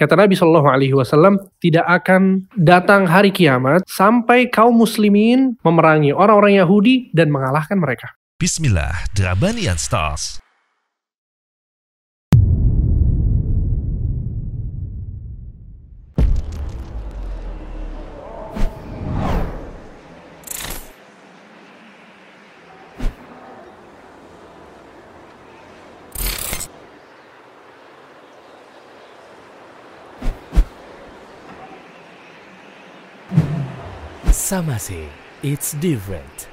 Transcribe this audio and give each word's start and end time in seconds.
Kata 0.00 0.16
Nabi 0.16 0.32
Shallallahu 0.32 0.64
Alaihi 0.64 0.96
Wasallam, 0.96 1.36
tidak 1.60 1.84
akan 1.84 2.48
datang 2.56 3.04
hari 3.04 3.28
kiamat 3.28 3.84
sampai 3.84 4.48
kaum 4.48 4.72
muslimin 4.72 5.60
memerangi 5.60 6.16
orang-orang 6.16 6.56
Yahudi 6.56 7.12
dan 7.12 7.28
mengalahkan 7.28 7.76
mereka. 7.76 8.16
Bismillah, 8.40 9.04
Drabanian 9.12 9.76
Stars. 9.76 10.40
Samase, 34.50 35.06
it's 35.44 35.74
different. 35.74 36.48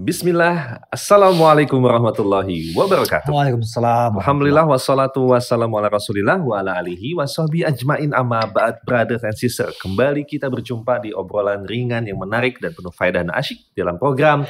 Bismillah, 0.00 0.80
Assalamualaikum 0.88 1.76
warahmatullahi 1.76 2.72
wabarakatuh. 2.72 3.28
Waalaikumsalam. 3.28 4.16
Alhamdulillah 4.16 4.64
wassalatu 4.64 5.28
wassalamu 5.28 5.76
ala 5.76 5.92
rasulillah 5.92 6.40
wa 6.40 6.56
ala 6.56 6.80
alihi 6.80 7.12
wa 7.12 7.28
ajmain 7.68 8.08
amma 8.16 8.48
ba'd 8.48 8.80
brothers 8.88 9.20
and 9.20 9.36
sisters. 9.36 9.76
Kembali 9.76 10.24
kita 10.24 10.48
berjumpa 10.48 11.04
di 11.04 11.12
obrolan 11.12 11.68
ringan 11.68 12.08
yang 12.08 12.16
menarik 12.16 12.56
dan 12.64 12.72
penuh 12.72 12.88
faedah 12.96 13.28
dan 13.28 13.32
asyik 13.36 13.60
dalam 13.76 14.00
program 14.00 14.48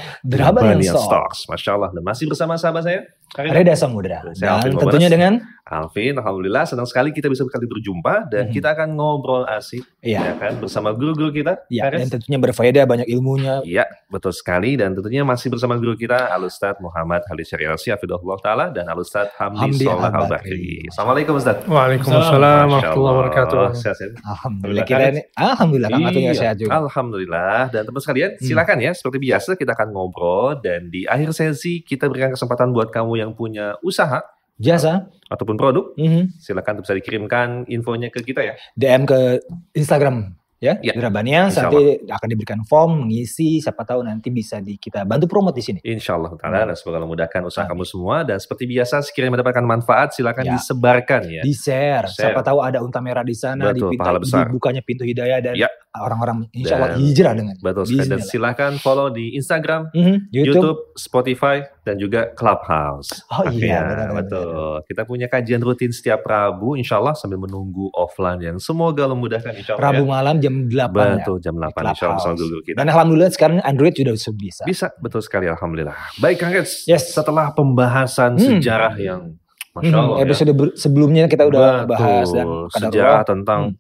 Stars. 0.95 1.03
Stars. 1.11 1.39
Masya 1.51 1.71
Allah. 1.75 1.91
Dan 1.99 2.07
masih 2.07 2.31
bersama 2.31 2.55
sahabat 2.55 2.87
saya. 2.87 3.01
Reda 3.35 3.75
Samudra. 3.79 4.27
Alvin 4.27 4.35
Dan 4.39 4.59
Thomas. 4.75 4.83
tentunya 4.91 5.07
dengan 5.11 5.33
Alvin, 5.63 6.19
Alhamdulillah 6.19 6.67
senang 6.67 6.83
sekali 6.83 7.15
kita 7.15 7.31
bisa 7.31 7.47
sekali 7.47 7.63
berjumpa 7.71 8.27
dan 8.27 8.51
Mhm. 8.51 8.55
kita 8.59 8.75
akan 8.75 8.99
ngobrol 8.99 9.47
asik 9.47 9.87
ya 10.03 10.19
Iya. 10.19 10.35
kan 10.35 10.53
bersama 10.59 10.91
guru-guru 10.91 11.31
kita. 11.31 11.63
ya, 11.71 11.87
Karin. 11.87 12.11
dan 12.11 12.19
tentunya 12.19 12.39
berfaedah 12.43 12.83
banyak 12.91 13.07
ilmunya. 13.07 13.63
Iya, 13.63 13.87
betul 14.11 14.35
sekali. 14.35 14.75
Dan 14.75 14.99
tentunya 14.99 15.23
masih 15.41 15.57
bersama 15.57 15.73
guru 15.81 15.97
kita, 15.97 16.29
Al-Ustaz 16.37 16.77
Muhammad 16.85 17.25
Halis 17.25 17.49
Syariasi, 17.49 17.89
Hafidhullah 17.89 18.37
Ta'ala, 18.45 18.69
dan 18.69 18.85
Al-Ustaz 18.93 19.33
Hamdi, 19.41 19.73
Hamdi 19.73 19.89
Soleh 19.89 20.05
Al-Bakri. 20.05 20.29
Al-Bakri. 20.29 20.69
Assalamualaikum 20.93 21.33
Ustaz. 21.41 21.57
Waalaikumsalam 21.65 22.67
warahmatullahi 22.69 23.15
wabarakatuh. 23.17 23.65
Sehat, 23.73 23.97
sehat. 23.97 24.13
Alhamdulillah 24.21 24.85
Alhamdulillah, 24.85 24.85
kita 24.85 25.05
ini 25.09 25.23
alhamdulillah 25.33 25.89
Kang 25.89 26.03
Iya, 26.13 26.33
sehat 26.37 26.57
juga. 26.61 26.71
Alhamdulillah. 26.77 27.61
Dan 27.73 27.83
teman 27.89 28.01
sekalian, 28.05 28.31
Hmm. 28.37 28.45
silakan 28.45 28.77
ya. 28.85 28.93
Seperti 28.93 29.17
biasa, 29.17 29.51
kita 29.57 29.73
akan 29.73 29.89
ngobrol. 29.97 30.61
Dan 30.61 30.93
di 30.93 31.09
akhir 31.09 31.33
sesi, 31.33 31.81
kita 31.81 32.13
berikan 32.13 32.37
kesempatan 32.37 32.69
buat 32.77 32.93
kamu 32.93 33.17
yang 33.17 33.33
punya 33.33 33.81
usaha 33.81 34.21
Jasa 34.61 35.09
ataupun 35.33 35.57
produk. 35.57 35.97
mhm. 35.97 36.37
Silakan 36.37 36.85
bisa 36.85 36.93
dikirimkan 36.93 37.65
infonya 37.65 38.13
ke 38.13 38.21
kita 38.21 38.45
ya. 38.45 38.61
DM 38.77 39.09
ke 39.09 39.41
Instagram 39.73 40.37
ya, 40.61 40.77
Ya, 40.79 40.93
Drabania 40.93 41.49
insya 41.49 41.67
nanti 41.67 42.05
akan 42.05 42.29
diberikan 42.29 42.61
form 42.69 43.09
mengisi 43.09 43.59
siapa 43.59 43.81
tahu 43.83 44.05
nanti 44.05 44.29
bisa 44.29 44.61
di 44.61 44.77
kita 44.77 45.09
bantu 45.09 45.25
promote 45.27 45.57
di 45.57 45.65
sini. 45.65 45.79
Insya 45.81 46.21
Allah 46.21 46.37
Ta'ala. 46.37 46.69
Dan 46.69 46.77
semoga 46.77 47.01
memudahkan 47.01 47.41
usaha 47.43 47.65
Amin. 47.65 47.81
kamu 47.81 47.85
semua. 47.89 48.17
Dan 48.23 48.37
seperti 48.37 48.69
biasa, 48.69 49.01
sekiranya 49.01 49.41
mendapatkan 49.41 49.65
manfaat, 49.65 50.13
silakan 50.13 50.45
Ya. 50.45 50.53
disebarkan 50.61 51.21
ya. 51.27 51.43
Di 51.43 51.53
share. 51.57 52.07
Share. 52.13 52.37
Siapa 52.37 52.45
tahu 52.45 52.61
ada 52.61 52.85
unta 52.85 53.01
merah 53.01 53.25
di 53.25 53.33
sana 53.33 53.73
Betul, 53.73 53.97
pahala 53.97 54.21
besar. 54.21 54.47
dibukanya 54.47 54.85
pintu 54.85 55.09
hidayah 55.09 55.41
dan 55.41 55.57
Ya. 55.57 55.73
Orang-orang 55.93 56.47
insya 56.51 56.77
Allah 56.77 56.95
Dan- 56.95 57.03
hijrah 57.03 57.33
dengan 57.35 57.55
Betul 57.57 57.83
sekali. 57.85 58.07
Dan 58.07 58.19
Bismillah. 58.19 58.31
silakan 58.55 58.73
follow 58.77 59.09
di 59.09 59.35
Instagram, 59.35 59.91
Mhm, 59.91 60.17
YouTube. 60.31 60.55
YouTube, 60.55 60.79
Spotify, 60.95 61.57
dan 61.81 61.97
juga 61.97 62.31
Clubhouse. 62.31 63.11
Oh 63.29 63.43
iya, 63.45 63.67
Ya, 63.67 63.81
benar, 63.83 64.07
benar, 64.07 64.11
betul. 64.23 64.75
Kita 64.85 65.03
punya 65.03 65.27
kajian 65.27 65.59
rutin 65.59 65.91
setiap 65.91 66.23
Rabu, 66.23 66.75
insya 66.75 66.97
Allah 66.97 67.13
sambil 67.13 67.39
menunggu 67.39 67.91
offline 67.93 68.39
yang 68.41 68.57
semoga 68.57 69.05
memudahkan 69.05 69.51
insya 69.53 69.75
Allah. 69.75 69.91
Rabu 69.91 70.05
ya. 70.05 70.11
malam 70.11 70.35
jam 70.39 70.55
8 70.65 70.71
ya. 70.71 71.15
Betul, 71.19 71.37
jam 71.41 71.55
8 71.55 71.83
insya 71.91 72.07
Allah 72.09 72.35
dulu 72.35 72.57
kita. 72.61 72.77
Dan 72.77 72.87
alhamdulillah 72.87 73.31
sekarang 73.31 73.59
Android 73.61 73.93
sudah 73.93 74.15
bisa. 74.33 74.63
Bisa, 74.63 74.87
betul 74.97 75.21
sekali 75.21 75.47
Alhamdulillah. 75.47 75.97
Baik 76.17 76.39
Kang 76.39 76.53
Reds, 76.53 76.87
Yes. 76.87 77.11
setelah 77.11 77.51
pembahasan 77.51 78.35
Hmm. 78.35 78.63
sejarah 78.63 78.95
yang 78.95 79.35
Masya 79.71 79.87
Hmm, 79.89 80.03
Allah 80.05 80.17
ya. 80.17 80.23
episode 80.25 80.51
ber- 80.53 80.75
sebelumnya 80.75 81.25
kita 81.27 81.47
udah 81.47 81.83
Betul, 81.83 81.91
bahas 81.93 82.29
dan 82.29 82.47
sejarah 82.73 83.23
tentang 83.23 83.61
Hmm. 83.71 83.79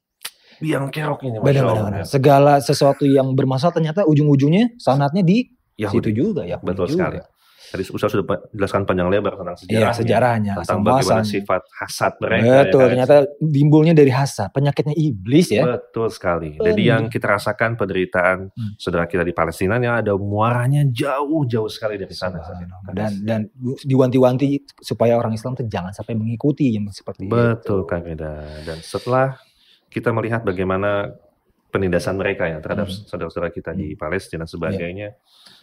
Biang 0.61 0.87
kerok 0.89 1.21
ini 1.25 1.37
Masya 1.37 1.47
Benar, 1.47 1.65
benar, 1.65 1.85
benar. 1.89 2.01
ya. 2.01 2.05
Segala 2.07 2.53
sesuatu 2.61 3.03
yang 3.03 3.33
bermasalah 3.33 3.73
ternyata 3.73 4.05
ujung-ujungnya 4.05 4.77
sanatnya 4.77 5.21
di 5.21 5.49
Yahudi. 5.75 6.13
situ 6.13 6.29
juga 6.29 6.45
ya. 6.45 6.61
Betul 6.61 6.87
sekali. 6.87 7.19
Tadi 7.71 7.87
Ustaz 7.87 8.11
sudah 8.11 8.27
jelaskan 8.51 8.83
panjang 8.83 9.07
lebar 9.07 9.39
tentang 9.39 9.55
Iya, 9.63 9.95
sejarahnya. 9.95 9.95
sejarahnya, 9.95 10.53
Tentang 10.59 10.81
bagaimana 10.83 11.23
sifat 11.23 11.63
hasad 11.71 12.13
mereka. 12.19 12.67
Betul, 12.67 12.81
ya 12.83 12.87
ternyata 12.91 13.15
timbulnya 13.39 13.95
dari 13.95 14.11
hasad, 14.11 14.51
penyakitnya 14.51 14.91
iblis 14.93 15.55
ya. 15.55 15.79
Betul 15.79 16.11
sekali. 16.11 16.59
Jadi 16.59 16.67
Benar. 16.83 16.91
yang 16.91 17.03
kita 17.07 17.31
rasakan 17.31 17.79
penderitaan 17.79 18.51
Hmm. 18.51 18.75
saudara 18.75 19.07
kita 19.07 19.23
di 19.23 19.31
Palestina 19.31 19.79
yang 19.79 20.03
ada 20.03 20.19
muaranya 20.19 20.83
jauh-jauh 20.83 21.71
sekali 21.71 21.95
dari 21.95 22.11
sana. 22.11 22.43
Dan 22.91 23.23
dan 23.23 23.41
diwanti-wanti 23.81 24.67
supaya 24.77 25.15
orang 25.15 25.31
Islam 25.31 25.55
tuh 25.55 25.65
jangan 25.65 25.95
sampai 25.95 26.15
mengikuti 26.15 26.75
yang 26.75 26.91
seperti 26.91 27.27
Betul 27.27 27.83
itu. 27.83 27.87
Kang 27.87 28.03
Eda. 28.03 28.51
Dan 28.63 28.83
setelah 28.83 29.39
kita 29.91 30.11
melihat 30.11 30.41
bagaimana 30.41 31.13
penindasan 31.71 32.15
mereka 32.15 32.47
ya 32.47 32.59
terhadap 32.59 32.87
Hmm. 32.87 33.07
saudara-saudara 33.07 33.49
kita 33.49 33.71
di 33.71 33.95
Palestina 33.95 34.43
dan 34.43 34.49
sebagainya, 34.49 35.15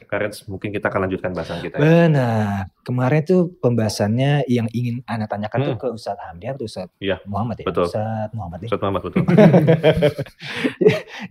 Karen 0.07 0.31
mungkin 0.47 0.71
kita 0.71 0.87
akan 0.87 1.03
lanjutkan 1.03 1.31
bahasan 1.31 1.59
kita. 1.59 1.75
ya. 1.75 1.79
Benar. 1.83 2.71
Kemarin 2.79 3.19
tuh 3.23 3.41
pembahasannya 3.59 4.47
yang 4.47 4.67
ingin 4.71 5.03
Anda 5.03 5.27
tanyakan 5.27 5.59
tuh 5.61 5.73
Hmm. 5.75 5.81
ke 5.81 5.87
Ustadz 5.91 6.21
Hamdi 6.21 6.45
atau 6.47 6.63
Ustadz 6.63 6.95
Iya, 6.99 7.19
Muhammad 7.27 7.59
ya? 7.59 7.65
betul. 7.67 7.91
Ustadz 7.91 8.31
Muhammad 8.31 8.57
ya. 8.63 8.67
Ustaz 8.71 8.79
Muhammad 8.79 9.01
betul. 9.03 9.23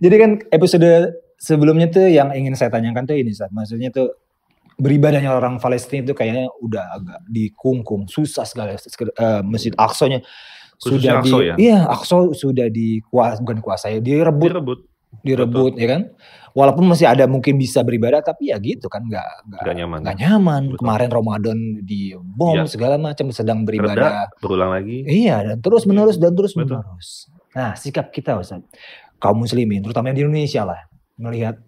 Jadi 0.03 0.15
kan 0.17 0.31
episode 0.51 0.89
sebelumnya 1.37 1.87
tuh 1.89 2.07
yang 2.09 2.29
ingin 2.33 2.53
saya 2.53 2.69
tanyakan 2.69 3.05
tuh 3.05 3.17
ini 3.17 3.33
Ustadz. 3.33 3.53
Maksudnya 3.53 3.89
tuh 3.89 4.13
beribadahnya 4.77 5.33
orang 5.33 5.57
Palestina 5.57 6.05
itu 6.05 6.13
kayaknya 6.13 6.45
udah 6.61 6.83
agak 6.93 7.19
dikungkung, 7.25 8.05
susah 8.05 8.45
sekali. 8.45 8.77
Eh, 8.77 9.41
Masjid 9.41 9.73
Aqsa-nya 9.73 10.21
Khususnya 10.77 11.19
sudah 11.19 11.25
di 11.25 11.29
Aqsa 11.29 11.37
ya? 11.41 11.55
Iya, 11.57 11.79
Aqsa 11.89 12.15
sudah 12.33 12.67
dikuas 12.69 13.35
bukan 13.41 13.55
dikuasai, 13.59 13.97
direbut, 13.99 14.49
Direbut, 14.53 14.79
direbut 15.25 15.73
ya 15.75 15.87
kan. 15.89 16.01
Walaupun 16.53 16.89
masih 16.89 17.05
ada 17.05 17.29
mungkin 17.29 17.53
bisa 17.53 17.85
beribadah 17.85 18.17
tapi 18.19 18.49
ya 18.49 18.57
gitu 18.57 18.89
kan 18.89 19.05
nggak 19.05 19.45
nggak 19.45 19.61
gak 19.61 19.75
nyaman. 19.77 19.99
nggak 20.01 20.17
nyaman. 20.17 20.61
Betul. 20.73 20.77
Kemarin 20.81 21.09
Ramadan 21.13 21.57
di 21.85 22.13
bom 22.17 22.57
Iya. 22.57 22.65
segala 22.65 22.97
macam 22.97 23.29
sedang 23.29 23.61
Reda, 23.61 23.65
beribadah. 23.69 24.09
berulang 24.41 24.71
lagi. 24.73 25.05
Iya, 25.05 25.53
dan 25.53 25.57
terus 25.61 25.85
menerus 25.85 26.17
dan 26.17 26.33
terus 26.33 26.57
Betul. 26.57 26.81
menerus. 26.81 27.29
Nah, 27.53 27.73
sikap 27.73 28.09
kita 28.09 28.37
Ustaz, 28.37 28.61
kaum 29.17 29.37
muslimin, 29.37 29.81
terutama 29.81 30.09
di 30.09 30.21
Indonesia 30.21 30.65
lah, 30.65 30.81
melihat 31.17 31.61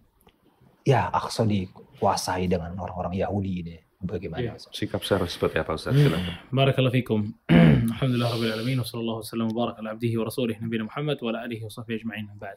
ya 0.82 1.10
Aqsa 1.10 1.46
dikuasai 1.46 2.46
dengan 2.46 2.74
orang-orang 2.74 3.14
Yahudi 3.14 3.54
ini 3.62 3.76
bagaimana 4.00 4.42
ya. 4.42 4.54
Sikap 4.72 5.04
saya 5.04 5.28
seperti 5.28 5.60
apa 5.60 5.76
Ustaz 5.76 5.92
Hmm. 5.92 6.40
barakallahu 6.56 6.96
fikum 6.96 7.36
alhamdulillah 7.94 8.32
rabbil 8.32 8.54
alamin 8.56 8.78
wasallallahu 8.80 9.20
wasallam 9.22 9.52
wa 9.52 9.76
ala 9.76 9.92
abdihi 9.92 10.16
wa 10.16 10.26
rasulih 10.32 10.56
nabi 10.60 10.80
Muhammad 10.88 11.20
wa 11.20 11.28
ala 11.36 11.40
alihi 11.44 11.68
wa 11.68 11.72
sahbihi 11.72 11.96
ajma'in 12.04 12.26
ba'd 12.40 12.56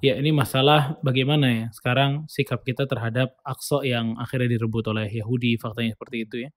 ya 0.00 0.16
ini 0.16 0.32
masalah 0.32 0.96
bagaimana 1.04 1.46
ya 1.52 1.66
sekarang 1.76 2.24
sikap 2.26 2.64
kita 2.64 2.88
terhadap 2.88 3.36
Aqsa 3.44 3.84
yang 3.84 4.16
akhirnya 4.16 4.56
direbut 4.56 4.88
oleh 4.88 5.12
Yahudi 5.12 5.60
faktanya 5.60 5.92
seperti 5.92 6.16
itu 6.24 6.36
ya 6.48 6.50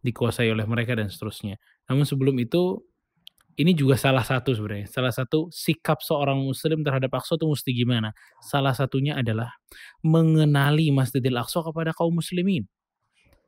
dikuasai 0.00 0.48
oleh 0.48 0.64
mereka 0.64 0.96
dan 0.96 1.12
seterusnya 1.12 1.60
namun 1.92 2.08
sebelum 2.08 2.40
itu 2.40 2.80
ini 3.58 3.74
juga 3.74 3.98
salah 3.98 4.22
satu 4.22 4.54
sebenarnya. 4.54 4.86
Salah 4.86 5.10
satu 5.10 5.50
sikap 5.50 5.98
seorang 5.98 6.38
muslim 6.38 6.86
terhadap 6.86 7.10
Aqsa 7.10 7.34
itu 7.34 7.42
mesti 7.42 7.74
gimana? 7.74 8.14
Salah 8.38 8.70
satunya 8.70 9.18
adalah 9.18 9.50
mengenali 9.98 10.94
Masjidil 10.94 11.34
Aqsa 11.34 11.66
kepada 11.66 11.90
kaum 11.90 12.14
muslimin 12.14 12.70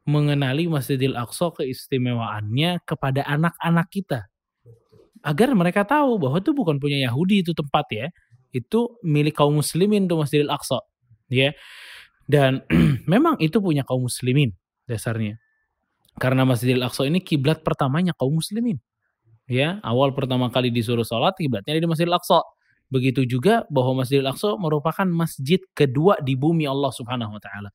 mengenali 0.08 0.67
Masjidil 0.70 1.17
Aqsa 1.17 1.52
keistimewaannya 1.56 2.81
kepada 2.88 3.25
anak-anak 3.29 3.87
kita. 3.93 4.20
Agar 5.20 5.52
mereka 5.52 5.85
tahu 5.85 6.17
bahwa 6.17 6.41
itu 6.41 6.56
bukan 6.56 6.81
punya 6.81 6.97
Yahudi 7.05 7.44
itu 7.44 7.52
tempat 7.52 7.85
ya. 7.93 8.06
Itu 8.50 8.97
milik 9.05 9.37
kaum 9.37 9.61
muslimin 9.61 10.08
tuh 10.08 10.25
Masjidil 10.25 10.49
Aqsa. 10.49 10.81
Ya. 11.29 11.52
Dan 12.25 12.64
memang 13.12 13.37
itu 13.43 13.61
punya 13.61 13.85
kaum 13.85 14.08
muslimin 14.08 14.56
dasarnya. 14.88 15.37
Karena 16.17 16.49
Masjidil 16.49 16.81
Aqsa 16.81 17.05
ini 17.05 17.20
kiblat 17.20 17.61
pertamanya 17.61 18.17
kaum 18.17 18.41
muslimin. 18.41 18.81
Ya, 19.50 19.82
awal 19.82 20.14
pertama 20.14 20.47
kali 20.47 20.70
disuruh 20.70 21.02
sholat 21.02 21.35
kiblatnya 21.35 21.75
di 21.75 21.87
Masjidil 21.91 22.14
Aqsa. 22.14 22.41
Begitu 22.91 23.23
juga 23.26 23.67
bahwa 23.70 24.02
Masjidil 24.02 24.26
Aqsa 24.26 24.56
merupakan 24.56 25.06
masjid 25.06 25.58
kedua 25.75 26.19
di 26.23 26.35
bumi 26.35 26.67
Allah 26.67 26.91
Subhanahu 26.91 27.38
wa 27.38 27.43
taala 27.43 27.70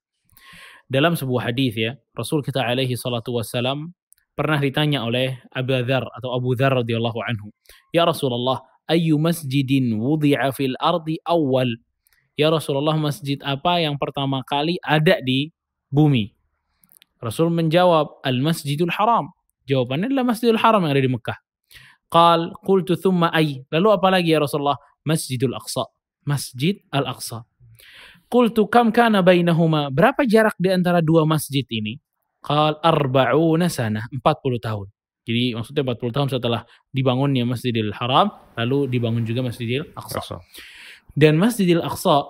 dalam 0.86 1.18
sebuah 1.18 1.50
hadis 1.52 1.74
ya 1.76 1.92
Rasul 2.14 2.46
kita 2.46 2.62
alaihi 2.62 2.94
salatu 2.98 3.36
wassalam 3.36 3.94
pernah 4.38 4.60
ditanya 4.60 5.06
oleh 5.06 5.40
Abu 5.54 5.74
Dzar 5.82 6.06
atau 6.06 6.30
Abu 6.36 6.54
Dzar 6.54 6.72
radhiyallahu 6.84 7.20
anhu 7.26 7.50
ya 7.96 8.06
Rasulullah 8.06 8.62
ayu 8.86 9.18
masjidin 9.18 9.98
wudi'a 9.98 10.54
fil 10.54 10.78
ardi 10.78 11.18
awal 11.26 11.74
Ya 12.36 12.52
Rasulullah, 12.52 13.00
masjid 13.00 13.40
apa 13.48 13.80
yang 13.80 13.96
pertama 13.96 14.44
kali 14.44 14.76
ada 14.84 15.24
di 15.24 15.56
bumi? 15.88 16.36
Rasul 17.24 17.48
menjawab, 17.48 18.20
Al-Masjidul 18.28 18.92
Haram. 18.92 19.32
Jawabannya 19.72 20.12
adalah 20.12 20.36
Masjidil 20.36 20.60
Haram 20.60 20.84
yang 20.84 20.92
ada 20.92 21.04
di 21.04 21.12
Mekah. 21.16 21.40
Qal, 22.12 22.52
qultu 22.68 23.00
thumma 23.00 23.32
ay. 23.32 23.64
Lalu 23.72 23.88
apa 23.88 24.08
lagi 24.12 24.36
ya 24.36 24.44
Rasulullah? 24.44 24.76
Masjidul 25.08 25.56
Aqsa. 25.56 25.88
Masjid 26.28 26.84
Al-Aqsa. 26.92 27.48
Qultu 28.36 28.68
kam 28.68 28.92
kana 28.92 29.24
bainahuma? 29.24 29.88
Berapa 29.88 30.28
jarak 30.28 30.60
di 30.60 30.68
antara 30.68 31.00
dua 31.00 31.24
masjid 31.24 31.64
ini? 31.72 32.04
Qal 32.44 32.76
arba'una 32.84 33.72
sana, 33.72 34.04
40 34.12 34.60
tahun. 34.60 34.92
Jadi 35.24 35.56
maksudnya 35.56 35.88
40 35.88 36.12
tahun 36.12 36.28
setelah 36.28 36.62
dibangunnya 36.92 37.48
Masjidil 37.48 37.96
Haram, 37.96 38.36
lalu 38.60 38.92
dibangun 38.92 39.24
juga 39.24 39.40
Masjidil 39.40 39.88
Aqsa. 39.96 40.20
Aqsa. 40.20 40.38
Dan 41.16 41.40
Masjidil 41.40 41.80
Aqsa 41.80 42.28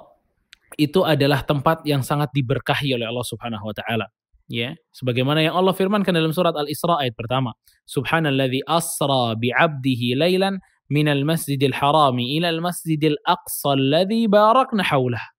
itu 0.78 1.02
adalah 1.02 1.42
tempat 1.42 1.82
yang 1.90 2.06
sangat 2.06 2.30
diberkahi 2.38 2.94
oleh 2.94 3.10
Allah 3.10 3.26
Subhanahu 3.26 3.66
wa 3.66 3.74
taala. 3.74 4.06
Ya, 4.46 4.78
sebagaimana 4.94 5.42
yang 5.42 5.58
Allah 5.58 5.74
firmankan 5.74 6.14
dalam 6.14 6.30
surat 6.30 6.54
Al-Isra 6.54 7.02
ayat 7.02 7.18
pertama. 7.18 7.58
Subhanalladzi 7.90 8.62
asra 8.70 9.34
bi'abdihi 9.42 10.14
lailan 10.14 10.62
minal 10.86 11.26
masjidil 11.26 11.74
harami 11.74 12.38
ilal 12.38 12.62
masjidil 12.62 13.18
aqsa 13.26 13.74
alladzi 13.74 14.30
barakna 14.30 14.86
haulah. 14.86 15.35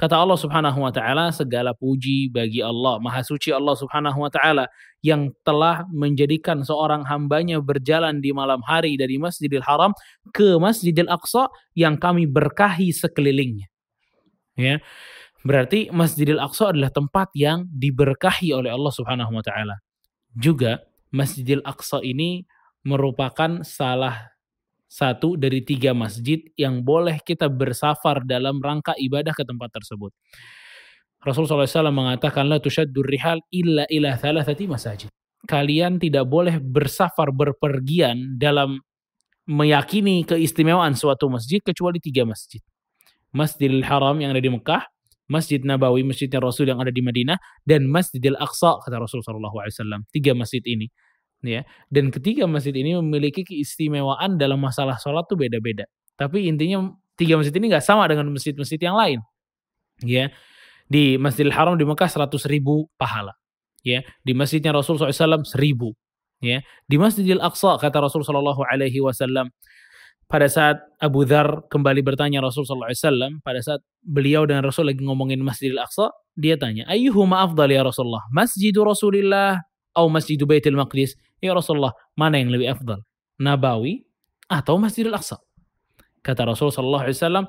Kata 0.00 0.16
Allah 0.16 0.40
Subhanahu 0.40 0.80
wa 0.80 0.88
taala, 0.88 1.28
segala 1.28 1.76
puji 1.76 2.32
bagi 2.32 2.64
Allah, 2.64 2.96
Maha 3.04 3.20
suci 3.20 3.52
Allah 3.52 3.76
Subhanahu 3.76 4.24
wa 4.24 4.32
taala 4.32 4.64
yang 5.04 5.28
telah 5.44 5.84
menjadikan 5.92 6.64
seorang 6.64 7.04
hambanya 7.04 7.60
berjalan 7.60 8.16
di 8.24 8.32
malam 8.32 8.64
hari 8.64 8.96
dari 8.96 9.20
Masjidil 9.20 9.60
Haram 9.60 9.92
ke 10.32 10.56
Masjidil 10.56 11.04
Aqsa 11.04 11.52
yang 11.76 12.00
kami 12.00 12.24
berkahi 12.24 12.96
sekelilingnya. 12.96 13.68
Ya. 14.56 14.80
Berarti 15.44 15.92
Masjidil 15.92 16.40
Aqsa 16.40 16.72
adalah 16.72 16.88
tempat 16.88 17.28
yang 17.36 17.68
diberkahi 17.68 18.56
oleh 18.56 18.72
Allah 18.72 18.96
Subhanahu 18.96 19.36
wa 19.36 19.44
taala. 19.44 19.84
Juga 20.32 20.80
Masjidil 21.12 21.60
Aqsa 21.60 22.00
ini 22.00 22.48
merupakan 22.88 23.60
salah 23.68 24.32
satu 24.90 25.38
dari 25.38 25.62
tiga 25.62 25.94
masjid 25.94 26.42
yang 26.58 26.82
boleh 26.82 27.22
kita 27.22 27.46
bersafar 27.46 28.26
dalam 28.26 28.58
rangka 28.58 28.98
ibadah 28.98 29.30
ke 29.30 29.46
tempat 29.46 29.70
tersebut. 29.70 30.10
Rasulullah 31.22 31.68
SAW 31.68 31.94
mengatakan 31.94 32.50
la 32.50 32.58
tushaddur 32.58 33.06
rihal 33.06 33.38
illa 33.54 33.86
ila 33.86 34.18
thalathati 34.18 34.66
masajid. 34.66 35.08
Kalian 35.46 36.02
tidak 36.02 36.26
boleh 36.26 36.58
bersafar 36.58 37.30
berpergian 37.30 38.34
dalam 38.34 38.82
meyakini 39.46 40.26
keistimewaan 40.26 40.98
suatu 40.98 41.30
masjid 41.30 41.62
kecuali 41.62 42.02
tiga 42.02 42.26
masjid. 42.26 42.58
Masjidil 43.30 43.86
Haram 43.86 44.18
yang 44.18 44.34
ada 44.34 44.42
di 44.42 44.50
Mekah, 44.50 44.82
Masjid 45.30 45.62
Nabawi, 45.62 46.02
masjidnya 46.02 46.42
Rasul 46.42 46.66
yang 46.66 46.82
ada 46.82 46.90
di 46.90 46.98
Madinah, 46.98 47.38
dan 47.62 47.86
Masjidil 47.86 48.34
Aqsa 48.34 48.82
kata 48.82 48.98
Rasul 48.98 49.22
SAW. 49.22 50.02
Tiga 50.10 50.34
masjid 50.34 50.58
ini, 50.66 50.90
ya. 51.44 51.64
Dan 51.92 52.12
ketiga 52.12 52.44
masjid 52.46 52.72
ini 52.72 52.96
memiliki 52.98 53.44
keistimewaan 53.44 54.36
dalam 54.40 54.60
masalah 54.60 54.96
sholat 55.00 55.26
tuh 55.28 55.36
beda-beda. 55.36 55.84
Tapi 56.16 56.48
intinya 56.48 56.92
tiga 57.16 57.36
masjid 57.40 57.54
ini 57.56 57.72
nggak 57.72 57.84
sama 57.84 58.08
dengan 58.08 58.28
masjid-masjid 58.32 58.80
yang 58.80 58.96
lain, 58.96 59.18
ya. 60.04 60.28
Di 60.90 61.16
Masjidil 61.22 61.54
Haram 61.54 61.78
di 61.78 61.86
Mekah 61.86 62.10
100 62.10 62.50
ribu 62.50 62.90
pahala, 62.98 63.36
ya. 63.86 64.04
Di 64.24 64.32
masjidnya 64.34 64.74
Rasul 64.74 64.98
SAW 64.98 65.46
seribu, 65.46 65.94
ya. 66.42 66.60
Di 66.88 66.96
Masjidil 66.98 67.40
Aqsa 67.40 67.78
kata 67.78 68.04
Rasul 68.04 68.26
Shallallahu 68.26 68.64
Alaihi 68.66 68.98
Wasallam 69.00 69.52
pada 70.30 70.46
saat 70.46 70.78
Abu 71.02 71.26
Dhar 71.26 71.66
kembali 71.66 72.06
bertanya 72.06 72.38
Rasul 72.38 72.62
SAW, 72.62 73.42
pada 73.42 73.58
saat 73.62 73.82
beliau 74.02 74.46
dan 74.46 74.62
Rasul 74.62 74.86
lagi 74.90 75.02
ngomongin 75.02 75.42
Masjidil 75.42 75.82
Aqsa, 75.82 76.14
dia 76.38 76.54
tanya, 76.54 76.86
Ayyuhuma 76.86 77.42
afdal 77.42 77.70
ya 77.74 77.82
Rasulullah? 77.82 78.22
Masjidu 78.30 78.86
Rasulillah 78.86 79.58
atau 79.90 80.06
Masjidu 80.06 80.46
Baitul 80.46 80.78
Maqdis? 80.78 81.18
Ya 81.40 81.56
Rasulullah, 81.56 81.96
mana 82.16 82.36
yang 82.36 82.52
lebih 82.52 82.68
afdal? 82.68 83.00
Nabawi 83.40 84.04
atau 84.46 84.76
Masjidil 84.76 85.16
Aqsa? 85.16 85.40
Kata 86.20 86.44
Rasul 86.44 86.68
SAW, 86.68 87.08
uh, 87.08 87.44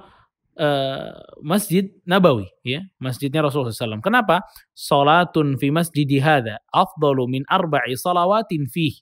Masjid 1.44 1.92
Nabawi, 2.08 2.48
ya, 2.64 2.88
masjidnya 3.04 3.44
Rasul 3.44 3.68
SAW. 3.68 4.00
Kenapa? 4.00 4.48
Salatun 4.72 5.60
fi 5.60 5.68
masjidi 5.76 6.24
hadha 6.24 6.64
afdalu 6.72 7.28
min 7.28 7.44
arba'i 7.52 8.00
salawatin 8.00 8.72
fih. 8.72 8.96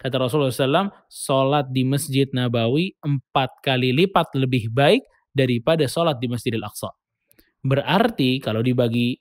Kata 0.00 0.16
Rasulullah 0.16 0.52
SAW, 0.52 0.92
sholat 1.08 1.68
di 1.72 1.84
Masjid 1.84 2.28
Nabawi 2.28 2.96
empat 3.00 3.60
kali 3.64 3.92
lipat 3.96 4.32
lebih 4.36 4.72
baik 4.72 5.04
daripada 5.32 5.84
sholat 5.84 6.16
di 6.16 6.28
Masjidil 6.28 6.64
Aqsa. 6.64 6.92
Berarti 7.64 8.40
kalau 8.40 8.60
dibagi 8.60 9.16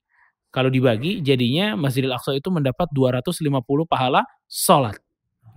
kalau 0.56 0.72
dibagi 0.72 1.20
jadinya 1.20 1.76
Masjidil 1.76 2.16
Aqsa 2.16 2.32
itu 2.32 2.48
mendapat 2.48 2.88
250 2.96 3.60
pahala 3.92 4.24
sholat. 4.48 4.96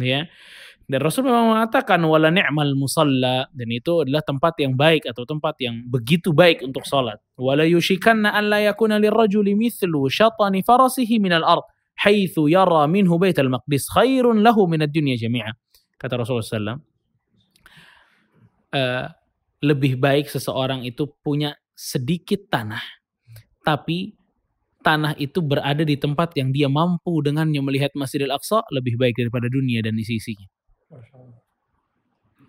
Ya. 0.03 0.27
Dan 0.91 1.05
Rasul 1.05 1.31
memang 1.31 1.55
mengatakan 1.55 2.03
wala 2.03 2.35
ni'mal 2.35 2.75
musalla 2.75 3.47
dan 3.55 3.69
itu 3.71 4.03
adalah 4.03 4.27
tempat 4.27 4.59
yang 4.59 4.75
baik 4.75 5.07
atau 5.07 5.23
tempat 5.23 5.55
yang 5.63 5.87
begitu 5.87 6.35
baik 6.35 6.67
untuk 6.67 6.83
sholat. 6.83 7.23
Wala 7.39 7.63
yushikanna 7.63 8.35
an 8.35 8.51
la 8.51 8.59
yakuna 8.59 8.99
lirrajuli 8.99 9.55
mithlu 9.55 10.11
syatani 10.11 10.67
farasihi 10.67 11.23
minal 11.23 11.47
ard 11.47 11.63
haitsu 12.03 12.51
yara 12.51 12.91
minhu 12.91 13.23
baital 13.23 13.47
maqdis 13.47 13.87
khairun 13.95 14.43
lahu 14.43 14.67
min 14.67 14.83
ad-dunya 14.83 15.15
jami'a. 15.15 15.55
Kata 15.95 16.19
Rasulullah 16.19 16.75
SAW. 16.75 16.83
Uh, 18.69 19.07
lebih 19.63 19.97
baik 19.97 20.27
seseorang 20.27 20.83
itu 20.83 21.07
punya 21.25 21.57
sedikit 21.73 22.53
tanah, 22.53 22.83
tapi 23.65 24.18
tanah 24.83 25.19
itu 25.19 25.43
berada 25.43 25.83
di 25.83 25.99
tempat 25.99 26.35
yang 26.39 26.55
dia 26.55 26.71
mampu 26.71 27.19
dengannya 27.23 27.59
melihat 27.63 27.91
Masjidil 27.99 28.31
Aqsa 28.31 28.63
lebih 28.71 28.95
baik 28.95 29.19
daripada 29.19 29.51
dunia 29.51 29.83
dan 29.83 29.99
isi-isinya. 29.99 30.47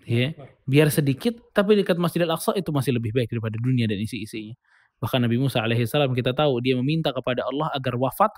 Ya, 0.09 0.33
biar 0.65 0.89
sedikit 0.89 1.37
tapi 1.53 1.77
dekat 1.77 2.01
Masjidil 2.01 2.29
Aqsa 2.29 2.57
itu 2.57 2.73
masih 2.73 2.97
lebih 2.97 3.13
baik 3.13 3.29
daripada 3.29 3.57
dunia 3.61 3.85
dan 3.85 4.01
isi-isinya. 4.01 4.57
Bahkan 4.99 5.25
Nabi 5.25 5.37
Musa 5.39 5.61
alaihissalam 5.63 6.11
kita 6.17 6.33
tahu 6.35 6.59
dia 6.59 6.75
meminta 6.75 7.13
kepada 7.15 7.45
Allah 7.45 7.71
agar 7.71 7.95
wafat 7.95 8.33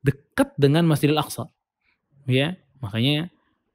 dekat 0.00 0.52
dengan 0.56 0.84
Masjidil 0.88 1.20
Aqsa. 1.20 1.48
Ya, 2.28 2.56
makanya 2.80 3.28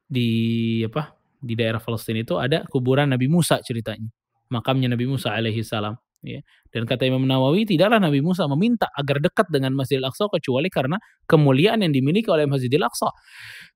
di 0.06 0.82
apa? 0.86 1.18
Di 1.46 1.54
daerah 1.54 1.78
Palestina 1.78 2.26
itu 2.26 2.38
ada 2.42 2.66
kuburan 2.66 3.10
Nabi 3.10 3.30
Musa 3.30 3.62
ceritanya. 3.62 4.10
Makamnya 4.50 4.94
Nabi 4.94 5.06
Musa 5.10 5.34
alaihi 5.34 5.62
salam, 5.66 5.98
ya. 6.26 6.42
Dan 6.74 6.90
kata 6.90 7.06
Imam 7.08 7.24
Nawawi, 7.24 7.70
tidaklah 7.70 8.02
Nabi 8.02 8.20
Musa 8.20 8.50
meminta 8.50 8.90
agar 8.98 9.22
dekat 9.22 9.48
dengan 9.54 9.78
Masjidil 9.78 10.04
Aqsa 10.04 10.28
kecuali 10.28 10.68
karena 10.68 11.00
kemuliaan 11.30 11.86
yang 11.86 11.94
dimiliki 11.94 12.28
oleh 12.28 12.50
Masjidil 12.50 12.84
Aqsa. 12.84 13.14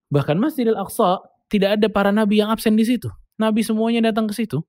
Bahkan 0.10 0.36
Masjidil 0.42 0.76
Aqsa 0.76 1.22
tidak 1.50 1.82
ada 1.82 1.88
para 1.90 2.14
nabi 2.14 2.42
yang 2.42 2.54
absen 2.54 2.78
di 2.78 2.86
situ. 2.86 3.10
Nabi 3.42 3.66
semuanya 3.66 4.14
datang 4.14 4.30
ke 4.30 4.38
situ. 4.38 4.62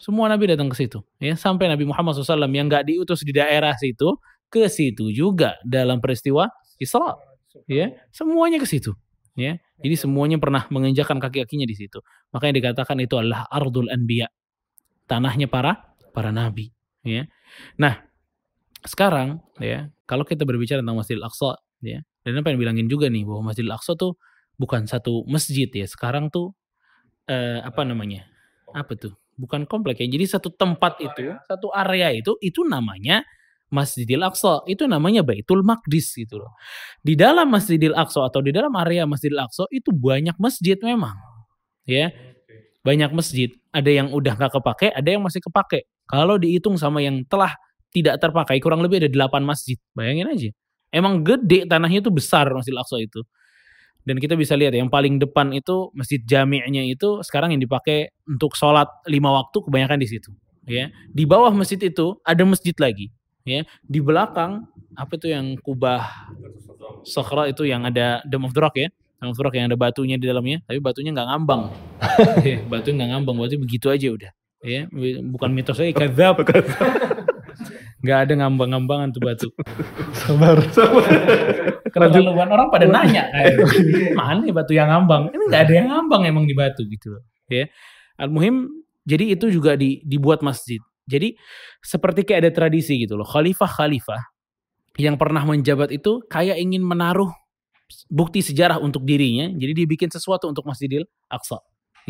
Semua 0.00 0.30
nabi 0.32 0.48
datang 0.48 0.70
ke 0.72 0.76
situ. 0.78 1.04
Ya, 1.20 1.36
sampai 1.36 1.68
Nabi 1.68 1.84
Muhammad 1.84 2.16
SAW 2.16 2.48
yang 2.48 2.72
nggak 2.72 2.88
diutus 2.88 3.20
di 3.20 3.36
daerah 3.36 3.76
situ 3.76 4.16
ke 4.48 4.70
situ 4.72 5.12
juga 5.12 5.60
dalam 5.66 6.00
peristiwa 6.00 6.48
Isra. 6.80 7.20
Ya, 7.68 7.92
semuanya 8.14 8.56
ke 8.62 8.64
situ. 8.64 8.96
Ya, 9.36 9.60
jadi 9.82 9.96
semuanya 9.96 10.40
pernah 10.40 10.64
menginjakan 10.72 11.20
kaki-kakinya 11.20 11.68
di 11.68 11.76
situ. 11.76 12.00
Makanya 12.32 12.60
dikatakan 12.62 12.96
itu 13.02 13.20
adalah 13.20 13.44
ardul 13.52 13.92
anbiya. 13.92 14.30
Tanahnya 15.04 15.50
para 15.50 15.96
para 16.10 16.30
nabi, 16.30 16.70
ya. 17.04 17.28
Nah, 17.80 18.00
sekarang 18.84 19.44
ya, 19.60 19.92
kalau 20.08 20.24
kita 20.24 20.48
berbicara 20.48 20.80
tentang 20.80 20.98
Masjidil 20.98 21.24
Aqsa, 21.24 21.60
ya. 21.84 22.00
Dan 22.20 22.40
apa 22.40 22.52
yang 22.52 22.60
bilangin 22.60 22.86
juga 22.88 23.08
nih 23.08 23.24
bahwa 23.24 23.52
Masjidil 23.52 23.72
Aqsa 23.72 23.96
tuh 23.96 24.16
bukan 24.60 24.84
satu 24.84 25.24
masjid 25.24 25.68
ya. 25.72 25.88
Sekarang 25.88 26.28
tuh 26.28 26.52
eh, 27.28 27.60
apa 27.64 27.80
namanya? 27.88 28.28
Apa 28.76 28.96
tuh? 28.96 29.16
Bukan 29.40 29.64
komplek 29.64 30.04
ya. 30.04 30.06
Jadi 30.08 30.28
satu 30.28 30.52
tempat 30.52 31.00
itu, 31.00 31.32
satu 31.48 31.72
area 31.72 32.12
itu 32.12 32.36
itu 32.44 32.60
namanya 32.68 33.24
Masjidil 33.72 34.20
Aqsa. 34.20 34.60
Itu 34.68 34.84
namanya 34.84 35.24
Baitul 35.24 35.64
Maqdis 35.64 36.12
gitu 36.12 36.44
loh. 36.44 36.52
Di 37.00 37.16
dalam 37.16 37.48
Masjidil 37.48 37.96
Aqsa 37.96 38.28
atau 38.28 38.44
di 38.44 38.52
dalam 38.52 38.76
area 38.76 39.08
Masjidil 39.08 39.40
Aqsa 39.40 39.64
itu 39.72 39.88
banyak 39.96 40.36
masjid 40.36 40.76
memang. 40.84 41.16
Ya. 41.88 42.12
Banyak 42.84 43.12
masjid. 43.12 43.52
Ada 43.72 43.90
yang 43.92 44.08
udah 44.12 44.36
nggak 44.40 44.52
kepake, 44.56 44.88
ada 44.92 45.08
yang 45.08 45.22
masih 45.24 45.40
kepake. 45.44 45.84
Kalau 46.10 46.34
dihitung 46.36 46.74
sama 46.74 46.98
yang 46.98 47.22
telah 47.30 47.54
tidak 47.94 48.18
terpakai, 48.18 48.58
kurang 48.58 48.82
lebih 48.82 48.98
ada 49.02 49.10
8 49.10 49.46
masjid. 49.46 49.78
Bayangin 49.94 50.26
aja. 50.26 50.50
Emang 50.90 51.22
gede 51.22 51.70
tanahnya 51.70 52.02
itu 52.02 52.10
besar 52.10 52.50
Masjidil 52.50 52.82
Aqsa 52.82 52.98
itu. 52.98 53.22
Dan 54.02 54.18
kita 54.18 54.34
bisa 54.34 54.58
lihat 54.58 54.74
yang 54.74 54.90
paling 54.90 55.22
depan 55.22 55.54
itu 55.54 55.92
masjid 55.94 56.18
jami'nya 56.18 56.82
itu 56.88 57.22
sekarang 57.22 57.54
yang 57.54 57.62
dipakai 57.62 58.10
untuk 58.26 58.58
sholat 58.58 58.90
lima 59.06 59.30
waktu 59.30 59.62
kebanyakan 59.62 60.02
di 60.02 60.08
situ. 60.10 60.34
Ya, 60.66 60.90
di 61.10 61.28
bawah 61.28 61.54
masjid 61.54 61.78
itu 61.78 62.18
ada 62.26 62.42
masjid 62.42 62.74
lagi 62.78 63.10
ya 63.44 63.64
di 63.82 64.00
belakang 64.00 64.68
apa 64.96 65.12
itu 65.16 65.32
yang 65.32 65.56
kubah 65.64 66.04
Sokhra 67.06 67.48
itu 67.48 67.64
yang 67.64 67.88
ada 67.88 68.20
Dome 68.28 68.48
of 68.48 68.52
the 68.52 68.60
Rock 68.60 68.76
ya 68.76 68.88
Dome 69.20 69.32
of 69.32 69.38
the 69.40 69.44
Rock 69.44 69.54
yang 69.56 69.72
ada 69.72 69.78
batunya 69.80 70.20
di 70.20 70.28
dalamnya 70.28 70.60
tapi 70.68 70.78
batunya 70.78 71.10
nggak 71.16 71.28
ngambang 71.28 71.62
ya, 72.48 72.58
batunya 72.68 72.96
nggak 73.04 73.10
ngambang 73.16 73.36
berarti 73.40 73.56
begitu 73.56 73.86
aja 73.88 74.08
udah 74.12 74.30
ya 74.60 74.86
bukan 75.24 75.50
mitos 75.52 75.80
lagi 75.80 75.96
kadzab 75.96 76.40
Nggak 78.00 78.18
ada 78.24 78.32
ngambang-ngambangan 78.44 79.08
tuh 79.12 79.20
batu. 79.20 79.48
Sabar. 80.16 80.56
Keterlaluan 81.92 82.48
orang 82.48 82.72
pada 82.72 82.88
nanya 82.88 83.28
kayak, 83.28 83.60
mana 84.16 84.40
nih 84.40 84.54
batu 84.56 84.72
yang 84.72 84.88
ngambang? 84.88 85.28
Ini 85.28 85.44
nggak 85.52 85.62
ada 85.68 85.74
yang 85.76 85.88
ngambang 85.92 86.22
emang 86.24 86.44
di 86.48 86.56
batu 86.56 86.80
gitu 86.88 87.12
loh. 87.12 87.22
Ya. 87.52 87.68
Al-Muhim, 88.16 88.72
jadi 89.04 89.36
itu 89.36 89.52
juga 89.52 89.76
di, 89.76 90.00
dibuat 90.08 90.40
masjid. 90.40 90.80
Jadi 91.04 91.36
seperti 91.84 92.24
kayak 92.24 92.48
ada 92.48 92.52
tradisi 92.56 92.96
gitu 93.04 93.20
loh. 93.20 93.28
Khalifah-khalifah 93.28 94.22
yang 94.96 95.20
pernah 95.20 95.44
menjabat 95.44 95.92
itu 95.92 96.24
kayak 96.30 96.56
ingin 96.56 96.80
menaruh 96.80 97.28
bukti 98.08 98.40
sejarah 98.40 98.80
untuk 98.80 99.04
dirinya. 99.04 99.50
Jadi 99.52 99.72
dia 99.82 99.86
bikin 99.88 100.08
sesuatu 100.08 100.48
untuk 100.48 100.64
Masjidil 100.64 101.04
Aqsa. 101.28 101.60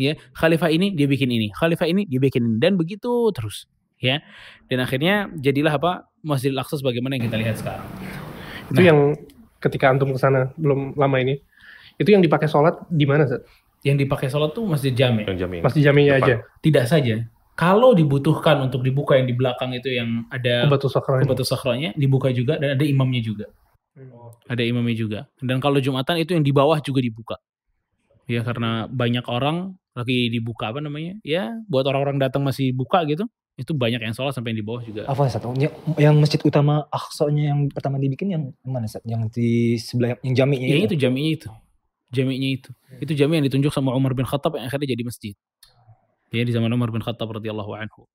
Ya, 0.01 0.13
khalifah 0.33 0.73
ini 0.73 0.97
dia 0.97 1.05
bikin 1.05 1.29
ini, 1.29 1.53
khalifah 1.53 1.85
ini 1.85 2.09
dia 2.09 2.17
bikin 2.17 2.41
ini 2.41 2.57
dan 2.57 2.73
begitu 2.73 3.29
terus, 3.29 3.69
ya. 4.01 4.17
Dan 4.65 4.81
akhirnya 4.81 5.29
jadilah 5.37 5.77
apa? 5.77 6.09
Masjidil 6.25 6.57
Aqsa 6.57 6.81
sebagaimana 6.81 7.21
yang 7.21 7.29
kita 7.29 7.37
lihat 7.37 7.61
sekarang. 7.61 7.85
Itu 8.69 8.81
Nah. 8.81 8.87
yang 8.89 8.99
ketika 9.61 9.93
antum 9.93 10.09
ke 10.09 10.17
sana 10.17 10.49
belum 10.57 10.97
lama 10.97 11.17
ini. 11.21 11.37
Itu 11.97 12.09
yang 12.09 12.25
dipakai 12.25 12.49
sholat 12.49 12.81
di 12.89 13.05
mana, 13.05 13.29
Zat? 13.29 13.45
Yang 13.85 14.09
dipakai 14.09 14.25
sholat 14.25 14.57
tuh 14.57 14.65
Masjid 14.65 14.89
Jami. 14.89 15.21
Masjid 15.61 15.85
jaminya 15.85 16.17
Depan. 16.17 16.25
aja. 16.25 16.35
Tidak 16.59 16.85
saja. 16.89 17.15
Kalau 17.53 17.93
dibutuhkan 17.93 18.57
untuk 18.57 18.81
dibuka 18.81 19.21
yang 19.21 19.29
di 19.29 19.37
belakang 19.37 19.69
itu 19.73 19.85
yang 19.93 20.25
ada 20.33 20.65
Batu 20.65 20.89
sakral. 20.89 21.21
batu 21.21 21.45
sakranya 21.45 21.93
dibuka 21.93 22.33
juga 22.33 22.57
dan 22.57 22.73
ada 22.73 22.81
imamnya 22.81 23.21
juga. 23.21 23.45
Ada 24.49 24.65
imamnya 24.65 24.95
juga. 24.97 25.19
Dan 25.37 25.61
kalau 25.61 25.77
Jumatan 25.77 26.17
itu 26.17 26.33
yang 26.33 26.41
di 26.41 26.49
bawah 26.49 26.81
juga 26.81 27.03
dibuka. 27.03 27.35
Ya 28.25 28.41
karena 28.41 28.87
banyak 28.87 29.25
orang 29.27 29.75
lagi 29.91 30.31
dibuka 30.31 30.71
apa 30.71 30.79
namanya? 30.79 31.19
Ya 31.23 31.51
buat 31.67 31.83
orang-orang 31.87 32.19
datang 32.19 32.43
masih 32.43 32.71
buka 32.71 33.03
gitu. 33.07 33.27
Itu 33.59 33.75
banyak 33.75 33.99
yang 33.99 34.15
sholat 34.15 34.33
sampai 34.33 34.55
yang 34.55 34.59
di 34.63 34.65
bawah 34.65 34.81
juga. 34.81 35.01
Apa 35.05 35.27
Sat? 35.27 35.43
Yang, 35.43 35.75
yang 35.99 36.15
masjid 36.17 36.39
utama 36.41 36.87
Aqsa-nya 36.89 37.51
yang 37.51 37.67
pertama 37.69 37.99
dibikin 37.99 38.31
yang 38.31 38.43
mana 38.63 38.87
Sat? 38.87 39.03
Yang 39.03 39.37
di 39.37 39.75
sebelah 39.77 40.15
yang 40.23 40.33
jaminya 40.33 40.65
Ya 40.65 40.77
itu 40.87 40.95
jaminya 40.95 41.31
itu. 41.35 41.49
Jaminya 42.11 42.49
itu. 42.57 42.69
Itu 42.99 43.13
jami 43.15 43.39
yang 43.39 43.45
ditunjuk 43.51 43.71
sama 43.71 43.91
Umar 43.95 44.15
bin 44.15 44.27
Khattab 44.27 44.55
yang 44.55 44.67
akhirnya 44.67 44.95
jadi 44.95 45.03
masjid. 45.03 45.35
Ya 46.31 46.47
di 46.47 46.51
zaman 46.55 46.71
Umar 46.71 46.91
bin 46.91 47.03
Khattab 47.03 47.27
radhiyallahu 47.27 47.75
anhu. 47.75 48.07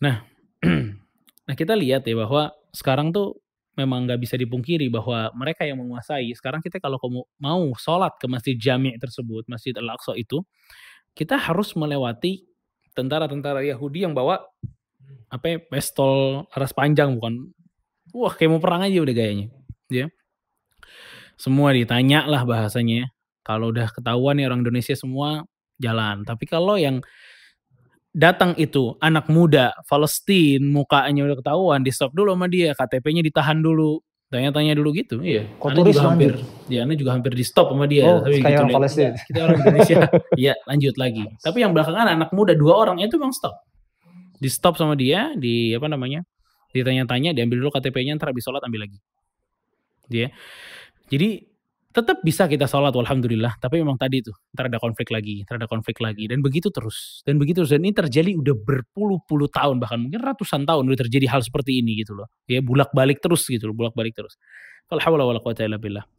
Nah, 0.00 0.28
nah 1.48 1.54
kita 1.56 1.72
lihat 1.72 2.04
ya 2.04 2.16
bahwa 2.16 2.52
sekarang 2.72 3.12
tuh 3.12 3.43
memang 3.74 4.06
nggak 4.06 4.20
bisa 4.22 4.34
dipungkiri 4.38 4.86
bahwa 4.90 5.30
mereka 5.34 5.66
yang 5.66 5.82
menguasai. 5.82 6.30
Sekarang 6.34 6.62
kita 6.62 6.78
kalau 6.78 6.98
kamu 6.98 7.20
mau 7.42 7.62
sholat 7.78 8.14
ke 8.18 8.26
masjid 8.30 8.54
jami 8.54 8.94
tersebut, 8.98 9.46
masjid 9.50 9.74
Al-Aqsa 9.74 10.14
itu, 10.14 10.42
kita 11.14 11.38
harus 11.38 11.74
melewati 11.74 12.46
tentara-tentara 12.94 13.62
Yahudi 13.66 14.06
yang 14.06 14.14
bawa 14.14 14.38
apa 15.30 15.46
ya, 15.46 15.56
pistol 15.58 16.46
aras 16.54 16.70
panjang 16.70 17.18
bukan? 17.18 17.50
Wah 18.14 18.30
kayak 18.30 18.50
mau 18.54 18.62
perang 18.62 18.86
aja 18.86 19.02
udah 19.02 19.14
gayanya 19.14 19.50
ya. 19.90 20.06
Semua 21.34 21.74
ditanya 21.74 22.26
lah 22.30 22.46
bahasanya. 22.46 23.10
Kalau 23.42 23.74
udah 23.74 23.90
ketahuan 23.90 24.38
nih 24.38 24.46
orang 24.48 24.62
Indonesia 24.62 24.94
semua 24.94 25.44
jalan. 25.82 26.22
Tapi 26.22 26.46
kalau 26.46 26.78
yang 26.78 27.02
datang 28.14 28.54
itu 28.54 28.94
anak 29.02 29.26
muda 29.26 29.74
Palestina 29.90 30.62
mukanya 30.62 31.26
udah 31.26 31.36
ketahuan 31.42 31.82
di 31.82 31.90
stop 31.90 32.14
dulu 32.14 32.38
sama 32.38 32.46
dia 32.46 32.70
KTP-nya 32.72 33.26
ditahan 33.26 33.58
dulu. 33.58 33.98
Tanya-tanya 34.32 34.74
dulu 34.74 34.90
gitu 34.98 35.22
iya. 35.22 35.46
Kok 35.62 35.78
turis 35.78 35.94
juga 35.94 36.10
hampir 36.10 36.34
lanjut? 36.34 36.66
ya 36.72 36.78
Ana 36.82 36.94
juga 36.98 37.10
hampir 37.14 37.32
di 37.38 37.44
stop 37.46 37.70
sama 37.70 37.86
dia. 37.86 38.02
Oh, 38.02 38.18
tapi 38.18 38.42
kayak 38.42 38.66
orang 38.66 38.74
Palestina. 38.74 39.04
"Enggak, 39.14 39.26
kita 39.30 39.38
orang 39.38 39.58
Indonesia. 39.62 39.96
Iya 40.42 40.54
lanjut 40.66 40.94
lagi. 40.98 41.24
Tapi 41.38 41.58
yang 41.62 41.72
belakangan 41.76 42.06
anak 42.18 42.30
muda 42.34 42.52
dua 42.58 42.74
orang 42.82 42.96
itu 42.98 43.14
bang 43.14 43.30
stop. 43.30 43.54
Di 44.40 44.48
stop 44.50 44.74
sama 44.74 44.98
dia 44.98 45.30
di 45.38 45.70
apa 45.76 45.86
namanya 45.86 46.26
ditanya-tanya 46.74 47.30
diambil 47.30 47.62
dulu 47.62 47.70
KTP-nya 47.78 48.18
ntar 48.18 48.34
habis 48.34 48.42
sholat 48.42 48.62
ambil 48.66 48.90
lagi. 48.90 48.98
Dia 50.10 50.34
jadi 51.06 51.53
tetap 51.94 52.18
bisa 52.26 52.50
kita 52.50 52.66
sholat 52.66 52.90
alhamdulillah 52.90 53.54
tapi 53.62 53.78
memang 53.78 53.94
tadi 53.94 54.18
tuh 54.18 54.34
ntar 54.50 54.66
ada 54.66 54.82
konflik 54.82 55.14
lagi 55.14 55.46
ntar 55.46 55.62
ada 55.62 55.70
konflik 55.70 56.02
lagi 56.02 56.26
dan 56.26 56.42
begitu 56.42 56.66
terus 56.74 57.22
dan 57.22 57.38
begitu 57.38 57.62
terus 57.62 57.70
dan 57.70 57.86
ini 57.86 57.94
terjadi 57.94 58.34
udah 58.34 58.54
berpuluh-puluh 58.58 59.46
tahun 59.46 59.78
bahkan 59.78 60.02
mungkin 60.02 60.18
ratusan 60.18 60.66
tahun 60.66 60.90
udah 60.90 60.98
terjadi 61.06 61.30
hal 61.30 61.46
seperti 61.46 61.78
ini 61.78 62.02
gitu 62.02 62.18
loh 62.18 62.26
ya 62.50 62.58
bulak 62.58 62.90
balik 62.90 63.22
terus 63.22 63.46
gitu 63.46 63.70
loh 63.70 63.78
bulak 63.78 63.94
balik 63.94 64.18
terus 64.18 64.34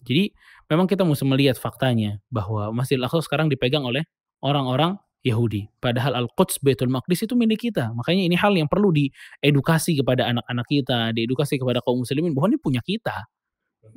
jadi 0.01 0.23
memang 0.71 0.87
kita 0.89 1.03
mesti 1.05 1.25
melihat 1.27 1.59
faktanya 1.59 2.17
bahwa 2.33 2.73
Masjidil 2.73 3.05
Aqsa 3.05 3.21
sekarang 3.21 3.51
dipegang 3.51 3.85
oleh 3.85 4.07
orang-orang 4.41 4.97
Yahudi. 5.21 5.69
Padahal 5.81 6.13
Al-Quds 6.25 6.61
Baitul 6.61 6.89
Maqdis 6.89 7.25
itu 7.25 7.33
milik 7.33 7.69
kita. 7.69 7.93
Makanya 7.93 8.25
ini 8.25 8.37
hal 8.37 8.53
yang 8.53 8.69
perlu 8.69 8.89
diedukasi 8.93 9.97
kepada 9.97 10.29
anak-anak 10.29 10.65
kita, 10.69 11.13
diedukasi 11.13 11.57
kepada 11.57 11.81
kaum 11.81 12.05
muslimin 12.05 12.33
bahwa 12.33 12.53
ini 12.53 12.57
punya 12.61 12.81
kita. 12.81 13.25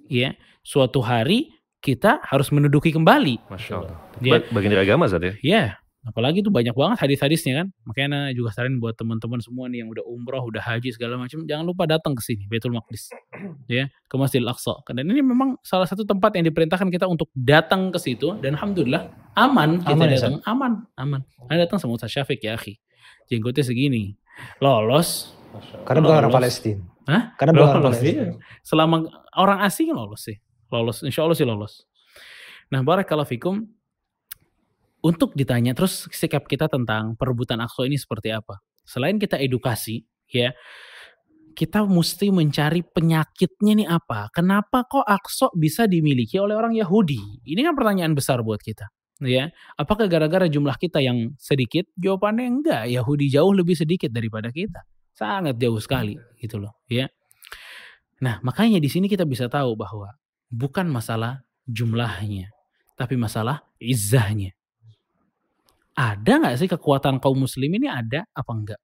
Ya, 0.09 0.37
suatu 0.65 1.01
hari 1.01 1.58
kita 1.79 2.19
harus 2.27 2.51
menduduki 2.51 2.91
kembali. 2.91 3.39
Masya 3.47 3.73
Allah. 3.79 3.97
Dia- 4.19 4.43
Ba- 4.43 4.51
Bagian 4.55 4.75
dari 4.75 4.83
agama 4.83 5.07
Zat 5.07 5.23
ya? 5.23 5.33
Ya, 5.41 5.65
apalagi 6.03 6.43
itu 6.43 6.51
banyak 6.51 6.75
banget 6.75 6.99
hadis-hadisnya 6.99 7.63
kan. 7.63 7.67
Makanya 7.87 8.35
juga 8.35 8.51
saranin 8.51 8.83
buat 8.83 8.99
teman-teman 8.99 9.39
semua 9.39 9.71
nih 9.71 9.87
yang 9.87 9.91
udah 9.91 10.03
umroh, 10.03 10.43
udah 10.43 10.59
haji 10.59 10.91
segala 10.91 11.15
macam, 11.15 11.47
jangan 11.47 11.63
lupa 11.63 11.87
datang 11.87 12.19
ke 12.19 12.23
sini 12.23 12.51
Baitul 12.51 12.75
Maqdis. 12.75 13.15
ya, 13.71 13.87
ke 14.05 14.15
Masjidil 14.15 14.49
Aqsa. 14.49 14.75
Dan 14.91 15.07
ini 15.07 15.23
memang 15.23 15.55
salah 15.63 15.87
satu 15.87 16.03
tempat 16.03 16.35
yang 16.35 16.45
diperintahkan 16.45 16.91
kita 16.91 17.07
untuk 17.07 17.31
datang 17.33 17.95
ke 17.95 17.99
situ 17.99 18.35
dan 18.41 18.59
alhamdulillah 18.59 19.07
aman 19.35 19.79
kita 19.79 19.95
Aman 19.95 20.07
ya, 20.11 20.17
datang, 20.19 20.35
aman, 20.45 20.73
aman. 20.99 21.21
Ana 21.47 21.63
datang 21.63 21.79
sama 21.79 21.95
Ustaz 21.95 22.11
Syafiq 22.11 22.43
ya, 22.43 22.59
akhi. 22.59 22.81
Jenggotnya 23.31 23.63
segini. 23.63 24.19
Lolos. 24.59 25.37
Karena 25.87 26.01
bukan 26.03 26.17
orang. 26.27 26.33
Palestina. 26.33 26.83
Hah? 27.09 27.23
Karena 27.37 27.53
bukan 27.55 27.69
orang 27.71 27.85
Palestina. 27.89 28.13
iya. 28.13 28.25
Selama 28.61 28.97
orang 29.33 29.59
asing 29.63 29.93
lolos 29.93 30.27
sih. 30.27 30.37
Lolos, 30.69 31.01
insya 31.05 31.25
Allah 31.25 31.37
sih 31.37 31.49
lolos. 31.49 31.89
Nah, 32.69 32.85
barakallahu 32.85 33.29
fikum. 33.29 33.65
Untuk 34.99 35.33
ditanya 35.39 35.73
terus 35.79 36.11
sikap 36.11 36.51
kita 36.51 36.67
tentang 36.67 37.15
perebutan 37.15 37.63
Aqsa 37.63 37.87
ini 37.87 37.95
seperti 37.95 38.35
apa? 38.35 38.59
Selain 38.83 39.17
kita 39.17 39.39
edukasi, 39.39 40.03
ya, 40.27 40.51
kita 41.55 41.87
mesti 41.87 42.35
mencari 42.35 42.83
penyakitnya 42.83 43.73
nih 43.79 43.89
apa? 43.89 44.29
Kenapa 44.35 44.85
kok 44.85 45.07
Aqsa 45.07 45.55
bisa 45.55 45.87
dimiliki 45.87 46.37
oleh 46.43 46.59
orang 46.59 46.75
Yahudi? 46.75 47.47
Ini 47.47 47.61
kan 47.63 47.75
pertanyaan 47.79 48.13
besar 48.13 48.43
buat 48.43 48.59
kita. 48.59 48.91
Ya, 49.19 49.51
apakah 49.75 50.07
gara-gara 50.07 50.47
jumlah 50.47 50.79
kita 50.79 51.03
yang 51.03 51.35
sedikit? 51.43 51.91
Jawabannya 51.99 52.47
enggak. 52.47 52.85
Yahudi 52.87 53.27
jauh 53.35 53.51
lebih 53.51 53.75
sedikit 53.75 54.15
daripada 54.15 54.55
kita. 54.55 54.87
Sangat 55.11 55.59
jauh 55.59 55.83
sekali 55.83 56.15
gitu 56.39 56.63
loh, 56.63 56.79
ya. 56.87 57.11
Nah, 58.23 58.39
makanya 58.47 58.79
di 58.79 58.87
sini 58.87 59.11
kita 59.11 59.27
bisa 59.27 59.51
tahu 59.51 59.75
bahwa 59.75 60.15
bukan 60.49 60.89
masalah 60.89 61.45
jumlahnya, 61.69 62.53
tapi 62.97 63.15
masalah 63.15 63.65
izzahnya. 63.81 64.53
Ada 65.99 66.33
nggak 66.41 66.57
sih 66.59 66.69
kekuatan 66.71 67.19
kaum 67.19 67.43
muslim 67.43 67.69
ini 67.75 67.91
ada 67.91 68.25
apa 68.33 68.53
enggak? 68.55 68.81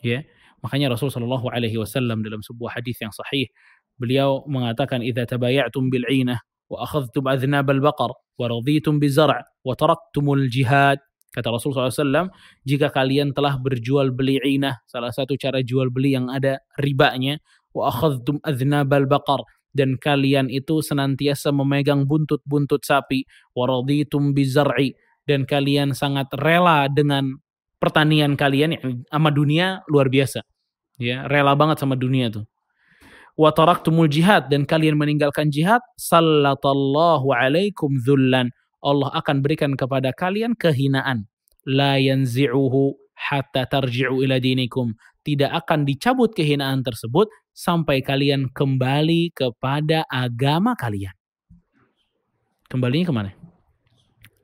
Ya, 0.00 0.24
makanya 0.62 0.94
Rasul 0.94 1.10
Shallallahu 1.12 1.50
Alaihi 1.50 1.76
Wasallam 1.76 2.22
dalam 2.22 2.40
sebuah 2.40 2.78
hadis 2.78 2.98
yang 3.02 3.12
sahih 3.12 3.50
beliau 3.98 4.46
mengatakan 4.46 5.02
idza 5.02 5.26
tabaya'tum 5.26 5.90
bil 5.90 6.06
'inah 6.06 6.38
wa 6.70 6.86
akhadhtum 6.86 7.26
adhnab 7.26 7.66
al 7.68 7.82
baqar 7.82 8.10
wa 8.14 8.44
raditum 8.46 9.02
bi 9.02 9.10
zar' 9.10 9.42
wa 9.42 9.74
taraktumul 9.74 10.46
jihad 10.46 11.02
kata 11.32 11.52
Rasul 11.52 11.76
SAW 11.76 12.32
jika 12.64 12.88
kalian 12.88 13.36
telah 13.36 13.60
berjual 13.60 14.12
beli 14.14 14.40
inah 14.40 14.80
salah 14.88 15.12
satu 15.12 15.36
cara 15.36 15.60
jual 15.60 15.92
beli 15.92 16.16
yang 16.16 16.32
ada 16.32 16.60
ribanya 16.80 17.36
wa 17.76 17.92
akhadhtum 17.92 18.40
adhnabal 18.40 19.04
baqar 19.04 19.44
dan 19.78 19.94
kalian 19.94 20.50
itu 20.50 20.82
senantiasa 20.82 21.54
memegang 21.54 22.02
buntut-buntut 22.02 22.82
sapi. 22.82 23.22
Wa 23.54 23.70
raditum 23.70 24.34
bizar'i. 24.34 24.98
Dan 25.22 25.46
kalian 25.46 25.94
sangat 25.94 26.26
rela 26.34 26.90
dengan 26.90 27.38
pertanian 27.78 28.34
kalian 28.34 28.74
yang 28.74 29.06
sama 29.06 29.30
dunia 29.30 29.86
luar 29.86 30.10
biasa. 30.10 30.42
Ya 30.98 31.30
rela 31.30 31.54
banget 31.54 31.78
sama 31.78 31.94
dunia 31.94 32.26
tuh. 32.26 32.42
Wa 33.38 33.54
taraktumul 33.54 34.10
jihad. 34.10 34.50
Dan 34.50 34.66
kalian 34.66 34.98
meninggalkan 34.98 35.54
jihad 35.54 35.78
sallatallahu 35.94 37.30
alaikum 37.30 37.94
dhullan. 38.02 38.50
Allah 38.82 39.14
akan 39.14 39.46
berikan 39.46 39.78
kepada 39.78 40.10
kalian 40.10 40.58
kehinaan. 40.58 41.30
La 41.62 42.02
yanzi'uhu 42.02 42.98
hatta 43.14 43.70
tarji'u 43.70 44.26
ila 44.26 44.42
dinikum. 44.42 44.90
Tidak 45.22 45.50
akan 45.50 45.86
dicabut 45.86 46.34
kehinaan 46.34 46.82
tersebut 46.82 47.28
sampai 47.58 48.06
kalian 48.06 48.46
kembali 48.54 49.34
kepada 49.34 50.06
agama 50.06 50.78
kalian. 50.78 51.10
Kembalinya 52.70 53.10
ke 53.10 53.14
mana? 53.14 53.30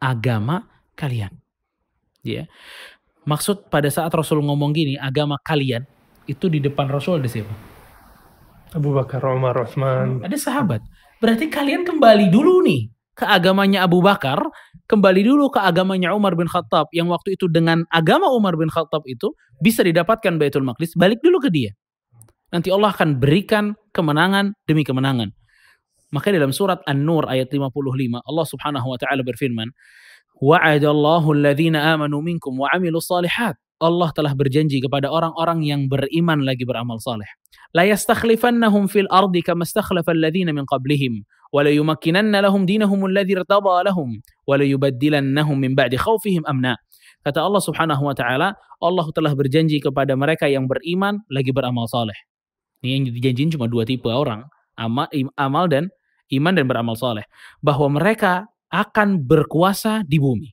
Agama 0.02 0.66
kalian. 0.98 1.30
Ya. 2.26 2.50
Maksud 3.22 3.70
pada 3.70 3.86
saat 3.86 4.10
Rasul 4.10 4.42
ngomong 4.42 4.74
gini, 4.74 4.98
agama 4.98 5.38
kalian, 5.46 5.86
itu 6.26 6.50
di 6.50 6.58
depan 6.58 6.90
Rasul 6.90 7.22
ada 7.22 7.30
siapa? 7.30 7.54
Abu 8.74 8.90
Bakar, 8.90 9.22
Umar, 9.30 9.54
Utsman. 9.62 10.18
Ada 10.26 10.34
sahabat. 10.34 10.82
Berarti 11.22 11.46
kalian 11.46 11.86
kembali 11.86 12.34
dulu 12.34 12.66
nih 12.66 12.90
ke 13.14 13.22
agamanya 13.22 13.86
Abu 13.86 14.02
Bakar, 14.02 14.42
kembali 14.90 15.22
dulu 15.22 15.54
ke 15.54 15.62
agamanya 15.62 16.10
Umar 16.10 16.34
bin 16.34 16.50
Khattab 16.50 16.90
yang 16.90 17.06
waktu 17.06 17.38
itu 17.38 17.46
dengan 17.46 17.86
agama 17.94 18.26
Umar 18.34 18.58
bin 18.58 18.66
Khattab 18.66 19.06
itu 19.06 19.30
bisa 19.62 19.86
didapatkan 19.86 20.34
Baitul 20.34 20.66
Maqdis, 20.66 20.98
balik 20.98 21.22
dulu 21.22 21.38
ke 21.38 21.54
dia. 21.54 21.70
Nanti 22.54 22.70
Allah 22.70 22.94
akan 22.94 23.18
berikan 23.18 23.74
kemenangan 23.90 24.54
demi 24.62 24.86
kemenangan. 24.86 25.34
Maka 26.14 26.30
dalam 26.30 26.54
surat 26.54 26.78
An-Nur 26.86 27.26
ayat 27.26 27.50
55 27.50 28.22
Allah 28.22 28.46
Subhanahu 28.46 28.94
wa 28.94 28.98
taala 29.02 29.26
berfirman, 29.26 29.74
"Wa'adallahu 30.38 31.34
alladhina 31.34 31.98
amanu 31.98 32.22
minkum 32.22 32.54
wa 32.54 32.70
'amilus 32.70 33.10
salihat." 33.10 33.58
Allah 33.82 34.14
telah 34.14 34.38
berjanji 34.38 34.78
kepada 34.78 35.10
orang-orang 35.10 35.66
yang 35.66 35.90
beriman 35.90 36.46
lagi 36.46 36.62
beramal 36.62 37.02
saleh. 37.02 37.26
La 37.74 37.82
yastakhlifannahum 37.82 38.86
fil 38.86 39.10
ardi 39.10 39.42
kama 39.42 39.66
istakhlafa 39.66 40.14
alladhina 40.14 40.54
min 40.54 40.62
qablihim 40.62 41.26
wa 41.50 41.58
la 41.66 41.74
yumakkinanna 41.74 42.38
lahum 42.38 42.62
dinahum 42.70 43.02
alladhi 43.10 43.34
irtada 43.34 43.82
lahum 43.82 44.22
wa 44.46 44.54
la 44.54 44.62
yubaddilannahum 44.62 45.58
min 45.58 45.74
ba'di 45.74 45.98
khawfihim 45.98 46.46
amna. 46.46 46.78
Kata 47.26 47.42
Allah 47.42 47.58
Subhanahu 47.58 48.06
wa 48.06 48.14
taala, 48.14 48.54
Allah 48.78 49.06
telah 49.10 49.34
berjanji 49.34 49.82
kepada 49.82 50.14
mereka 50.14 50.46
yang 50.46 50.70
beriman 50.70 51.18
lagi 51.26 51.50
beramal 51.50 51.90
saleh. 51.90 52.14
Ini 52.84 53.00
yang 53.00 53.04
dijanjiin 53.08 53.56
cuma 53.56 53.64
dua 53.64 53.88
tipe 53.88 54.12
orang, 54.12 54.44
amal, 54.76 55.08
amal 55.40 55.64
dan 55.72 55.88
iman 56.28 56.52
dan 56.52 56.68
beramal 56.68 56.92
saleh, 57.00 57.24
bahwa 57.64 57.96
mereka 57.96 58.44
akan 58.68 59.24
berkuasa 59.24 60.04
di 60.04 60.20
bumi. 60.20 60.52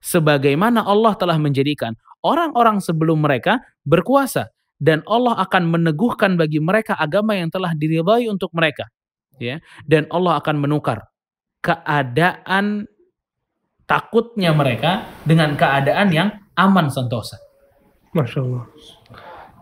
Sebagaimana 0.00 0.80
Allah 0.88 1.12
telah 1.20 1.36
menjadikan 1.36 1.92
orang-orang 2.24 2.80
sebelum 2.80 3.20
mereka 3.20 3.60
berkuasa 3.84 4.48
dan 4.80 5.04
Allah 5.04 5.36
akan 5.44 5.68
meneguhkan 5.68 6.40
bagi 6.40 6.56
mereka 6.56 6.96
agama 6.96 7.36
yang 7.36 7.52
telah 7.52 7.76
diridhai 7.76 8.32
untuk 8.32 8.48
mereka 8.56 8.88
ya 9.36 9.60
dan 9.84 10.08
Allah 10.08 10.40
akan 10.40 10.56
menukar 10.56 11.04
keadaan 11.60 12.88
takutnya 13.84 14.56
mereka 14.56 15.04
dengan 15.28 15.52
keadaan 15.56 16.08
yang 16.08 16.28
aman 16.56 16.88
sentosa 16.88 17.36
Masya 18.16 18.40
Allah. 18.40 18.64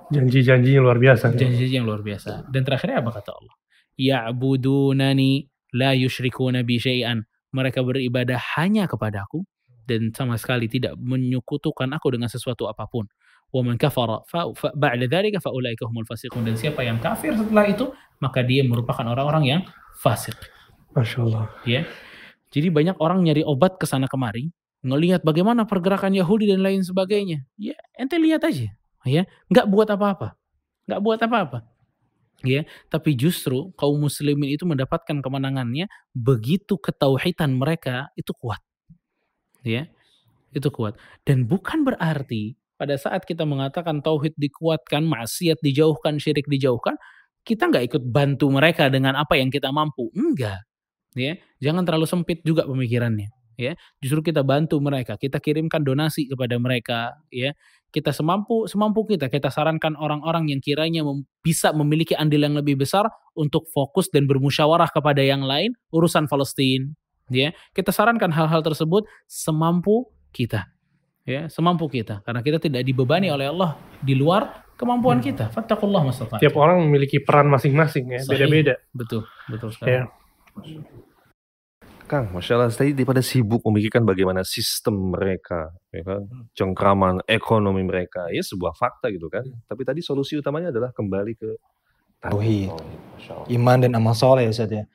Janji-janjinya 0.08 0.80
luar 0.80 0.96
biasa. 0.96 1.36
janji 1.36 1.68
yang 1.68 1.84
luar 1.84 2.00
biasa. 2.00 2.48
Dan 2.48 2.64
terakhirnya 2.64 3.04
apa 3.04 3.10
kata 3.20 3.30
Allah? 3.36 3.54
Ya'budunani 3.98 5.44
la 5.76 5.92
yusyrikuna 5.92 6.64
bi 6.64 6.80
syai'an 6.80 7.20
mereka 7.52 7.84
beribadah 7.84 8.40
hanya 8.56 8.88
kepadaku 8.88 9.44
dan 9.88 10.12
sama 10.12 10.36
sekali 10.36 10.68
tidak 10.68 10.96
menyekutukan 11.00 11.88
aku 11.92 12.16
dengan 12.16 12.28
sesuatu 12.28 12.68
apa 12.68 12.88
pun. 12.88 13.08
Wa 13.48 13.64
man 13.64 13.80
kafara 13.80 14.20
fa, 14.28 14.52
fa 14.52 14.68
ba'da 14.76 15.08
dzalika 15.08 15.40
fa 15.40 15.48
ulaika 15.52 15.88
humul 15.88 16.04
fasiqun. 16.04 16.44
Dan 16.44 16.56
siapa 16.56 16.84
yang 16.84 17.00
kafir 17.00 17.32
setelah 17.32 17.64
itu 17.64 17.88
maka 18.20 18.44
dia 18.44 18.60
merupakan 18.64 19.04
orang-orang 19.08 19.44
yang 19.48 19.60
fasik. 20.00 20.36
Masya 20.92 21.18
Allah. 21.24 21.44
ya. 21.64 21.82
Jadi 22.48 22.68
banyak 22.72 22.96
orang 23.00 23.24
nyari 23.24 23.44
obat 23.44 23.76
ke 23.76 23.84
sana 23.84 24.08
kemari 24.08 24.52
ngelihat 24.84 25.20
bagaimana 25.24 25.68
pergerakan 25.68 26.16
Yahudi 26.16 26.48
dan 26.48 26.60
lain 26.64 26.80
sebagainya. 26.84 27.44
Ya 27.56 27.76
ente 27.96 28.16
lihat 28.20 28.44
aja 28.44 28.72
ya 29.08 29.24
nggak 29.48 29.66
buat 29.66 29.88
apa-apa. 29.88 30.36
Nggak 30.84 31.00
buat 31.00 31.20
apa-apa. 31.24 31.58
Ya 32.46 32.62
tapi 32.86 33.18
justru 33.18 33.74
kaum 33.74 33.98
muslimin 33.98 34.54
itu 34.54 34.62
mendapatkan 34.62 35.18
kemenangannya 35.18 35.90
begitu 36.14 36.78
ketauhidan 36.78 37.58
mereka 37.58 38.12
itu 38.14 38.30
kuat. 38.36 38.62
Ya 39.66 39.90
itu 40.54 40.68
kuat. 40.70 40.94
Dan 41.26 41.48
bukan 41.50 41.82
berarti 41.82 42.54
pada 42.78 42.94
saat 42.94 43.26
kita 43.26 43.42
mengatakan 43.42 43.98
tauhid 43.98 44.38
dikuatkan 44.38 45.02
maksiat 45.02 45.58
dijauhkan 45.58 46.22
syirik 46.22 46.46
dijauhkan 46.46 46.94
kita 47.42 47.66
nggak 47.66 47.90
ikut 47.90 48.02
bantu 48.06 48.46
mereka 48.54 48.86
dengan 48.86 49.18
apa 49.18 49.34
yang 49.34 49.50
kita 49.50 49.74
mampu. 49.74 50.12
Enggak 50.14 50.62
ya 51.18 51.34
jangan 51.58 51.82
terlalu 51.82 52.06
sempit 52.06 52.38
juga 52.46 52.62
pemikirannya. 52.68 53.34
Ya 53.58 53.74
justru 53.98 54.22
kita 54.22 54.46
bantu 54.46 54.78
mereka 54.78 55.18
kita 55.18 55.42
kirimkan 55.42 55.82
donasi 55.82 56.30
kepada 56.30 56.54
mereka. 56.62 57.18
Ya 57.34 57.58
kita 57.88 58.12
semampu 58.12 58.68
semampu 58.68 59.08
kita 59.08 59.32
kita 59.32 59.48
sarankan 59.48 59.96
orang-orang 59.96 60.52
yang 60.52 60.60
kiranya 60.60 61.00
mem- 61.04 61.24
bisa 61.40 61.72
memiliki 61.72 62.12
andil 62.12 62.44
yang 62.44 62.56
lebih 62.56 62.76
besar 62.76 63.08
untuk 63.32 63.64
fokus 63.72 64.12
dan 64.12 64.28
bermusyawarah 64.28 64.92
kepada 64.92 65.24
yang 65.24 65.40
lain 65.44 65.72
urusan 65.88 66.28
Palestina 66.28 66.92
ya 67.32 67.52
kita 67.72 67.88
sarankan 67.92 68.28
hal-hal 68.32 68.60
tersebut 68.60 69.08
semampu 69.24 70.08
kita 70.32 70.68
ya 71.24 71.48
semampu 71.48 71.88
kita 71.88 72.20
karena 72.24 72.40
kita 72.44 72.60
tidak 72.60 72.84
dibebani 72.84 73.32
oleh 73.32 73.48
Allah 73.48 73.76
di 74.00 74.12
luar 74.16 74.64
kemampuan 74.78 75.18
kita 75.18 75.50
fattakullah 75.50 76.06
mastata'tum. 76.06 76.40
Tiap 76.40 76.54
orang 76.56 76.80
memiliki 76.86 77.18
peran 77.18 77.50
masing-masing 77.50 78.04
ya, 78.14 78.20
beda-beda. 78.24 78.74
betul 78.94 79.24
betul 79.48 79.68
sekali 79.74 79.90
Ya. 79.96 80.02
Kang, 82.08 82.32
Masya 82.32 82.56
Allah, 82.56 82.72
tadi 82.72 82.96
daripada 82.96 83.20
sibuk 83.20 83.60
memikirkan 83.68 84.00
bagaimana 84.00 84.40
sistem 84.40 85.12
mereka, 85.12 85.76
ya 85.92 86.00
kan, 86.00 86.24
cengkraman 86.56 87.20
ekonomi 87.28 87.84
mereka, 87.84 88.32
ya 88.32 88.40
sebuah 88.40 88.72
fakta 88.72 89.12
gitu 89.12 89.28
kan. 89.28 89.44
Tapi 89.68 89.84
tadi 89.84 90.00
solusi 90.00 90.40
utamanya 90.40 90.72
adalah 90.72 90.88
kembali 90.96 91.32
ke 91.36 91.48
Tauhid. 92.18 92.72
Iman 93.52 93.84
dan 93.84 93.94
amal 93.94 94.16
soleh 94.16 94.48
ya 94.48 94.50
Ustaz 94.50 94.72
ya. 94.72 94.88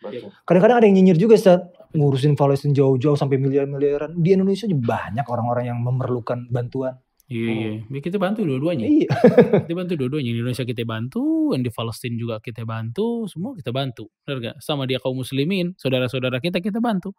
Kadang-kadang 0.44 0.84
ada 0.84 0.86
yang 0.90 0.98
nyinyir 1.00 1.22
juga 1.22 1.40
Ustaz. 1.40 1.62
Ngurusin 1.94 2.34
Palestina 2.34 2.74
jauh-jauh 2.74 3.14
sampai 3.14 3.38
miliar-miliaran. 3.38 4.18
Di 4.18 4.34
Indonesia 4.34 4.66
juga 4.66 4.98
banyak 4.98 5.24
orang-orang 5.30 5.70
yang 5.70 5.80
memerlukan 5.80 6.50
bantuan. 6.50 6.98
Iya 7.32 7.50
iya 7.52 7.72
Ya, 7.88 8.00
kita 8.00 8.18
bantu 8.18 8.44
dua-duanya 8.44 8.84
Iya. 8.86 9.10
kita 9.66 9.74
bantu 9.74 9.94
dua-duanya 9.96 10.32
di 10.32 10.40
Indonesia 10.40 10.64
kita 10.64 10.84
bantu 10.84 11.52
yang 11.56 11.64
di 11.64 11.72
Palestina 11.72 12.16
juga 12.16 12.36
kita 12.40 12.64
bantu 12.64 13.26
semua 13.28 13.56
kita 13.56 13.72
bantu 13.72 14.10
benar 14.24 14.38
gak 14.42 14.56
sama 14.60 14.84
dia 14.84 15.00
kaum 15.00 15.16
muslimin 15.16 15.72
saudara-saudara 15.76 16.40
kita 16.40 16.60
kita 16.60 16.84
bantu 16.84 17.16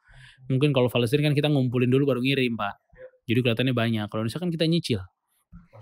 mungkin 0.47 0.71
kalau 0.71 0.89
Palestina 0.89 1.25
kan 1.25 1.35
kita 1.35 1.49
ngumpulin 1.49 1.89
dulu 1.89 2.11
baru 2.11 2.21
ngirim 2.21 2.55
pak 2.55 2.75
jadi 3.25 3.41
kelihatannya 3.41 3.73
banyak 3.73 4.05
kalau 4.09 4.21
Indonesia 4.23 4.41
kan 4.41 4.51
kita 4.53 4.65
nyicil 4.65 5.01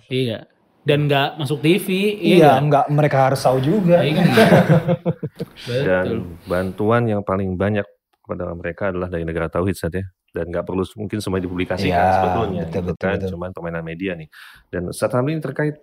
iya 0.08 0.46
dan 0.82 1.06
nggak 1.06 1.38
masuk 1.38 1.62
TV 1.62 1.86
Iya, 1.86 2.18
iya 2.18 2.38
nggak? 2.42 2.58
enggak 2.58 2.84
mereka 2.90 3.18
harus 3.30 3.38
tahu 3.38 3.62
juga. 3.62 4.02
Iya 4.02 4.18
kan? 4.18 4.26
Betul. 5.70 5.82
Dan 5.86 6.06
bantuan 6.42 7.02
yang 7.06 7.22
paling 7.22 7.54
banyak 7.54 7.86
kepada 8.18 8.50
mereka 8.50 8.90
adalah 8.90 9.06
dari 9.06 9.22
negara 9.22 9.46
Tauhid 9.46 9.78
saat 9.78 9.94
ya. 9.94 10.02
Dan 10.32 10.48
nggak 10.48 10.64
perlu 10.64 10.82
mungkin 10.96 11.20
semua 11.20 11.38
dipublikasikan 11.38 11.92
Iya, 12.08 12.14
sebetulnya. 12.16 12.62
betul, 12.64 12.72
gitu 12.72 12.90
betul, 12.96 13.04
kan. 13.04 13.16
betul. 13.20 13.28
Cuman 13.36 13.50
permainan 13.52 13.84
media 13.84 14.12
nih. 14.16 14.28
Dan 14.72 14.88
saat 14.96 15.12
ini 15.20 15.38
terkait 15.38 15.76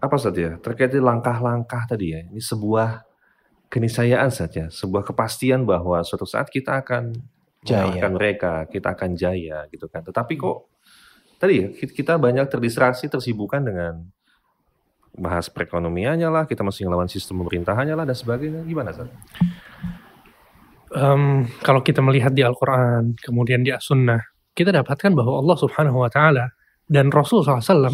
apa 0.00 0.16
saja? 0.20 0.60
Terkait 0.60 0.92
dengan 0.92 1.16
langkah-langkah 1.16 1.88
tadi 1.88 2.12
ya. 2.12 2.20
Ini 2.28 2.40
sebuah 2.40 3.08
keniscayaan 3.70 4.30
saja, 4.34 4.66
sebuah 4.68 5.06
kepastian 5.06 5.62
bahwa 5.62 6.02
suatu 6.02 6.26
saat 6.26 6.50
kita 6.50 6.82
akan 6.82 7.14
Jaya. 7.62 7.76
mengalahkan 7.86 8.12
mereka, 8.16 8.52
kita 8.66 8.96
akan 8.96 9.10
jaya 9.14 9.68
gitu 9.70 9.86
kan. 9.86 10.00
Tetapi 10.02 10.32
kok 10.34 10.66
tadi 11.38 11.54
ya 11.60 11.66
ki- 11.70 11.94
kita 11.94 12.16
banyak 12.16 12.48
terdistraksi, 12.50 13.06
tersibukkan 13.06 13.62
dengan 13.62 13.94
bahas 15.14 15.46
perekonomiannya 15.52 16.28
lah, 16.32 16.44
kita 16.48 16.64
masih 16.64 16.88
ngelawan 16.88 17.06
sistem 17.06 17.44
pemerintahannya 17.44 17.94
lah 17.94 18.06
dan 18.08 18.16
sebagainya. 18.16 18.64
Gimana 18.64 18.90
Sat? 18.96 19.12
Em, 20.95 21.49
kalau 21.59 21.83
kita 21.83 21.99
melihat 21.99 22.31
di 22.31 22.45
Al-Quran, 22.45 23.19
kemudian 23.19 23.65
di 23.65 23.73
As-Sunnah, 23.73 24.21
kita 24.55 24.71
dapatkan 24.71 25.11
bahwa 25.11 25.43
Allah 25.43 25.57
Subhanahu 25.59 25.97
Wa 26.05 26.09
Taala 26.13 26.55
dan 26.87 27.11
Rasul 27.11 27.43
SAW 27.43 27.91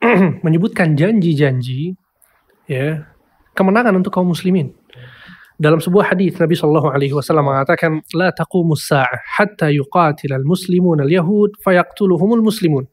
menyebutkan 0.45 0.99
janji-janji 0.99 1.95
ya 2.67 3.07
kemenangan 3.55 3.95
untuk 3.95 4.11
kaum 4.11 4.27
muslimin. 4.33 4.75
Dalam 5.55 5.79
sebuah 5.79 6.11
hadis 6.11 6.35
Nabi 6.35 6.51
Shallallahu 6.59 6.91
Alaihi 6.91 7.15
Wasallam 7.15 7.47
mengatakan, 7.47 8.03
لا 8.11 8.27
تقوم 8.35 8.75
الساعة 8.75 9.23
حتى 9.23 9.71
يقاتل 9.71 10.35
المسلمون 10.35 10.99
اليهود 11.07 11.63
فيقتلهم 11.63 12.33
المسلمون 12.33 12.83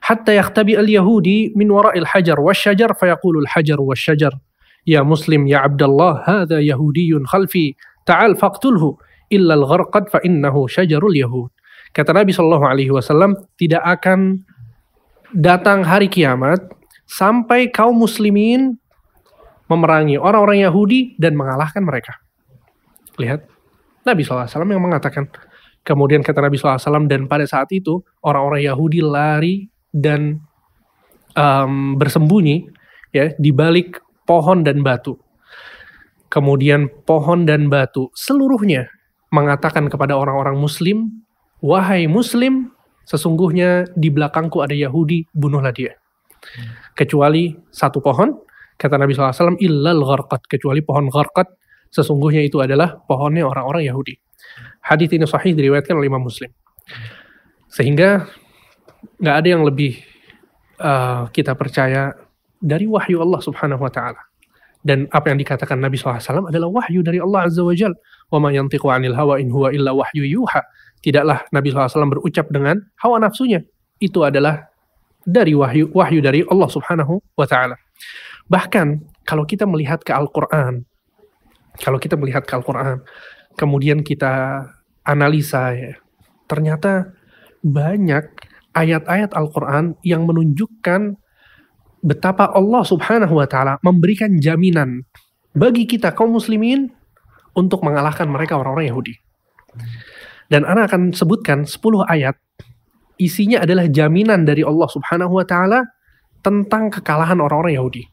حتى 0.00 0.36
يختبئ 0.36 0.80
اليهودي 0.80 1.52
من 1.56 1.70
وراء 1.70 1.98
الحجر 1.98 2.40
والشجر 2.40 2.92
فيقول 2.92 3.38
الحجر 3.38 3.80
والشجر 3.80 4.32
يا 4.86 5.02
مسلم 5.02 5.46
يا 5.46 5.58
عبد 5.58 5.82
الله 5.82 6.22
هذا 6.26 6.60
يهودي 6.60 7.12
خلفي 7.24 7.76
ta'al 8.07 8.39
faqtulhu 8.39 8.95
illal 9.27 9.67
gharqad 9.67 10.07
fa 10.07 10.23
innahu 10.23 10.71
syajarul 10.71 11.13
yahud. 11.13 11.51
Kata 11.91 12.15
Nabi 12.15 12.31
Shallallahu 12.31 12.65
alaihi 12.65 12.91
wasallam, 12.91 13.35
tidak 13.59 13.83
akan 13.83 14.47
datang 15.35 15.83
hari 15.83 16.07
kiamat 16.07 16.63
sampai 17.07 17.67
kaum 17.71 17.95
muslimin 17.99 18.79
memerangi 19.67 20.15
orang-orang 20.15 20.63
Yahudi 20.63 21.19
dan 21.19 21.35
mengalahkan 21.35 21.83
mereka. 21.83 22.15
Lihat, 23.19 23.43
Nabi 24.07 24.23
SAW 24.23 24.47
yang 24.47 24.83
mengatakan. 24.83 25.27
Kemudian 25.87 26.19
kata 26.19 26.43
Nabi 26.43 26.59
SAW, 26.59 27.07
dan 27.07 27.31
pada 27.31 27.47
saat 27.47 27.71
itu 27.71 28.03
orang-orang 28.19 28.59
Yahudi 28.67 28.99
lari 28.99 29.71
dan 29.87 30.43
um, 31.31 31.95
bersembunyi 31.95 32.67
ya 33.15 33.31
di 33.39 33.55
balik 33.55 34.03
pohon 34.27 34.67
dan 34.67 34.83
batu. 34.83 35.15
Kemudian 36.27 36.91
pohon 37.07 37.47
dan 37.47 37.71
batu 37.71 38.11
seluruhnya 38.11 38.91
mengatakan 39.31 39.87
kepada 39.87 40.15
orang-orang 40.15 40.59
Muslim, 40.59 41.23
wahai 41.63 42.07
Muslim, 42.07 42.71
sesungguhnya 43.07 43.87
di 43.95 44.11
belakangku 44.11 44.59
ada 44.59 44.75
Yahudi, 44.75 45.27
bunuhlah 45.31 45.71
dia. 45.71 45.95
Kecuali 46.95 47.55
satu 47.71 48.03
pohon, 48.03 48.35
kata 48.75 48.95
Nabi 48.99 49.15
SAW, 49.15 49.59
illal 49.63 50.03
gharqat, 50.03 50.47
kecuali 50.51 50.83
pohon 50.83 51.07
gharqat, 51.07 51.47
sesungguhnya 51.91 52.43
itu 52.43 52.59
adalah 52.59 52.99
pohonnya 53.07 53.47
orang-orang 53.47 53.87
Yahudi. 53.87 54.19
Hadis 54.83 55.11
ini 55.11 55.27
sahih 55.27 55.55
diriwayatkan 55.55 55.95
oleh 55.95 56.07
Imam 56.07 56.23
Muslim. 56.23 56.51
Sehingga 57.67 58.27
nggak 59.19 59.35
ada 59.43 59.47
yang 59.47 59.63
lebih 59.67 59.99
uh, 60.79 61.27
kita 61.31 61.55
percaya 61.55 62.15
dari 62.57 62.87
wahyu 62.87 63.21
Allah 63.21 63.41
Subhanahu 63.43 63.83
wa 63.83 63.91
taala. 63.91 64.26
Dan 64.87 65.11
apa 65.11 65.27
yang 65.27 65.43
dikatakan 65.43 65.83
Nabi 65.83 65.99
SAW 65.99 66.47
adalah 66.47 66.71
wahyu 66.71 67.03
dari 67.03 67.19
Allah 67.19 67.51
Azza 67.51 67.59
wa 67.59 67.75
Jal. 67.75 67.91
Wa 68.31 68.39
ma 68.39 68.55
yantiqu 68.55 68.87
anil 68.87 69.11
hawa 69.11 69.35
in 69.35 69.51
huwa 69.51 69.67
illa 69.75 69.91
wahyu 69.91 70.23
yuha. 70.23 70.63
Tidaklah 71.03 71.43
Nabi 71.51 71.75
SAW 71.75 72.07
berucap 72.07 72.47
dengan 72.47 72.79
hawa 73.03 73.19
nafsunya. 73.19 73.67
Itu 73.99 74.23
adalah 74.23 74.71
dari 75.27 75.51
wahyu 75.51 75.91
wahyu 75.91 76.23
dari 76.23 76.47
Allah 76.47 76.71
Subhanahu 76.71 77.19
wa 77.35 77.43
taala. 77.43 77.75
Bahkan 78.47 79.03
kalau 79.27 79.43
kita 79.43 79.67
melihat 79.67 80.07
ke 80.07 80.15
Al-Qur'an, 80.15 80.87
kalau 81.83 81.99
kita 81.99 82.15
melihat 82.15 82.47
ke 82.47 82.55
Al-Qur'an, 82.55 83.03
kemudian 83.59 84.07
kita 84.07 84.63
analisa 85.03 85.75
ya, 85.75 85.99
ternyata 86.47 87.11
banyak 87.59 88.23
ayat-ayat 88.71 89.35
Al-Qur'an 89.35 89.99
yang 90.07 90.23
menunjukkan 90.23 91.19
betapa 92.07 92.47
Allah 92.55 92.87
Subhanahu 92.87 93.35
wa 93.35 93.43
taala 93.43 93.75
memberikan 93.83 94.39
jaminan 94.39 95.03
bagi 95.51 95.83
kita 95.83 96.15
kaum 96.15 96.31
muslimin 96.31 96.87
untuk 97.51 97.83
mengalahkan 97.83 98.31
mereka 98.31 98.55
orang-orang 98.55 98.87
Yahudi. 98.87 99.13
Dan 100.47 100.63
Ana 100.63 100.87
akan 100.87 101.11
sebutkan 101.11 101.67
10 101.67 102.07
ayat 102.07 102.39
isinya 103.19 103.67
adalah 103.67 103.83
jaminan 103.91 104.47
dari 104.47 104.63
Allah 104.63 104.87
Subhanahu 104.87 105.35
wa 105.35 105.43
taala 105.43 105.83
tentang 106.39 106.87
kekalahan 106.87 107.43
orang-orang 107.43 107.75
Yahudi. 107.75 108.07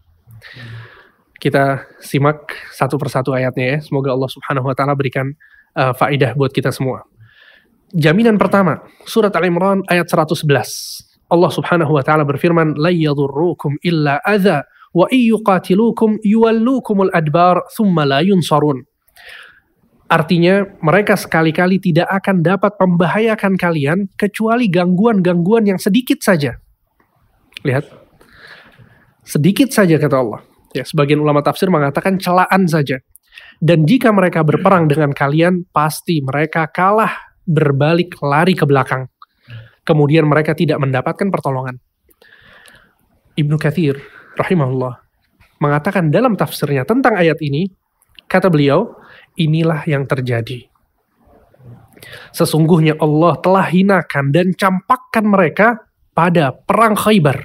Kita 1.38 1.86
simak 2.02 2.50
satu 2.74 2.98
persatu 2.98 3.30
ayatnya 3.30 3.76
ya. 3.76 3.78
Semoga 3.84 4.10
Allah 4.10 4.30
Subhanahu 4.32 4.66
wa 4.66 4.74
taala 4.74 4.98
berikan 4.98 5.30
uh, 5.78 5.94
faidah 5.94 6.34
buat 6.34 6.50
kita 6.50 6.74
semua. 6.74 7.06
Jaminan 7.94 8.40
pertama, 8.40 8.82
surat 9.06 9.30
Al-Imran 9.30 9.86
ayat 9.86 10.10
111. 10.10 11.13
Allah 11.34 11.50
Subhanahu 11.50 11.90
wa 11.90 12.02
taala 12.06 12.22
berfirman, 12.22 12.78
"La 12.78 12.94
yadhurrukum 12.94 13.82
illa 13.82 14.22
adza 14.22 14.62
wa 14.94 15.10
yuqatilukum 15.10 16.22
yuwallukumul 16.22 17.10
adbar 17.10 17.66
thumma 17.74 18.06
la 18.06 18.22
yunsarun." 18.22 18.86
Artinya, 20.06 20.62
mereka 20.84 21.18
sekali-kali 21.18 21.82
tidak 21.82 22.06
akan 22.06 22.44
dapat 22.44 22.78
membahayakan 22.78 23.58
kalian 23.58 24.06
kecuali 24.14 24.70
gangguan-gangguan 24.70 25.66
yang 25.66 25.80
sedikit 25.80 26.22
saja. 26.22 26.54
Lihat. 27.66 27.88
Sedikit 29.24 29.72
saja 29.72 29.96
kata 29.96 30.16
Allah. 30.20 30.44
Ya, 30.76 30.84
sebagian 30.84 31.18
ulama 31.18 31.40
tafsir 31.40 31.72
mengatakan 31.72 32.20
celaan 32.20 32.68
saja. 32.68 33.00
Dan 33.58 33.88
jika 33.88 34.12
mereka 34.12 34.44
berperang 34.44 34.86
dengan 34.86 35.10
kalian, 35.16 35.64
pasti 35.72 36.20
mereka 36.20 36.68
kalah 36.68 37.34
berbalik 37.48 38.20
lari 38.20 38.52
ke 38.52 38.68
belakang. 38.68 39.08
Kemudian 39.84 40.24
mereka 40.24 40.56
tidak 40.56 40.80
mendapatkan 40.80 41.28
pertolongan. 41.28 41.76
Ibnu 43.36 43.60
Kathir 43.60 44.00
rahimahullah 44.40 45.04
mengatakan 45.60 46.08
dalam 46.08 46.34
tafsirnya 46.34 46.88
tentang 46.88 47.14
ayat 47.16 47.38
ini, 47.44 47.68
kata 48.26 48.48
beliau, 48.48 48.96
inilah 49.36 49.84
yang 49.84 50.08
terjadi. 50.08 50.66
Sesungguhnya 52.34 52.98
Allah 53.00 53.38
telah 53.40 53.64
hinakan 53.64 54.34
dan 54.34 54.52
campakkan 54.52 55.24
mereka 55.24 55.84
pada 56.12 56.52
perang 56.52 56.94
Khaybar. 56.98 57.44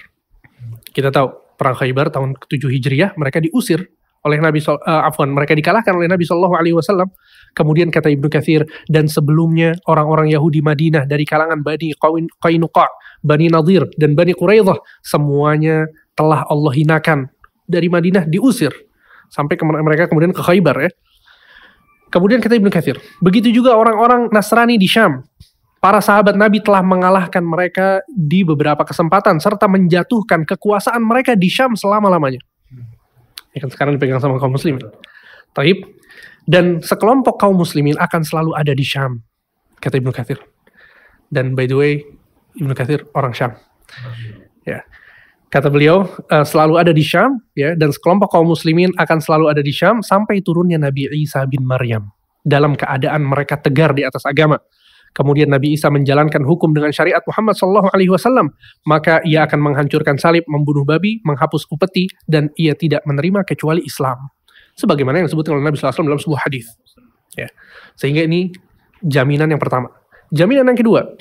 Kita 0.92 1.14
tahu 1.14 1.56
perang 1.56 1.76
Khaybar 1.78 2.12
tahun 2.12 2.36
ke-7 2.38 2.64
Hijriah 2.68 3.12
mereka 3.16 3.40
diusir 3.40 3.88
oleh 4.20 4.38
Nabi 4.40 4.60
uh, 4.68 4.78
afwan 5.08 5.32
mereka 5.32 5.56
dikalahkan 5.56 5.96
oleh 5.96 6.12
Nabi 6.12 6.28
Shallallahu 6.28 6.56
alaihi 6.56 6.76
wasallam. 6.76 7.08
Kemudian 7.54 7.90
kata 7.90 8.10
Ibnu 8.14 8.28
Katsir 8.32 8.64
dan 8.88 9.10
sebelumnya 9.10 9.76
orang-orang 9.90 10.32
Yahudi 10.32 10.62
Madinah 10.64 11.10
dari 11.10 11.26
kalangan 11.26 11.60
Bani 11.60 11.92
Qainuqa, 12.40 12.88
Bani 13.26 13.48
Nadir 13.52 13.90
dan 14.00 14.16
Bani 14.16 14.32
Quraidah 14.32 14.80
semuanya 15.04 15.90
telah 16.16 16.46
Allah 16.48 16.74
hinakan 16.76 17.28
dari 17.68 17.88
Madinah 17.92 18.26
diusir 18.26 18.74
sampai 19.30 19.56
ke 19.56 19.64
mereka 19.66 20.10
kemudian 20.10 20.34
ke 20.34 20.42
Khaybar 20.42 20.78
ya. 20.82 20.92
Kemudian 22.10 22.42
kata 22.42 22.58
Ibnu 22.58 22.74
Katsir, 22.74 22.98
begitu 23.22 23.54
juga 23.54 23.78
orang-orang 23.78 24.34
Nasrani 24.34 24.82
di 24.82 24.90
Syam. 24.90 25.22
Para 25.80 26.04
sahabat 26.04 26.36
Nabi 26.36 26.60
telah 26.60 26.84
mengalahkan 26.84 27.40
mereka 27.40 28.04
di 28.10 28.44
beberapa 28.44 28.84
kesempatan 28.84 29.40
serta 29.40 29.70
menjatuhkan 29.70 30.44
kekuasaan 30.44 31.00
mereka 31.06 31.38
di 31.38 31.48
Syam 31.48 31.78
selama-lamanya. 31.78 32.42
Ya 33.54 33.60
kan 33.62 33.70
sekarang 33.70 33.96
dipegang 33.96 34.20
sama 34.20 34.42
kaum 34.42 34.54
muslimin. 34.54 34.90
Taib. 35.54 35.86
Dan 36.50 36.82
sekelompok 36.82 37.38
kaum 37.38 37.62
muslimin 37.62 37.94
akan 38.02 38.26
selalu 38.26 38.58
ada 38.58 38.74
di 38.74 38.82
Syam. 38.82 39.22
Kata 39.78 40.02
Ibnu 40.02 40.10
Katsir. 40.10 40.42
Dan 41.30 41.54
by 41.54 41.70
the 41.70 41.78
way, 41.78 42.02
Ibnu 42.58 42.74
Katsir 42.74 43.06
orang 43.14 43.38
Syam. 43.38 43.54
Ya. 44.66 44.82
Kata 45.54 45.70
beliau, 45.70 46.10
uh, 46.30 46.46
selalu 46.46 46.82
ada 46.82 46.90
di 46.94 47.06
Syam, 47.06 47.42
ya, 47.54 47.74
dan 47.74 47.94
sekelompok 47.94 48.34
kaum 48.34 48.50
muslimin 48.50 48.90
akan 48.98 49.18
selalu 49.22 49.46
ada 49.50 49.62
di 49.62 49.74
Syam 49.74 50.02
sampai 50.02 50.42
turunnya 50.42 50.78
Nabi 50.82 51.10
Isa 51.14 51.46
bin 51.46 51.66
Maryam 51.66 52.10
dalam 52.46 52.78
keadaan 52.78 53.26
mereka 53.26 53.58
tegar 53.58 53.94
di 53.94 54.06
atas 54.06 54.26
agama. 54.26 54.58
Kemudian 55.14 55.50
Nabi 55.50 55.74
Isa 55.74 55.90
menjalankan 55.90 56.46
hukum 56.46 56.70
dengan 56.70 56.94
syariat 56.94 57.22
Muhammad 57.26 57.58
Shallallahu 57.58 57.90
Alaihi 57.94 58.14
Wasallam, 58.14 58.54
maka 58.86 59.26
ia 59.26 59.50
akan 59.50 59.58
menghancurkan 59.58 60.22
salib, 60.22 60.46
membunuh 60.46 60.86
babi, 60.86 61.18
menghapus 61.26 61.66
upeti, 61.74 62.06
dan 62.30 62.54
ia 62.54 62.78
tidak 62.78 63.02
menerima 63.10 63.42
kecuali 63.42 63.82
Islam. 63.82 64.30
Sebagaimana 64.80 65.20
yang 65.20 65.28
disebutkan 65.28 65.60
oleh 65.60 65.68
Nabi 65.68 65.76
SAW 65.76 66.08
dalam 66.08 66.22
sebuah 66.24 66.48
hadis. 66.48 66.72
Ya. 67.36 67.52
Sehingga 68.00 68.24
ini 68.24 68.56
jaminan 69.04 69.52
yang 69.52 69.60
pertama. 69.60 69.92
Jaminan 70.32 70.72
yang 70.72 70.80
kedua, 70.80 71.20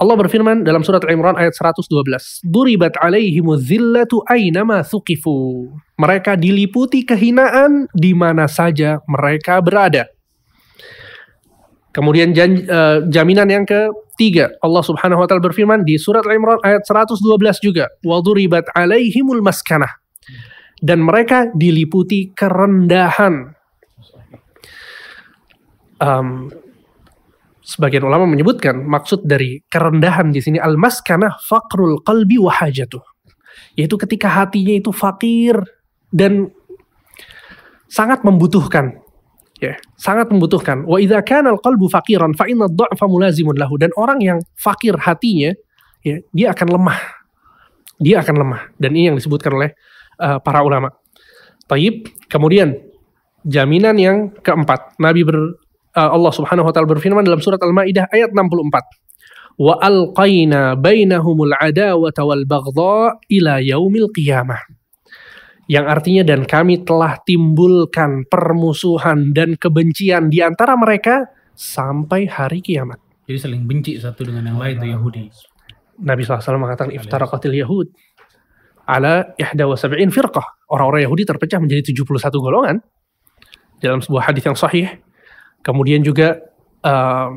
Allah 0.00 0.16
berfirman 0.16 0.64
dalam 0.64 0.80
surat 0.80 1.04
Al-Imran 1.04 1.36
ayat 1.36 1.52
112. 1.52 2.40
Duribat 2.48 2.96
alaihimu 2.96 3.60
zillatu 3.60 4.24
aynama 4.24 4.80
thuqifu. 4.80 5.68
Mereka 6.00 6.40
diliputi 6.40 7.04
kehinaan 7.04 7.84
di 7.92 8.16
mana 8.16 8.48
saja 8.48 9.04
mereka 9.04 9.60
berada. 9.60 10.08
Kemudian 11.92 12.32
uh, 12.32 13.04
jaminan 13.12 13.44
yang 13.52 13.68
ketiga, 13.68 14.56
Allah 14.64 14.80
Subhanahu 14.80 15.20
wa 15.20 15.26
taala 15.28 15.44
berfirman 15.44 15.84
di 15.84 16.00
surat 16.00 16.24
Al-Imran 16.24 16.64
ayat 16.64 16.80
112 16.88 17.20
juga, 17.60 17.92
wa 18.00 18.24
duribat 18.24 18.72
alaihimul 18.72 19.44
maskanah. 19.44 19.99
Dan 20.80 21.04
mereka 21.04 21.52
diliputi 21.52 22.32
kerendahan. 22.32 23.52
Um, 26.00 26.48
sebagian 27.60 28.08
ulama 28.08 28.24
menyebutkan 28.24 28.80
maksud 28.88 29.28
dari 29.28 29.60
kerendahan 29.68 30.32
di 30.32 30.40
sini 30.40 30.56
al-maskanah 30.56 31.36
faqrul 31.44 32.00
qalbi 32.00 32.40
wa 32.40 32.48
hajatuh. 32.48 33.04
Yaitu 33.76 34.00
ketika 34.00 34.32
hatinya 34.32 34.72
itu 34.72 34.88
fakir 34.90 35.60
dan 36.08 36.48
sangat 37.92 38.24
membutuhkan. 38.24 38.96
Ya 39.60 39.76
sangat 40.00 40.32
membutuhkan. 40.32 40.88
Wa 40.88 40.96
idza 40.96 41.20
kana 41.20 41.52
al-qalbu 41.52 41.92
faqiran 41.92 42.32
fa 42.32 42.48
inna 42.48 42.72
ad-dha'fa 42.72 43.04
mulazimun 43.04 43.60
lahu. 43.60 43.76
Dan 43.76 43.92
orang 44.00 44.24
yang 44.24 44.38
fakir 44.56 44.96
hatinya 44.96 45.52
ya 46.00 46.16
dia 46.32 46.56
akan 46.56 46.80
lemah. 46.80 47.00
Dia 48.00 48.24
akan 48.24 48.40
lemah. 48.40 48.62
Dan 48.80 48.96
ini 48.96 49.12
yang 49.12 49.20
disebutkan 49.20 49.52
oleh 49.60 49.76
uh, 50.20 50.38
para 50.44 50.60
ulama. 50.60 50.92
Taib. 51.64 52.06
Kemudian 52.28 52.76
jaminan 53.42 53.96
yang 53.96 54.16
keempat 54.44 55.00
Nabi 55.00 55.24
ber, 55.24 55.56
uh, 55.96 56.10
Allah 56.12 56.32
Subhanahu 56.34 56.68
wa 56.68 56.72
taala 56.76 56.86
berfirman 56.86 57.24
dalam 57.24 57.40
surat 57.40 57.58
Al-Maidah 57.58 58.12
ayat 58.12 58.30
64. 58.36 59.60
Wa 59.60 59.76
alqaina 59.80 60.76
bainahumul 60.76 61.52
adawata 61.56 62.24
wal 62.24 62.44
baghdha 62.44 63.20
ila 63.28 63.60
yaumil 63.60 64.08
qiyamah. 64.12 64.60
Yang 65.70 65.86
artinya 65.86 66.22
dan 66.26 66.42
kami 66.50 66.82
telah 66.82 67.22
timbulkan 67.22 68.26
permusuhan 68.26 69.30
dan 69.30 69.54
kebencian 69.54 70.26
di 70.26 70.42
antara 70.42 70.74
mereka 70.74 71.30
sampai 71.54 72.26
hari 72.26 72.58
kiamat. 72.58 72.98
Jadi 73.30 73.38
saling 73.38 73.62
benci 73.70 73.94
satu 73.94 74.26
dengan 74.26 74.50
yang 74.50 74.58
lain 74.58 74.82
tuh 74.82 74.90
Yahudi. 74.90 75.24
Nabi 76.00 76.24
SAW 76.24 76.56
mengatakan 76.56 76.90
iftaraqatil 76.90 77.54
Yahud 77.54 77.92
ala 78.90 79.34
ihda 79.38 79.70
wa 79.70 79.78
sab'in 79.78 80.10
firqah. 80.10 80.66
Orang-orang 80.74 81.06
Yahudi 81.06 81.22
terpecah 81.22 81.62
menjadi 81.62 81.94
71 81.94 82.34
golongan. 82.42 82.76
Dalam 83.80 84.02
sebuah 84.04 84.28
hadis 84.28 84.44
yang 84.44 84.58
sahih 84.58 84.92
Kemudian 85.60 86.00
juga 86.00 86.40
uh, 86.84 87.28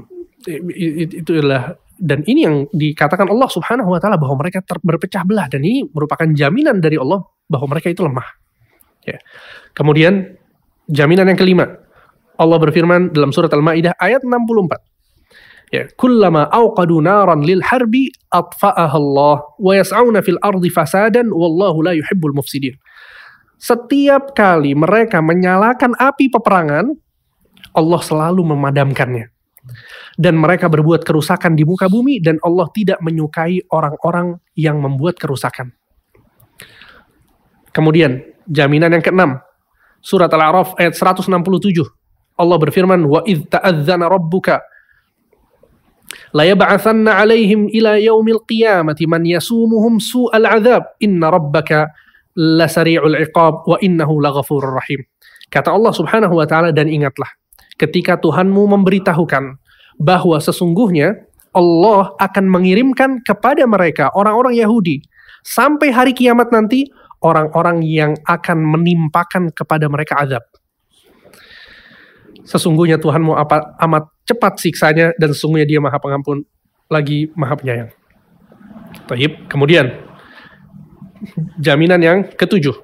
itu 0.75 1.31
adalah 1.39 1.75
dan 1.99 2.23
ini 2.27 2.47
yang 2.47 2.55
dikatakan 2.71 3.27
Allah 3.27 3.47
Subhanahu 3.51 3.95
wa 3.95 3.99
taala 3.99 4.15
bahwa 4.19 4.39
mereka 4.39 4.63
berpecah 4.63 5.23
belah 5.27 5.47
dan 5.51 5.63
ini 5.63 5.87
merupakan 5.91 6.27
jaminan 6.31 6.79
dari 6.79 6.99
Allah 6.99 7.23
bahwa 7.47 7.75
mereka 7.75 7.91
itu 7.91 8.03
lemah. 8.03 8.27
Ya. 9.03 9.19
Kemudian 9.75 10.39
jaminan 10.87 11.27
yang 11.31 11.39
kelima 11.39 11.67
Allah 12.39 12.57
berfirman 12.59 13.11
dalam 13.11 13.35
surat 13.35 13.51
Al-Maidah 13.51 13.99
ayat 13.99 14.23
64. 14.23 14.92
Ya, 15.73 15.89
kullama 15.97 16.45
awqadu 16.53 17.01
naran 17.01 17.41
lil 17.41 17.57
harbi 17.65 18.13
atfa'aha 18.29 18.93
Allah 18.93 19.41
wa 19.57 19.73
yas'auna 19.73 20.21
fil 20.21 20.37
ardi 20.45 20.69
fasadan 20.69 21.33
wallahu 21.33 21.81
la 21.81 21.97
yuhibbul 21.97 22.37
mufsidin. 22.37 22.77
Setiap 23.57 24.37
kali 24.37 24.77
mereka 24.77 25.17
menyalakan 25.17 25.97
api 25.97 26.29
peperangan, 26.29 26.93
Allah 27.73 28.01
selalu 28.05 28.53
memadamkannya. 28.53 29.33
Dan 30.13 30.37
mereka 30.37 30.69
berbuat 30.69 31.01
kerusakan 31.01 31.57
di 31.57 31.65
muka 31.65 31.89
bumi 31.89 32.21
dan 32.21 32.37
Allah 32.45 32.69
tidak 32.69 33.01
menyukai 33.01 33.65
orang-orang 33.73 34.37
yang 34.53 34.77
membuat 34.77 35.17
kerusakan. 35.17 35.73
Kemudian, 37.73 38.21
jaminan 38.45 38.93
yang 38.93 39.01
keenam, 39.01 39.41
surat 40.05 40.29
Al-A'raf 40.29 40.77
ayat 40.77 40.93
167. 40.93 41.81
Allah 42.37 42.57
berfirman, 42.61 43.09
"Wa 43.09 43.25
idh 43.25 43.49
ta'adzana 43.49 44.05
rabbuka 44.05 44.61
la 46.33 46.43
yab'atsanna 46.49 47.21
'alaihim 47.21 47.69
ila 47.69 47.97
yaumil 48.01 48.41
qiyamati 48.49 49.05
man 49.05 49.23
yasumuhum 49.23 50.01
su'al 50.01 50.45
'adzab 50.45 50.97
inna 50.99 51.29
rabbaka 51.29 51.93
lasari'ul 52.33 53.17
'iqab 53.21 53.69
wa 53.69 53.77
innahu 53.79 54.19
laghafurur 54.19 54.77
rahim." 54.77 55.05
Kata 55.53 55.69
Allah 55.69 55.93
Subhanahu 55.93 56.33
wa 56.33 56.49
taala 56.49 56.73
dan 56.73 56.89
ingatlah 56.89 57.29
ketika 57.77 58.17
Tuhanmu 58.17 58.73
memberitahukan 58.73 59.61
bahwa 60.01 60.37
sesungguhnya 60.41 61.29
Allah 61.53 62.17
akan 62.17 62.49
mengirimkan 62.49 63.21
kepada 63.21 63.61
mereka 63.69 64.09
orang-orang 64.17 64.57
Yahudi 64.57 65.05
sampai 65.45 65.93
hari 65.93 66.17
kiamat 66.17 66.49
nanti 66.49 66.89
orang-orang 67.21 67.85
yang 67.85 68.17
akan 68.25 68.57
menimpakan 68.73 69.53
kepada 69.53 69.85
mereka 69.85 70.17
azab. 70.17 70.43
Sesungguhnya 72.43 72.99
Tuhanmu 72.99 73.37
apa, 73.37 73.77
amat 73.87 74.09
cepat 74.23 74.59
siksanya 74.59 75.11
dan 75.19 75.31
sesungguhnya 75.31 75.67
dia 75.67 75.79
maha 75.83 75.99
pengampun 75.99 76.43
lagi 76.87 77.31
maha 77.35 77.55
penyayang. 77.59 77.89
Taib. 79.07 79.49
Kemudian 79.51 79.89
jaminan 81.59 81.99
yang 81.99 82.17
ketujuh. 82.35 82.75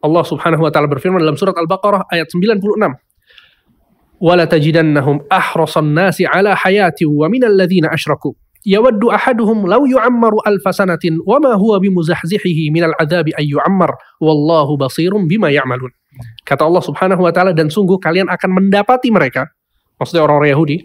Allah 0.00 0.24
Subhanahu 0.24 0.64
wa 0.64 0.70
taala 0.72 0.88
berfirman 0.88 1.20
dalam 1.20 1.36
surat 1.36 1.52
Al-Baqarah 1.52 2.08
ayat 2.08 2.32
96. 2.32 2.80
Wala 4.20 4.44
tajidannahum 4.48 5.24
ahrasan 5.28 5.96
nasi 5.96 6.24
ala 6.24 6.56
hayati 6.56 7.04
wa 7.04 7.28
minal 7.28 7.52
ladzina 7.52 7.92
asyraku. 7.92 8.32
Yawaddu 8.64 9.08
ahaduhum 9.08 9.64
law 9.64 9.80
yu'ammaru 9.88 10.44
alfa 10.44 10.76
sanatin 10.76 11.16
wa 11.24 11.40
ma 11.40 11.56
huwa 11.56 11.80
bimuzahzihihi 11.80 12.68
minal 12.68 12.92
adzabi 13.00 13.32
ay 13.36 13.48
yu'ammar 13.48 13.96
wallahu 14.20 14.76
basirum 14.76 15.24
bima 15.24 15.48
ya'malun. 15.48 15.88
Kata 16.44 16.68
Allah 16.68 16.84
Subhanahu 16.84 17.24
wa 17.24 17.32
taala 17.32 17.56
dan 17.56 17.72
sungguh 17.72 17.96
kalian 17.96 18.28
akan 18.28 18.50
mendapati 18.56 19.08
mereka 19.08 19.48
maksudnya 20.00 20.24
orang-orang 20.24 20.50
Yahudi 20.56 20.76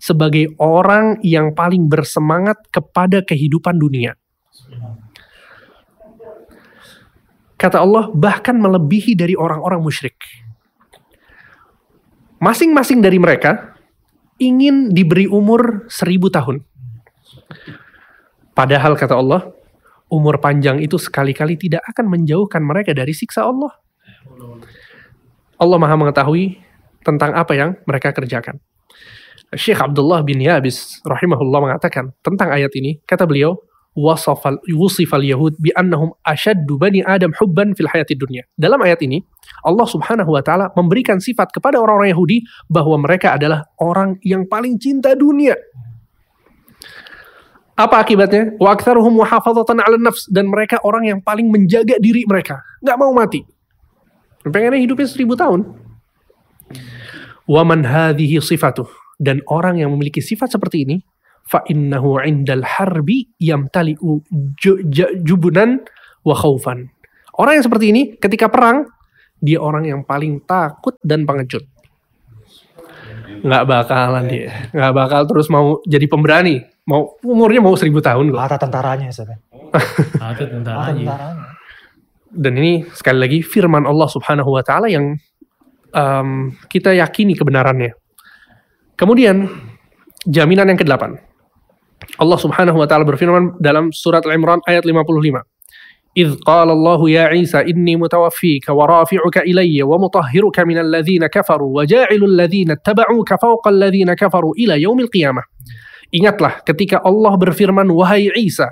sebagai 0.00 0.54
orang 0.56 1.18
yang 1.26 1.52
paling 1.52 1.90
bersemangat 1.90 2.56
kepada 2.70 3.20
kehidupan 3.20 3.76
dunia. 3.76 4.16
Kata 7.60 7.84
Allah 7.84 8.08
bahkan 8.14 8.56
melebihi 8.56 9.12
dari 9.12 9.36
orang-orang 9.36 9.84
musyrik. 9.84 10.16
Masing-masing 12.40 13.04
dari 13.04 13.20
mereka 13.20 13.76
ingin 14.40 14.88
diberi 14.88 15.28
umur 15.28 15.84
seribu 15.92 16.32
tahun. 16.32 16.64
Padahal 18.56 18.96
kata 18.96 19.12
Allah, 19.12 19.52
umur 20.08 20.40
panjang 20.40 20.80
itu 20.80 20.96
sekali-kali 20.96 21.60
tidak 21.60 21.84
akan 21.92 22.08
menjauhkan 22.08 22.64
mereka 22.64 22.96
dari 22.96 23.12
siksa 23.12 23.44
Allah. 23.44 23.76
Allah 25.60 25.76
maha 25.76 26.00
mengetahui 26.00 26.69
tentang 27.04 27.32
apa 27.36 27.52
yang 27.56 27.70
mereka 27.88 28.12
kerjakan. 28.12 28.60
Syekh 29.50 29.82
Abdullah 29.82 30.22
bin 30.22 30.38
Yabis 30.38 31.02
rahimahullah 31.02 31.60
mengatakan 31.70 32.14
tentang 32.22 32.54
ayat 32.54 32.70
ini, 32.78 33.02
kata 33.02 33.26
beliau, 33.26 33.58
wasafal 33.98 34.62
wusifal 34.70 35.22
yahud 35.22 35.58
bi 35.58 35.74
annahum 35.74 36.14
ashaddu 36.22 36.78
bani 36.78 37.02
adam 37.02 37.34
hubban 37.42 37.74
fil 37.74 37.90
hayati 37.90 38.14
dunya. 38.14 38.46
Dalam 38.54 38.78
ayat 38.78 39.02
ini, 39.02 39.18
Allah 39.66 39.86
Subhanahu 39.86 40.30
wa 40.30 40.42
taala 40.42 40.70
memberikan 40.78 41.18
sifat 41.18 41.50
kepada 41.50 41.82
orang-orang 41.82 42.14
Yahudi 42.14 42.46
bahwa 42.70 42.96
mereka 43.02 43.34
adalah 43.34 43.66
orang 43.82 44.16
yang 44.22 44.46
paling 44.46 44.78
cinta 44.78 45.18
dunia. 45.18 45.58
Apa 47.74 48.04
akibatnya? 48.04 48.54
Wa 48.60 48.76
aktsaruhum 48.76 49.18
muhafadzatan 49.24 49.80
'ala 49.80 49.96
nafs 49.96 50.28
dan 50.28 50.46
mereka 50.46 50.78
orang 50.84 51.08
yang 51.08 51.18
paling 51.18 51.48
menjaga 51.48 51.96
diri 51.98 52.28
mereka, 52.28 52.60
nggak 52.84 52.96
mau 53.00 53.10
mati. 53.10 53.42
Pengennya 54.44 54.78
hidupnya 54.78 55.08
seribu 55.08 55.34
tahun. 55.34 55.89
Wa 57.50 57.66
man 57.66 57.82
hadhihi 57.82 58.38
sifatuh 58.38 58.86
dan 59.18 59.42
orang 59.50 59.82
yang 59.82 59.90
memiliki 59.90 60.22
sifat 60.22 60.54
seperti 60.54 60.86
ini 60.86 60.96
fa 61.42 61.66
innahu 61.66 62.22
indal 62.22 62.62
harbi 62.62 63.26
yamtali'u 63.42 64.22
ju- 64.54 64.86
ju- 64.86 65.14
jubunan 65.26 65.82
wa 66.22 66.34
khaufan. 66.38 66.86
Orang 67.34 67.58
yang 67.58 67.64
seperti 67.66 67.90
ini 67.90 68.02
ketika 68.14 68.46
perang 68.46 68.86
dia 69.42 69.58
orang 69.58 69.88
yang 69.88 70.00
paling 70.06 70.46
takut 70.46 70.94
dan 71.02 71.26
pengecut. 71.26 71.66
Nggak 73.40 73.64
bakalan 73.66 74.24
dia, 74.28 74.68
nggak 74.70 74.92
bakal 74.92 75.20
terus 75.24 75.48
mau 75.48 75.80
jadi 75.88 76.04
pemberani. 76.06 76.60
Mau 76.84 77.16
umurnya 77.24 77.64
mau 77.64 77.72
seribu 77.74 77.98
tahun. 78.04 78.30
Kata 78.30 78.58
tentaranya 78.60 79.08
Kata 79.10 80.44
tentaranya. 80.54 81.16
Dan 82.30 82.52
ini 82.60 82.84
sekali 82.94 83.18
lagi 83.18 83.38
firman 83.42 83.88
Allah 83.88 84.06
Subhanahu 84.06 84.54
wa 84.54 84.62
taala 84.62 84.86
yang 84.86 85.16
em, 85.95 86.53
kita 86.67 86.91
yakini 86.95 87.33
kebenarannya. 87.33 87.93
Kemudian 88.95 89.49
jaminan 90.27 90.71
yang 90.71 90.79
kedelapan. 90.79 91.19
Allah 92.19 92.39
Subhanahu 92.39 92.79
wa 92.79 92.87
taala 92.87 93.07
berfirman 93.07 93.59
dalam 93.59 93.91
surat 93.91 94.23
Al-Imran 94.23 94.61
ayat 94.67 94.83
55. 94.83 95.43
إذ 96.15 96.47
قال 96.47 96.71
الله 96.71 96.99
يا 97.11 97.23
عيسى 97.27 97.67
إني 97.75 97.99
متوفيك 97.99 98.71
ورافعك 98.71 99.37
إلي 99.37 99.83
ومطهرك 99.83 100.57
من 100.63 100.77
الذين 100.79 101.27
كفروا 101.27 101.71
وجاعل 101.77 102.21
الذين 102.23 102.71
اتبعوك 102.71 103.29
فوق 103.35 103.67
الذين 103.67 104.13
كفروا 104.13 104.53
إلى 104.55 104.81
يوم 104.81 104.99
القيامة 104.99 105.43
Ingatlah 106.15 106.63
ketika 106.63 107.03
Allah 107.03 107.33
berfirman, 107.35 107.91
Wahai 107.91 108.31
Isa, 108.39 108.71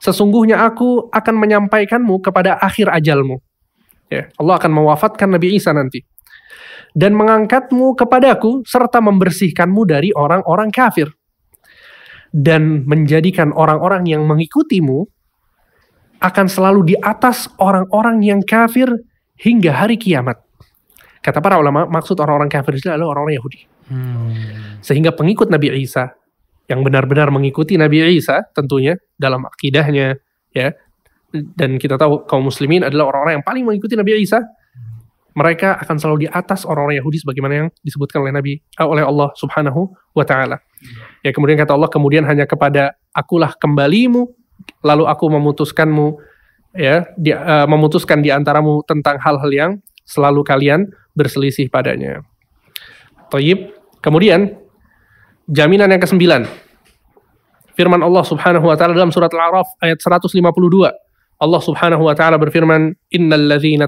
sesungguhnya 0.00 0.64
aku 0.64 1.12
akan 1.12 1.34
menyampaikanmu 1.36 2.24
kepada 2.24 2.56
akhir 2.56 2.88
ajalmu. 2.88 3.42
Ya, 4.08 4.32
Allah 4.40 4.56
akan 4.56 4.72
mewafatkan 4.72 5.28
Nabi 5.28 5.60
Isa 5.60 5.76
nanti. 5.76 6.06
Dan 6.93 7.13
mengangkatmu 7.15 7.93
kepadaku 7.93 8.65
serta 8.65 8.99
membersihkanmu 8.99 9.81
dari 9.85 10.09
orang-orang 10.13 10.73
kafir. 10.73 11.09
Dan 12.29 12.85
menjadikan 12.85 13.53
orang-orang 13.53 14.05
yang 14.05 14.25
mengikutimu 14.25 15.05
akan 16.19 16.45
selalu 16.51 16.93
di 16.93 16.95
atas 16.99 17.47
orang-orang 17.57 18.21
yang 18.21 18.41
kafir 18.43 18.89
hingga 19.39 19.71
hari 19.71 19.95
kiamat. 19.95 20.37
Kata 21.19 21.39
para 21.39 21.59
ulama, 21.59 21.87
maksud 21.87 22.19
orang-orang 22.19 22.51
kafir 22.51 22.75
itu 22.75 22.87
adalah 22.91 23.15
orang-orang 23.15 23.39
Yahudi. 23.39 23.59
Sehingga 24.85 25.15
pengikut 25.15 25.49
Nabi 25.49 25.73
Isa 25.81 26.13
yang 26.69 26.85
benar-benar 26.85 27.33
mengikuti 27.33 27.75
Nabi 27.75 28.13
Isa 28.13 28.45
tentunya 28.53 28.93
dalam 29.17 29.41
akidahnya 29.49 30.21
ya 30.53 30.77
dan 31.33 31.81
kita 31.81 31.97
tahu 31.97 32.29
kaum 32.29 32.45
muslimin 32.45 32.85
adalah 32.85 33.09
orang-orang 33.09 33.41
yang 33.41 33.45
paling 33.45 33.63
mengikuti 33.65 33.97
Nabi 33.97 34.21
Isa 34.21 34.45
mereka 35.37 35.77
akan 35.77 35.95
selalu 36.01 36.17
di 36.25 36.27
atas 36.29 36.65
orang-orang 36.65 37.01
Yahudi 37.01 37.21
sebagaimana 37.21 37.53
yang 37.65 37.67
disebutkan 37.85 38.25
oleh 38.25 38.33
Nabi 38.33 38.53
eh, 38.57 38.87
oleh 38.87 39.05
Allah 39.05 39.29
Subhanahu 39.37 39.93
wa 40.15 40.25
taala. 40.25 40.57
Ya 41.21 41.31
kemudian 41.35 41.59
kata 41.59 41.75
Allah 41.75 41.91
kemudian 41.91 42.25
hanya 42.25 42.49
kepada 42.49 42.97
akulah 43.13 43.53
kembalimu 43.57 44.31
lalu 44.83 45.03
aku 45.07 45.25
memutuskanmu 45.27 46.19
ya 46.75 47.05
di, 47.15 47.31
eh, 47.33 47.67
memutuskan 47.69 48.23
di 48.23 48.33
antaramu 48.33 48.81
tentang 48.85 49.21
hal-hal 49.21 49.51
yang 49.51 49.71
selalu 50.07 50.41
kalian 50.41 50.89
berselisih 51.13 51.69
padanya. 51.69 52.25
Taib. 53.29 53.77
Kemudian 53.99 54.55
jaminan 55.45 55.91
yang 55.91 56.01
kesembilan. 56.01 56.47
Firman 57.75 58.01
Allah 58.03 58.23
Subhanahu 58.25 58.65
wa 58.65 58.75
taala 58.75 58.95
dalam 58.95 59.13
surat 59.13 59.29
Al-A'raf 59.29 59.67
ayat 59.83 59.99
152. 60.01 60.39
Allah 61.39 61.61
Subhanahu 61.63 62.07
wa 62.07 62.15
taala 62.15 62.35
berfirman, 62.35 62.91
"Innal 63.15 63.47
ladzina 63.47 63.87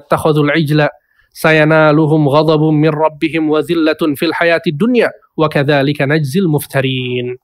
ijla 0.56 0.88
sayanaluhum 1.32 2.28
ghadabun 2.28 2.76
min 2.76 2.91
rabbihim 2.91 3.48
wa 3.48 3.63
zillatun 3.63 4.20
fil 4.20 4.36
hayatid 4.36 4.76
dunya 4.76 5.12
wa 5.36 5.48
kadzalika 5.48 6.08
najzil 6.08 6.48
muftarin." 6.52 7.39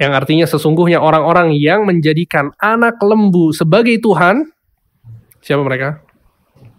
Yang 0.00 0.12
artinya 0.16 0.46
sesungguhnya 0.48 0.96
orang-orang 0.96 1.52
yang 1.52 1.84
menjadikan 1.84 2.56
anak 2.56 2.96
lembu 3.04 3.52
sebagai 3.52 4.00
Tuhan 4.00 4.48
siapa 5.44 5.60
mereka? 5.60 6.00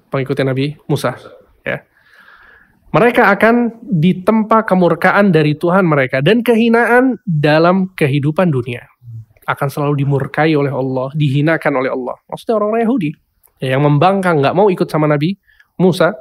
Pengikutnya 0.09 0.51
Nabi 0.51 0.73
Musa, 0.89 1.13
ya. 1.61 1.85
Mereka 2.91 3.31
akan 3.31 3.87
ditempa 3.87 4.67
kemurkaan 4.67 5.31
dari 5.31 5.55
Tuhan 5.55 5.87
mereka 5.87 6.19
dan 6.19 6.43
kehinaan 6.43 7.21
dalam 7.23 7.95
kehidupan 7.95 8.51
dunia. 8.51 8.83
Akan 9.47 9.71
selalu 9.71 10.03
dimurkai 10.03 10.51
oleh 10.57 10.73
Allah, 10.73 11.13
dihinakan 11.15 11.79
oleh 11.79 11.93
Allah. 11.93 12.19
Maksudnya 12.27 12.55
orang-orang 12.59 12.83
Yahudi 12.83 13.09
ya, 13.63 13.77
yang 13.77 13.87
membangkang, 13.87 14.43
nggak 14.43 14.55
mau 14.57 14.67
ikut 14.67 14.89
sama 14.91 15.07
Nabi 15.07 15.37
Musa. 15.81 16.13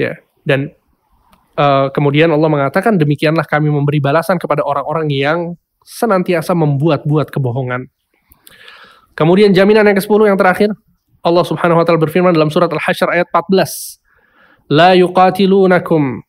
Ya. 0.00 0.16
Dan 0.42 0.72
uh, 1.60 1.92
kemudian 1.92 2.32
Allah 2.32 2.48
mengatakan 2.50 2.96
demikianlah 2.96 3.44
kami 3.44 3.68
memberi 3.68 4.00
balasan 4.00 4.40
kepada 4.40 4.64
orang-orang 4.64 5.12
yang 5.12 5.38
senantiasa 5.84 6.56
membuat-buat 6.56 7.28
kebohongan. 7.28 7.86
Kemudian 9.14 9.54
jaminan 9.54 9.86
yang 9.86 10.00
ke-10 10.00 10.20
yang 10.26 10.38
terakhir 10.40 10.70
Allah 11.24 11.44
Subhanahu 11.46 11.80
wa 11.80 11.84
taala 11.86 12.02
berfirman 12.02 12.34
dalam 12.34 12.50
surat 12.50 12.68
Al-Hasyr 12.68 13.08
ayat 13.14 13.28
14 13.30 14.74
la 14.74 14.92
yuqatilunakum 14.98 16.20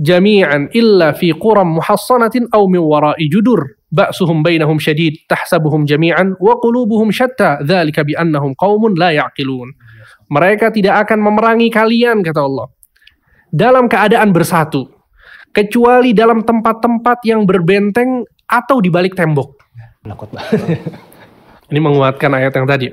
jami'an 0.00 0.72
illa 0.72 1.12
fi 1.12 1.34
quram 1.34 1.80
muhassanatin 1.80 2.48
aw 2.54 2.64
min 2.70 2.80
wara'i 2.80 3.26
judur. 3.28 3.78
Ba'suhum 3.94 4.42
bainahum 4.42 4.82
syadid 4.82 5.22
tahsabuhum 5.30 5.86
jami'an 5.86 6.34
wa 6.42 6.58
qulubuhum 6.58 7.14
syatta 7.14 7.62
dzalika 7.62 8.02
bi'annahum 8.02 8.58
qaumun 8.58 8.98
la 8.98 9.14
ya'qilun. 9.14 9.70
ya 9.70 9.83
mereka 10.28 10.70
tidak 10.70 11.08
akan 11.08 11.18
memerangi 11.20 11.68
kalian 11.68 12.24
kata 12.24 12.40
Allah 12.42 12.68
dalam 13.54 13.86
keadaan 13.86 14.34
bersatu 14.34 14.90
kecuali 15.54 16.10
dalam 16.10 16.42
tempat-tempat 16.42 17.22
yang 17.22 17.46
berbenteng 17.46 18.26
atau 18.50 18.82
di 18.82 18.90
balik 18.90 19.14
tembok. 19.14 19.54
Menakut 20.02 20.28
banget. 20.34 20.82
Ini 21.70 21.80
menguatkan 21.80 22.28
ayat 22.34 22.52
yang 22.52 22.66
tadi. 22.68 22.92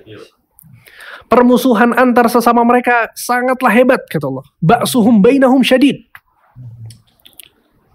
Permusuhan 1.27 1.95
antar 1.95 2.27
sesama 2.27 2.61
mereka 2.63 3.09
sangatlah 3.17 3.71
hebat 3.71 4.03
kata 4.07 4.29
Allah. 4.29 4.45
Ba'suhum 4.59 5.19
bainahum 5.19 5.63
syadid. 5.63 6.07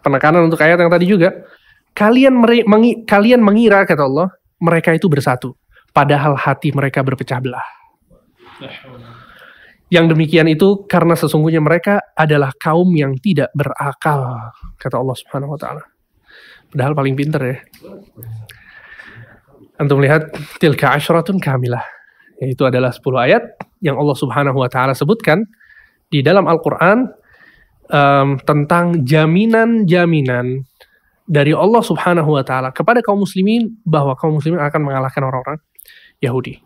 Penekanan 0.04 0.48
untuk 0.48 0.60
ayat 0.60 0.78
yang 0.80 0.92
tadi 0.92 1.06
juga. 1.08 1.32
Kalian 1.96 2.36
mengi- 2.68 3.02
kalian 3.08 3.40
mengira 3.40 3.88
kata 3.88 4.04
Allah, 4.04 4.28
mereka 4.60 4.92
itu 4.92 5.08
bersatu, 5.08 5.56
padahal 5.96 6.36
hati 6.36 6.68
mereka 6.68 7.00
berpecah 7.00 7.40
belah. 7.40 7.64
Yang 9.86 10.18
demikian 10.18 10.50
itu 10.50 10.82
karena 10.90 11.14
sesungguhnya 11.14 11.62
mereka 11.62 12.02
adalah 12.18 12.50
kaum 12.58 12.90
yang 12.98 13.14
tidak 13.22 13.54
berakal, 13.54 14.50
kata 14.82 14.98
Allah 14.98 15.16
Subhanahu 15.16 15.54
wa 15.54 15.60
taala. 15.60 15.82
Padahal 16.74 16.92
paling 16.98 17.14
pinter 17.14 17.40
ya. 17.40 17.56
Antum 19.78 20.02
lihat 20.02 20.34
tilka 20.58 20.90
asyaratun 20.98 21.38
kamilah. 21.38 21.86
Itu 22.42 22.66
adalah 22.66 22.90
10 22.90 23.00
ayat 23.30 23.42
yang 23.78 23.94
Allah 23.96 24.16
Subhanahu 24.18 24.58
wa 24.58 24.66
taala 24.66 24.92
sebutkan 24.92 25.46
di 26.10 26.20
dalam 26.20 26.50
Al-Qur'an 26.50 27.06
em, 27.86 28.28
tentang 28.42 29.06
jaminan-jaminan 29.06 30.66
dari 31.30 31.54
Allah 31.54 31.82
Subhanahu 31.82 32.34
wa 32.34 32.42
taala 32.42 32.74
kepada 32.74 32.98
kaum 33.06 33.22
muslimin 33.22 33.78
bahwa 33.86 34.18
kaum 34.18 34.42
muslimin 34.42 34.58
akan 34.58 34.82
mengalahkan 34.82 35.22
orang-orang 35.22 35.58
Yahudi. 36.18 36.65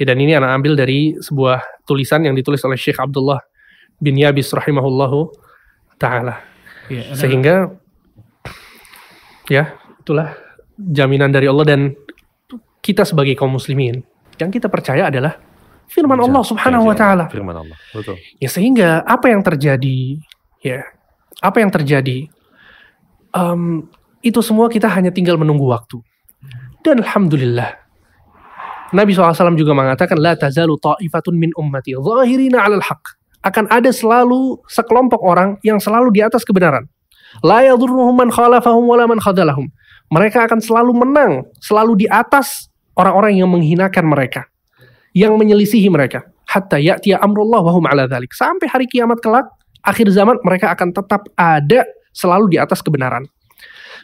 Ya, 0.00 0.04
dan 0.10 0.18
ini 0.18 0.34
anak 0.34 0.58
ambil 0.58 0.74
dari 0.74 1.14
sebuah 1.18 1.86
tulisan 1.86 2.26
yang 2.26 2.34
ditulis 2.34 2.62
oleh 2.66 2.74
Syekh 2.74 2.98
Abdullah 2.98 3.38
bin 4.02 4.18
Yabis 4.18 4.50
rahimahullahu 4.50 5.30
taala. 5.96 6.42
Ya, 6.90 7.14
Sehingga 7.14 7.70
ya, 9.46 9.78
itulah 10.02 10.34
jaminan 10.76 11.30
dari 11.30 11.46
Allah 11.46 11.66
dan 11.66 11.80
kita 12.84 13.06
sebagai 13.06 13.32
kaum 13.38 13.54
muslimin 13.56 14.04
yang 14.36 14.50
kita 14.50 14.66
percaya 14.68 15.08
adalah 15.08 15.38
firman 15.88 16.18
Allah 16.18 16.42
Subhanahu 16.42 16.90
wa 16.90 16.96
taala. 16.96 17.30
Firman 17.30 17.56
Allah. 17.56 17.78
Betul. 17.94 18.18
Ya 18.42 18.50
sehingga 18.50 19.06
apa 19.06 19.30
yang 19.30 19.40
terjadi 19.40 20.18
ya 20.60 20.82
apa 21.40 21.60
yang 21.60 21.70
terjadi 21.70 22.28
em, 23.32 23.86
itu 24.24 24.40
semua 24.40 24.72
kita 24.72 24.88
hanya 24.88 25.12
tinggal 25.12 25.36
menunggu 25.36 25.68
waktu 25.68 26.00
dan 26.80 27.04
alhamdulillah 27.04 27.83
Nabi 28.94 29.10
SAW 29.10 29.58
juga 29.58 29.74
mengatakan 29.74 30.16
la 30.22 30.38
tazalu 30.38 30.78
ta'ifatun 30.78 31.34
min 31.34 31.50
ummati 31.58 31.98
zahirina 31.98 32.62
'alal 32.62 32.82
haq 32.82 33.02
akan 33.44 33.66
ada 33.68 33.90
selalu 33.90 34.62
sekelompok 34.70 35.20
orang 35.20 35.58
yang 35.66 35.82
selalu 35.82 36.14
di 36.14 36.22
atas 36.22 36.46
kebenaran 36.46 36.86
la 37.42 37.66
yadurruhum 37.66 38.14
man 38.14 38.30
khalafahum 38.30 38.86
wala 38.86 39.10
man 39.10 39.18
khadalahum 39.18 39.66
mereka 40.08 40.46
akan 40.46 40.62
selalu 40.62 40.94
menang 40.94 41.42
selalu 41.58 42.04
di 42.04 42.06
atas 42.06 42.70
orang-orang 42.94 43.42
yang 43.42 43.50
menghinakan 43.50 44.06
mereka 44.06 44.46
yang 45.10 45.34
menyelisihi 45.34 45.90
mereka 45.90 46.30
hatta 46.54 46.78
ya'tiya 46.78 47.18
amrullah 47.18 47.60
wa 47.64 47.72
hum 47.74 47.84
ala 47.88 48.06
dhalik. 48.06 48.30
Sampai 48.30 48.70
hari 48.70 48.86
kiamat 48.86 49.18
kelak, 49.18 49.48
akhir 49.82 50.06
zaman 50.12 50.38
mereka 50.46 50.70
akan 50.70 50.94
tetap 50.94 51.26
ada 51.34 51.82
selalu 52.14 52.54
di 52.54 52.58
atas 52.62 52.78
kebenaran. 52.84 53.26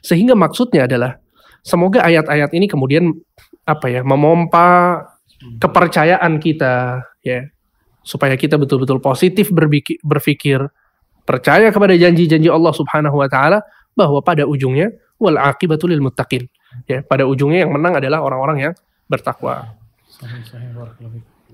Sehingga 0.03 0.35
maksudnya 0.35 0.91
adalah 0.91 1.21
semoga 1.63 2.03
ayat-ayat 2.03 2.51
ini 2.57 2.67
kemudian 2.67 3.13
apa 3.71 3.87
ya, 3.87 4.03
memompa 4.03 5.01
kepercayaan 5.41 6.37
kita 6.43 7.07
ya 7.25 7.49
supaya 8.05 8.35
kita 8.37 8.57
betul-betul 8.57 8.99
positif 9.01 9.49
berpikir 10.03 10.69
percaya 11.25 11.71
kepada 11.71 11.95
janji-janji 11.95 12.51
Allah 12.51 12.75
Subhanahu 12.75 13.17
wa 13.21 13.29
taala 13.31 13.63
bahwa 13.95 14.19
pada 14.25 14.49
ujungnya 14.49 14.91
wal 15.21 15.37
aqibatul 15.37 15.93
lil 15.93 16.03
muttaqin. 16.03 16.49
Ya, 16.87 17.03
pada 17.03 17.27
ujungnya 17.27 17.67
yang 17.67 17.75
menang 17.75 17.99
adalah 17.99 18.23
orang-orang 18.23 18.71
yang 18.71 18.75
bertakwa. 19.11 19.75
Sahih, 20.07 20.43
sahih. 20.47 20.71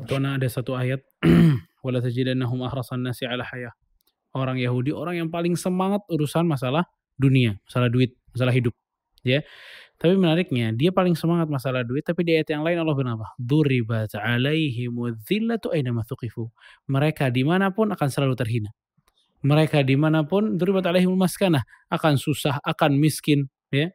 Karena 0.05 0.37
ada 0.37 0.45
satu 0.49 0.77
ayat 0.77 1.01
wala 1.85 2.05
tajidannahum 2.05 2.61
ahrasan 2.69 3.01
nasi 3.01 3.25
ala 3.25 3.43
hayah. 3.49 3.73
Orang 4.37 4.61
Yahudi 4.61 4.93
orang 4.93 5.17
yang 5.17 5.29
paling 5.33 5.57
semangat 5.57 6.05
urusan 6.13 6.45
masalah 6.45 6.85
dunia, 7.17 7.57
masalah 7.65 7.89
duit, 7.89 8.13
masalah 8.37 8.53
hidup, 8.53 8.77
ya. 9.25 9.41
Tapi 9.97 10.13
menariknya, 10.13 10.77
dia 10.77 10.93
paling 10.93 11.17
semangat 11.17 11.49
masalah 11.49 11.81
duit, 11.81 12.05
tapi 12.05 12.21
di 12.21 12.37
ayat 12.37 12.53
yang 12.53 12.61
lain 12.61 12.85
Allah 12.85 12.93
berapa? 12.93 13.27
Duribat 13.41 14.13
alaihimudz 14.13 15.25
dzillatu 15.25 15.73
aina 15.73 15.89
thuqifu. 16.05 16.53
Mereka 16.93 17.33
di 17.33 17.49
mana 17.49 17.73
pun 17.73 17.89
akan 17.89 18.09
selalu 18.13 18.37
terhina. 18.37 18.71
Mereka 19.41 19.81
di 19.89 19.97
mana 19.97 20.21
pun 20.29 20.61
duribat 20.61 20.85
alaihimul 20.85 21.17
maskanah 21.17 21.65
akan 21.89 22.21
susah, 22.21 22.61
akan 22.61 23.01
miskin, 23.01 23.49
ya. 23.73 23.89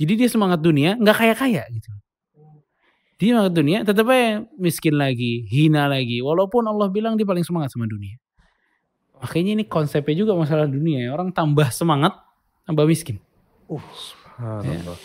Jadi 0.00 0.24
dia 0.24 0.28
semangat 0.32 0.64
dunia, 0.64 0.96
nggak 0.96 1.16
kaya 1.20 1.34
kaya 1.36 1.62
gitu. 1.68 1.92
Dia 3.20 3.36
semangat 3.36 3.52
dunia, 3.52 3.78
tetap 3.84 4.08
aja 4.08 4.48
miskin 4.56 4.96
lagi, 4.96 5.44
hina 5.52 5.84
lagi. 5.84 6.24
Walaupun 6.24 6.64
Allah 6.64 6.88
bilang 6.88 7.20
dia 7.20 7.28
paling 7.28 7.44
semangat 7.44 7.76
sama 7.76 7.84
dunia. 7.84 8.16
Makanya 9.20 9.62
ini 9.62 9.64
konsepnya 9.68 10.16
juga 10.16 10.32
masalah 10.34 10.66
dunia 10.66 11.06
ya. 11.06 11.10
Orang 11.14 11.30
tambah 11.30 11.70
semangat, 11.70 12.16
tambah 12.66 12.82
miskin. 12.88 13.22
Subhanallah. 14.34 14.98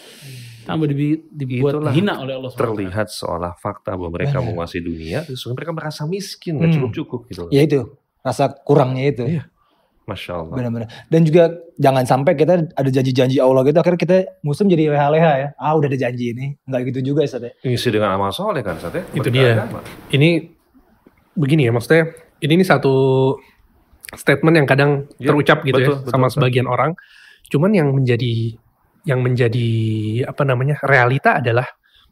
Tambah 0.63 0.85
dibi- 0.85 1.23
dibuat 1.29 1.73
Itulah 1.73 1.91
hina 1.91 2.13
oleh 2.17 2.33
Allah 2.33 2.49
SWT. 2.49 2.59
Terlihat 2.59 3.07
seolah 3.07 3.53
fakta 3.55 3.93
bahwa 3.93 4.11
mereka 4.11 4.37
Benar. 4.37 4.47
menguasai 4.47 4.81
dunia, 4.81 5.23
justru 5.23 5.51
mereka 5.51 5.71
merasa 5.71 6.03
miskin, 6.03 6.55
nggak 6.55 6.67
Hmm. 6.67 6.75
cukup-cukup 6.77 7.19
gitu. 7.27 7.41
loh. 7.43 7.49
ya 7.49 7.61
itu 7.61 7.79
rasa 8.19 8.51
kurangnya 8.57 9.05
itu. 9.05 9.23
Iya. 9.25 9.43
Masya 10.03 10.33
Allah. 10.37 10.55
Benar-benar. 10.55 10.87
Dan 11.05 11.21
juga 11.21 11.43
jangan 11.75 12.03
sampai 12.03 12.31
kita 12.33 12.53
ada 12.69 12.89
janji-janji 12.89 13.37
Allah 13.37 13.59
gitu 13.61 13.75
akhirnya 13.75 13.95
kita 13.97 14.17
muslim 14.41 14.67
jadi 14.67 14.87
leha-leha 14.89 15.31
ya. 15.37 15.47
Ah 15.55 15.71
udah 15.73 15.85
ada 15.85 15.95
janji 15.97 16.31
ini. 16.31 16.55
Enggak 16.63 16.81
gitu 16.87 16.99
juga 17.05 17.23
Ustaz 17.23 17.43
ya. 17.43 17.51
Ngisi 17.61 17.87
dengan 17.89 18.11
amal 18.11 18.31
soleh 18.31 18.59
kan, 18.61 18.75
Sat, 18.77 18.91
ya? 18.93 19.03
Itu 19.09 19.27
dia. 19.27 19.59
Beragama. 19.59 19.83
ini 20.09 20.51
begini 21.33 21.63
ya 21.63 21.71
maksudnya 21.71 22.07
ini 22.39 22.53
ini 22.53 22.63
satu 22.63 22.95
statement 24.09 24.55
yang 24.55 24.65
kadang 24.65 24.91
Ya, 25.17 25.27
terucap 25.27 25.61
gitu 25.61 25.75
ya 25.75 25.85
betul, 25.85 25.95
betul, 26.01 26.09
sama 26.09 26.25
betul. 26.25 26.35
sebagian 26.39 26.67
orang. 26.67 26.91
Cuman 27.45 27.71
yang 27.71 27.91
menjadi 27.91 28.55
yang 29.07 29.23
menjadi 29.23 29.67
apa 30.27 30.43
namanya 30.43 30.75
realita 30.83 31.39
adalah 31.39 31.63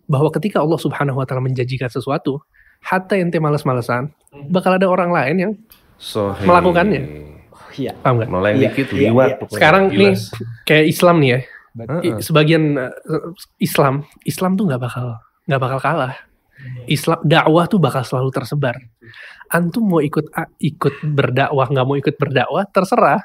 bahwa 0.08 0.32
ketika 0.32 0.64
Allah 0.64 0.80
Subhanahu 0.80 1.20
wa 1.20 1.26
taala 1.28 1.44
menjanjikan 1.44 1.92
sesuatu, 1.92 2.40
hatta 2.80 3.20
ente 3.20 3.36
males-malesan, 3.38 4.16
bakal 4.48 4.80
ada 4.80 4.88
orang 4.88 5.12
lain 5.12 5.36
yang 5.36 5.54
Sohih. 6.00 6.44
Melakukannya. 6.48 7.02
Iya. 7.76 7.92
paham 8.00 8.24
nggak? 8.24 8.30
Mulai 8.32 8.52
Iya, 8.56 8.72
dikit, 8.72 8.88
iya, 8.96 9.12
liwat. 9.12 9.28
iya. 9.28 9.36
pokoknya. 9.36 9.60
Sekarang 9.60 9.84
nih 9.92 9.96
Gilas. 10.16 10.24
kayak 10.64 10.86
Islam 10.88 11.16
nih 11.20 11.30
ya. 11.30 11.40
Sebagian 12.24 12.64
uh, 12.80 12.92
Islam, 13.60 13.94
Islam 14.24 14.52
tuh 14.56 14.64
nggak 14.72 14.80
bakal 14.80 15.20
nggak 15.44 15.60
bakal 15.62 15.80
kalah. 15.84 16.16
Islam 16.88 17.20
dakwah 17.28 17.68
tuh 17.68 17.80
bakal 17.84 18.08
selalu 18.08 18.32
tersebar. 18.32 18.80
Antum 19.52 19.84
mau 19.92 20.00
ikut 20.00 20.32
ikut 20.58 20.96
berdakwah 21.04 21.68
nggak 21.68 21.86
mau 21.86 22.00
ikut 22.00 22.16
berdakwah 22.16 22.64
terserah. 22.72 23.20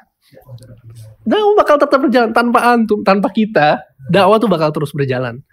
Dakwah 1.25 1.53
bakal 1.57 1.75
tetap 1.81 1.99
berjalan 2.01 2.31
tanpa 2.31 2.59
antum, 2.71 2.99
tanpa 3.03 3.29
kita. 3.31 3.83
Dakwah 4.09 4.37
tuh 4.41 4.49
bakal 4.49 4.71
terus 4.71 4.91
berjalan. 4.95 5.43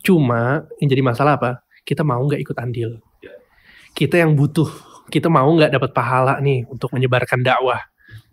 Cuma 0.00 0.64
yang 0.80 0.88
jadi 0.88 1.02
masalah 1.04 1.36
apa? 1.36 1.62
Kita 1.84 2.06
mau 2.06 2.22
nggak 2.24 2.40
ikut 2.40 2.56
andil. 2.56 3.00
Kita 3.92 4.16
yang 4.22 4.38
butuh, 4.38 4.70
kita 5.10 5.26
mau 5.26 5.50
nggak 5.50 5.74
dapat 5.76 5.90
pahala 5.92 6.38
nih 6.38 6.64
untuk 6.70 6.88
menyebarkan 6.94 7.42
dakwah. 7.42 7.82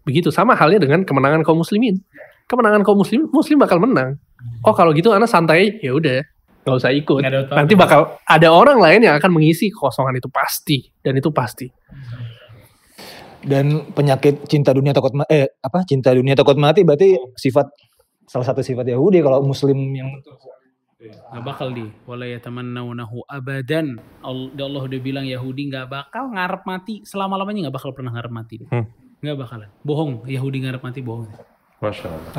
Begitu 0.07 0.31
sama 0.31 0.55
halnya 0.55 0.79
dengan 0.79 1.03
kemenangan 1.03 1.43
kaum 1.43 1.59
muslimin. 1.59 1.99
Kemenangan 2.47 2.87
kaum 2.87 3.03
muslim, 3.03 3.27
muslim 3.27 3.59
bakal 3.59 3.83
menang. 3.83 4.15
Oh 4.63 4.71
kalau 4.71 4.95
gitu 4.95 5.11
anak 5.11 5.27
santai, 5.27 5.83
ya 5.83 5.91
udah, 5.91 6.23
nggak 6.63 6.75
usah 6.79 6.91
ikut. 6.95 7.19
Nanti 7.51 7.73
bakal 7.75 8.15
ada 8.23 8.47
orang 8.47 8.79
lain 8.79 9.03
yang 9.03 9.19
akan 9.19 9.31
mengisi 9.35 9.67
kekosongan 9.67 10.15
itu 10.15 10.31
pasti, 10.31 10.87
dan 11.03 11.19
itu 11.19 11.27
pasti. 11.35 11.67
Dan 13.43 13.93
penyakit 13.93 14.45
cinta 14.49 14.73
dunia 14.73 14.91
takut 14.91 15.13
ma- 15.13 15.29
eh 15.29 15.49
apa? 15.61 15.85
Cinta 15.85 16.13
dunia 16.13 16.33
takut 16.33 16.57
mati 16.57 16.81
berarti 16.81 17.17
sifat 17.37 17.69
salah 18.27 18.43
satu 18.43 18.59
sifat 18.59 18.85
Yahudi 18.87 19.23
kalau 19.23 19.39
muslim 19.45 19.77
yang 19.93 20.09
Gak 20.97 21.45
bakal 21.45 21.77
di 21.77 21.85
wala 22.09 22.25
yatamannawnahu 22.25 23.29
abadan. 23.29 24.01
Allah, 24.25 24.49
Allah 24.57 24.81
udah 24.81 24.99
bilang 24.99 25.29
Yahudi 25.29 25.69
nggak 25.69 25.87
bakal 25.93 26.33
ngarep 26.33 26.65
mati 26.65 27.05
selama-lamanya 27.05 27.69
nggak 27.69 27.77
bakal 27.77 27.93
pernah 27.93 28.17
ngarep 28.17 28.33
mati. 28.33 28.57
Hmm. 28.65 28.89
Nggak 29.21 29.37
bakalan. 29.45 29.69
Bohong, 29.85 30.25
Yahudi 30.25 30.57
ngarep 30.65 30.81
mati 30.81 31.05
bohong. 31.05 31.29
Masya 31.77 32.09
Allah. 32.09 32.31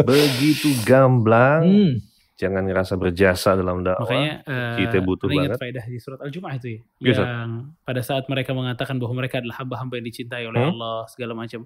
Begitu 0.00 0.68
gamblang. 0.88 1.64
hmm, 1.68 1.92
Jangan 2.34 2.62
ngerasa 2.62 2.94
berjasa 2.94 3.54
dalam 3.54 3.80
dakwah. 3.80 4.04
Makanya 4.04 4.32
eh, 4.42 4.76
kita 4.82 4.98
butuh 5.00 5.30
banget. 5.30 5.54
faedah 5.54 5.84
di 5.84 5.98
surat 5.98 6.18
Al-Jumu'ah 6.18 6.54
itu 6.56 6.66
ya. 6.68 6.80
Iya, 6.98 7.12
Ustaz. 7.12 7.26
yang 7.26 7.50
pada 7.80 8.00
saat 8.02 8.24
mereka 8.26 8.50
mengatakan 8.50 8.98
bahwa 8.98 9.14
mereka 9.16 9.38
adalah 9.38 9.56
hamba-hamba 9.56 9.94
yang 9.96 10.06
dicintai 10.06 10.42
oleh 10.44 10.58
Hmm? 10.60 10.72
Allah 10.74 11.06
segala 11.06 11.32
macam. 11.32 11.62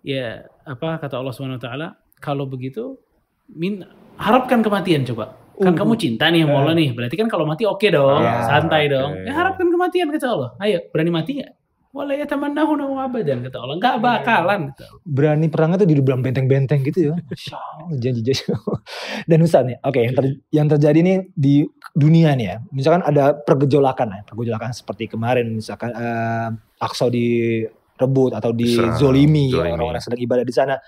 Ya, 0.00 0.46
apa 0.62 0.96
kata 0.96 1.18
Allah 1.18 1.34
Subhanahu 1.34 1.58
wa 1.58 1.64
taala? 1.64 1.88
Kalau 2.16 2.46
begitu 2.46 3.02
min 3.46 3.82
harapkan 4.14 4.62
kematian 4.62 5.02
coba. 5.04 5.34
Kan 5.58 5.74
Uh. 5.74 5.76
kamu 5.76 5.92
cinta 5.98 6.30
nih 6.30 6.46
sama 6.46 6.56
Allah 6.56 6.72
nih. 6.72 6.94
Berarti 6.94 7.16
kan 7.18 7.28
kalau 7.28 7.44
mati 7.44 7.66
oke 7.66 7.84
dong, 7.84 8.22
Ya, 8.22 8.46
santai 8.46 8.88
dong. 8.88 9.12
oke. 9.12 9.26
Ya 9.26 9.32
harapkan 9.34 9.68
kematian 9.68 10.08
kata 10.08 10.26
Allah. 10.30 10.50
Ayo, 10.56 10.86
berani 10.88 11.10
mati 11.10 11.36
nggak? 11.36 11.52
Wala 11.90 12.14
yatamannahu 12.14 12.78
abadan 13.02 13.42
kata 13.42 13.58
Allah. 13.58 13.74
Enggak 13.74 13.96
bakalan 13.98 14.60
kata 14.70 14.86
Allah. 14.86 15.02
berani 15.02 15.46
perangnya 15.50 15.76
tuh 15.82 15.88
di 15.90 15.98
dalam 15.98 16.22
benteng-benteng 16.22 16.86
gitu 16.86 17.10
ya. 17.10 17.14
Masya 17.18 17.58
Allah, 17.58 17.98
janji-janji. 17.98 18.46
Dan 19.30 19.38
Ustaz 19.42 19.66
nih, 19.66 19.74
oke 19.82 19.98
yang, 19.98 20.14
ter- 20.14 20.38
yang 20.54 20.66
terjadi 20.70 20.98
nih 21.02 21.16
di 21.34 21.54
dunia 21.90 22.38
nih 22.38 22.46
ya. 22.46 22.56
Misalkan 22.70 23.02
ada 23.02 23.34
pergejolakan 23.34 24.06
ya, 24.06 24.20
pergejolakan 24.22 24.70
seperti 24.70 25.10
kemarin 25.10 25.50
misalkan 25.58 25.90
eh, 25.90 26.48
Aqsa 26.78 27.10
direbut 27.10 28.38
atau 28.38 28.54
Diserang, 28.54 28.94
dizolimi, 28.94 29.50
zolimi. 29.50 29.74
orang-orang 29.74 29.98
sedang 29.98 30.22
ibadah 30.22 30.46
di 30.46 30.54
sana. 30.54 30.78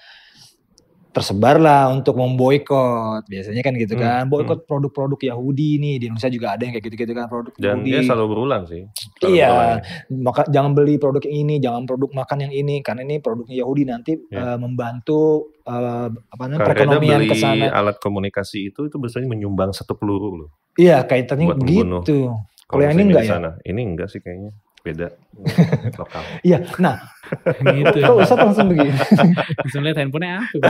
Tersebarlah 1.12 1.92
untuk 1.92 2.16
memboikot, 2.16 3.28
biasanya 3.28 3.60
kan 3.60 3.76
gitu 3.76 3.94
Hmm, 3.94 4.02
kan. 4.02 4.22
Boikot 4.26 4.64
produk-produk 4.64 5.20
Yahudi 5.22 5.76
nih 5.76 5.94
di 5.96 6.04
Indonesia 6.08 6.32
juga 6.32 6.56
ada 6.56 6.64
yang 6.64 6.72
kayak 6.72 6.88
gitu-gitu 6.88 7.12
kan 7.12 7.28
produk 7.28 7.52
Dan 7.54 7.68
Yahudi. 7.78 7.86
dia 7.86 8.00
selalu 8.00 8.26
berulang 8.26 8.62
sih. 8.64 8.82
Selalu 9.20 9.28
Iya, 9.30 9.46
berulang. 9.46 9.80
maka 10.18 10.42
jangan 10.48 10.72
beli 10.72 10.94
produk 10.96 11.22
yang 11.22 11.36
ini, 11.38 11.54
jangan 11.58 11.82
produk 11.84 12.10
makan 12.14 12.38
yang 12.40 12.52
ini, 12.54 12.80
karena 12.80 13.00
ini 13.02 13.20
produknya 13.20 13.56
Yahudi 13.60 13.82
nanti 13.84 14.12
Ya. 14.26 14.40
eh, 14.42 14.58
membantu 14.58 15.20
eh, 15.62 16.08
apa 16.10 16.42
namanya 16.42 16.66
perekonomian 16.66 17.22
ke 17.22 17.36
sana. 17.36 17.70
alat 17.70 17.96
komunikasi 17.96 18.66
itu 18.66 18.80
itu 18.82 18.96
biasanya 18.96 19.28
menyumbang 19.28 19.70
satu 19.70 19.92
peluru 19.92 20.34
loh. 20.34 20.50
Iya, 20.74 21.04
kaitannya 21.04 21.44
buat 21.46 21.60
gitu. 21.62 22.34
Kalau 22.64 22.80
yang 22.80 22.96
ini 22.96 23.12
enggak 23.12 23.22
ya? 23.22 23.32
sana. 23.36 23.50
Ini 23.60 23.80
enggak 23.84 24.08
sih 24.08 24.18
kayaknya. 24.18 24.56
Beda. 24.82 25.14
Lokal. 26.00 26.22
Iya, 26.42 26.58
nah, 26.82 26.98
Gitu. 27.78 27.98
kok 28.02 28.16
Ustaz 28.18 28.38
langsung 28.38 28.68
begini. 28.68 28.92
Langsung 29.62 29.82
lihat 29.86 29.96
handphonenya 29.96 30.44
apa. 30.44 30.68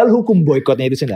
Lalu 0.00 0.08
hukum 0.22 0.36
boikotnya 0.46 0.86
itu 0.88 0.96
sih? 0.96 1.08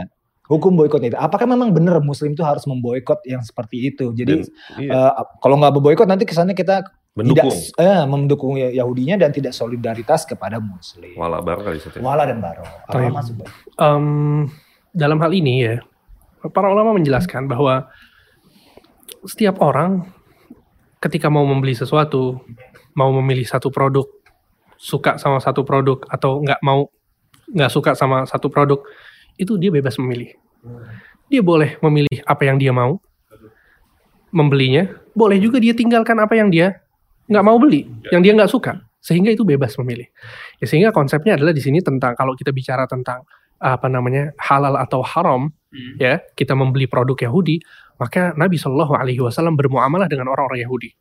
Hukum 0.45 0.77
boikotnya 0.77 1.09
itu, 1.15 1.17
apakah 1.17 1.49
memang 1.49 1.73
benar 1.73 1.97
Muslim 2.05 2.37
itu 2.37 2.45
harus 2.45 2.69
memboikot 2.69 3.25
yang 3.25 3.41
seperti 3.41 3.89
itu? 3.89 4.13
Jadi 4.13 4.45
Dan, 4.45 4.77
iya, 4.77 5.09
eh, 5.09 5.11
kalau 5.41 5.57
nggak 5.57 5.73
berboikot 5.73 6.05
nanti 6.05 6.21
kesannya 6.29 6.53
kita 6.53 6.85
mendukung. 7.17 7.49
tidak 7.49 7.81
eh, 7.81 8.03
mendukung 8.05 8.53
Yahudinya 8.61 9.17
dan 9.17 9.33
tidak 9.33 9.57
solidaritas 9.57 10.21
kepada 10.29 10.61
Muslim. 10.61 11.17
Wala 11.17 11.41
baru 11.41 11.65
kali 11.65 11.81
satu. 11.81 11.97
Wala 11.97 12.29
dan 12.29 12.45
baro. 12.45 12.61
Apa 12.61 13.09
masuk? 13.09 13.41
Em, 13.81 14.45
dalam 14.93 15.17
hal 15.17 15.33
ini 15.33 15.65
ya, 15.65 15.75
para 16.53 16.69
ulama 16.69 16.93
menjelaskan 16.93 17.49
bahwa 17.49 17.89
setiap 19.25 19.57
orang 19.65 20.13
ketika 21.05 21.29
mau 21.29 21.45
membeli 21.45 21.77
sesuatu, 21.77 22.41
mau 22.97 23.13
memilih 23.21 23.45
satu 23.45 23.69
produk, 23.69 24.09
suka 24.73 25.21
sama 25.21 25.37
satu 25.37 25.61
produk 25.61 26.01
atau 26.09 26.41
nggak 26.41 26.57
mau 26.65 26.89
nggak 27.45 27.69
suka 27.69 27.93
sama 27.93 28.25
satu 28.25 28.49
produk, 28.49 28.81
itu 29.37 29.53
dia 29.61 29.69
bebas 29.69 30.01
memilih. 30.01 30.33
Dia 31.29 31.45
boleh 31.45 31.77
memilih 31.85 32.25
apa 32.25 32.49
yang 32.49 32.57
dia 32.57 32.73
mau, 32.73 32.97
membelinya, 34.33 34.89
boleh 35.13 35.37
juga 35.37 35.61
dia 35.61 35.77
tinggalkan 35.77 36.17
apa 36.17 36.33
yang 36.33 36.49
dia 36.49 36.81
nggak 37.29 37.45
mau 37.45 37.61
beli, 37.61 37.85
yang 38.09 38.25
dia 38.25 38.33
nggak 38.33 38.49
suka, 38.49 38.81
sehingga 38.97 39.29
itu 39.29 39.45
bebas 39.45 39.77
memilih. 39.77 40.09
Ya, 40.57 40.65
sehingga 40.65 40.89
konsepnya 40.89 41.37
adalah 41.37 41.53
di 41.53 41.61
sini 41.61 41.85
tentang 41.85 42.17
kalau 42.17 42.33
kita 42.33 42.49
bicara 42.49 42.89
tentang 42.89 43.21
apa 43.61 43.85
namanya 43.87 44.33
halal 44.41 44.73
atau 44.73 45.05
haram, 45.05 45.53
ya 46.01 46.17
kita 46.33 46.57
membeli 46.57 46.89
produk 46.89 47.29
Yahudi, 47.29 47.61
maka 47.95 48.35
Nabi 48.35 48.59
Shallallahu 48.59 48.93
Alaihi 48.95 49.23
Wasallam 49.23 49.55
bermuamalah 49.55 50.11
dengan 50.11 50.27
orang-orang 50.31 50.63
Yahudi. 50.67 50.91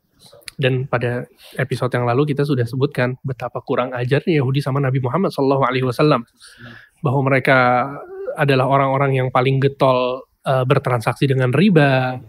Dan 0.54 0.86
pada 0.86 1.26
episode 1.58 1.90
yang 1.90 2.06
lalu 2.06 2.30
kita 2.30 2.46
sudah 2.46 2.62
sebutkan 2.62 3.18
betapa 3.26 3.58
kurang 3.58 3.90
ajarnya 3.90 4.38
Yahudi 4.38 4.62
sama 4.62 4.78
Nabi 4.78 5.02
Muhammad 5.02 5.34
Shallallahu 5.34 5.66
Alaihi 5.66 5.82
Wasallam 5.82 6.22
bahwa 7.02 7.20
mereka 7.26 7.90
adalah 8.38 8.70
orang-orang 8.70 9.18
yang 9.18 9.28
paling 9.34 9.58
getol 9.58 10.22
eh, 10.46 10.62
bertransaksi 10.62 11.26
dengan 11.26 11.50
riba. 11.50 12.22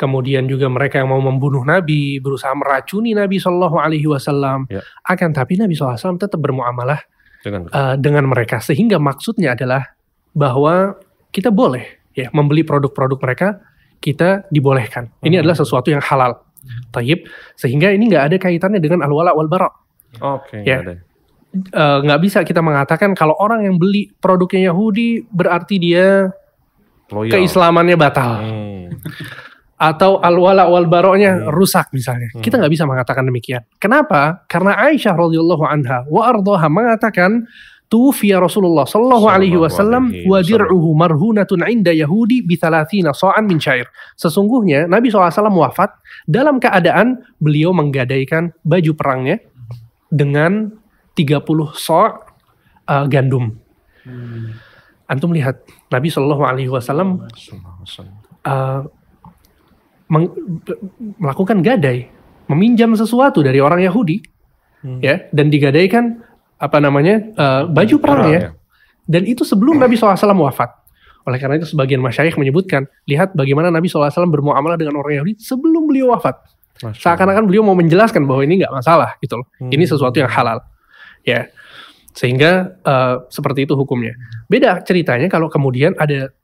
Kemudian 0.00 0.48
juga 0.48 0.66
mereka 0.66 0.98
yang 0.98 1.12
mau 1.12 1.22
membunuh 1.22 1.62
Nabi, 1.62 2.18
berusaha 2.18 2.50
meracuni 2.56 3.12
Nabi 3.12 3.36
Shallallahu 3.36 3.76
Alaihi 3.76 4.08
Wasallam. 4.08 4.66
Ya. 4.72 4.80
Akan 5.04 5.36
tapi 5.36 5.60
Nabi 5.60 5.76
SAW 5.76 6.18
tetap 6.18 6.40
bermuamalah 6.40 6.98
Dengan 7.44 7.68
uh, 7.70 7.94
dengan 8.00 8.26
mereka 8.26 8.58
sehingga 8.58 8.98
maksudnya 8.98 9.54
adalah 9.54 9.94
bahwa 10.32 10.96
kita 11.30 11.52
boleh 11.52 12.02
ya 12.16 12.32
membeli 12.32 12.64
produk-produk 12.64 13.18
mereka 13.20 13.48
kita 14.02 14.50
dibolehkan 14.50 15.14
ini 15.22 15.38
Hmm. 15.38 15.46
adalah 15.46 15.56
sesuatu 15.56 15.88
yang 15.88 16.02
halal 16.02 16.42
Taib 16.90 17.22
sehingga 17.54 17.90
ini 17.90 18.10
nggak 18.10 18.24
ada 18.26 18.36
kaitannya 18.38 18.78
dengan 18.78 19.06
al-wala 19.06 19.30
wal 19.32 19.46
bara 19.46 19.70
Oke, 20.20 20.60
Ya. 20.62 20.82
ada. 20.82 20.94
Uh, 21.52 21.98
nggak 22.04 22.20
bisa 22.20 22.38
kita 22.42 22.60
mengatakan 22.60 23.12
kalau 23.12 23.32
orang 23.36 23.64
yang 23.64 23.76
beli 23.76 24.08
produknya 24.18 24.68
Yahudi 24.68 25.24
berarti 25.28 25.76
dia 25.76 26.28
Loyal. 27.08 27.32
keislamannya 27.32 27.96
batal 27.96 28.32
Hmm. 28.40 28.88
atau 29.76 30.22
al-wala 30.22 30.70
wal 30.70 30.86
baro'nya 30.86 31.42
Hmm. 31.42 31.50
rusak 31.50 31.90
misalnya. 31.90 32.30
Hmm. 32.32 32.40
Kita 32.40 32.56
nggak 32.56 32.70
bisa 32.70 32.84
mengatakan 32.86 33.26
demikian. 33.26 33.66
Kenapa? 33.76 34.46
Karena 34.46 34.78
Aisyah 34.78 35.12
radhiyallahu 35.12 35.64
anha 35.66 36.06
wa 36.06 36.22
ardhaha 36.24 36.68
mengatakan 36.70 37.44
tufiya 37.92 38.40
Rasulullah 38.40 38.88
sallallahu 38.88 39.28
alaihi 39.28 39.60
wasallam 39.60 40.08
wa 40.24 40.40
dir'uhu 40.40 40.96
marhunatun 40.96 41.60
'inda 41.68 41.92
Yahudi 41.92 42.40
bi 42.40 42.56
30 42.56 43.12
sa'an 43.12 43.44
min 43.44 43.60
syair. 43.60 43.84
Sesungguhnya 44.16 44.88
Nabi 44.88 45.12
SAW 45.12 45.28
wafat 45.52 45.92
dalam 46.24 46.56
keadaan 46.56 47.20
beliau 47.36 47.76
menggadaikan 47.76 48.56
baju 48.64 48.96
perangnya 48.96 49.44
dengan 50.08 50.72
30 51.12 51.44
sa' 51.76 52.16
uh, 52.88 53.04
gandum. 53.12 53.60
Antum 55.04 55.36
lihat 55.36 55.60
Nabi 55.92 56.08
Shallallahu 56.08 56.42
alaihi 56.48 56.72
wasallam 56.72 57.28
uh, 58.48 58.80
meng- 60.08 60.32
melakukan 61.20 61.60
gadai, 61.60 62.08
meminjam 62.48 62.96
sesuatu 62.96 63.44
dari 63.44 63.60
orang 63.60 63.84
Yahudi, 63.84 64.32
Hmm. 64.82 64.98
ya, 64.98 65.30
dan 65.30 65.46
digadaikan 65.46 66.26
apa 66.62 66.78
namanya 66.78 67.18
uh, 67.34 67.62
baju 67.66 67.98
perangnya, 67.98 68.38
ya. 68.38 68.48
dan 69.10 69.26
itu 69.26 69.42
sebelum 69.42 69.82
Nabi 69.82 69.98
SAW 69.98 70.14
wafat. 70.46 70.70
Oleh 71.26 71.38
karena 71.38 71.58
itu 71.58 71.66
sebagian 71.66 71.98
masyayikh 71.98 72.38
menyebutkan, 72.38 72.86
lihat 73.06 73.34
bagaimana 73.34 73.70
Nabi 73.70 73.90
SAW 73.90 74.10
bermuamalah 74.30 74.78
dengan 74.78 75.02
orang 75.02 75.22
Yahudi 75.22 75.42
sebelum 75.42 75.90
beliau 75.90 76.14
wafat. 76.14 76.38
Seakan-akan 76.82 77.46
beliau 77.46 77.62
mau 77.62 77.78
menjelaskan 77.78 78.26
bahwa 78.26 78.42
ini 78.42 78.62
nggak 78.62 78.74
masalah 78.74 79.14
gitu 79.22 79.42
loh. 79.42 79.46
Ini 79.58 79.86
Hmm. 79.86 79.90
sesuatu 79.90 80.18
yang 80.18 80.30
halal, 80.30 80.62
ya. 81.22 81.46
Sehingga 82.10 82.74
uh, 82.82 83.26
seperti 83.30 83.70
itu 83.70 83.78
hukumnya. 83.78 84.18
Beda 84.50 84.82
ceritanya 84.82 85.30
kalau 85.30 85.46
kemudian 85.46 85.94
ada 85.94 86.34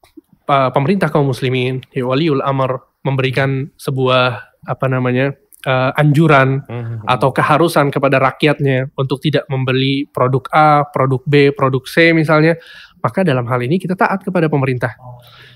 uh, 0.47 0.71
pemerintah 0.71 1.11
kaum 1.11 1.27
muslimin, 1.27 1.83
ya, 1.91 2.07
waliul 2.07 2.43
amr 2.43 2.79
memberikan 3.03 3.71
sebuah 3.79 4.55
apa 4.67 4.87
namanya 4.87 5.35
uh, 5.67 5.91
anjuran 5.99 6.63
Hmm. 6.69 7.03
atau 7.09 7.33
keharusan 7.35 7.89
kepada 7.89 8.21
rakyatnya 8.21 8.93
untuk 8.95 9.19
tidak 9.19 9.49
membeli 9.49 10.07
produk 10.13 10.45
A, 10.53 10.85
produk 10.87 11.23
B, 11.25 11.51
produk 11.57 11.83
C 11.89 12.13
misalnya, 12.13 12.55
maka 13.03 13.25
dalam 13.25 13.49
hal 13.49 13.63
ini 13.65 13.81
kita 13.81 13.99
taat 13.99 14.23
kepada 14.23 14.47
pemerintah. 14.47 14.95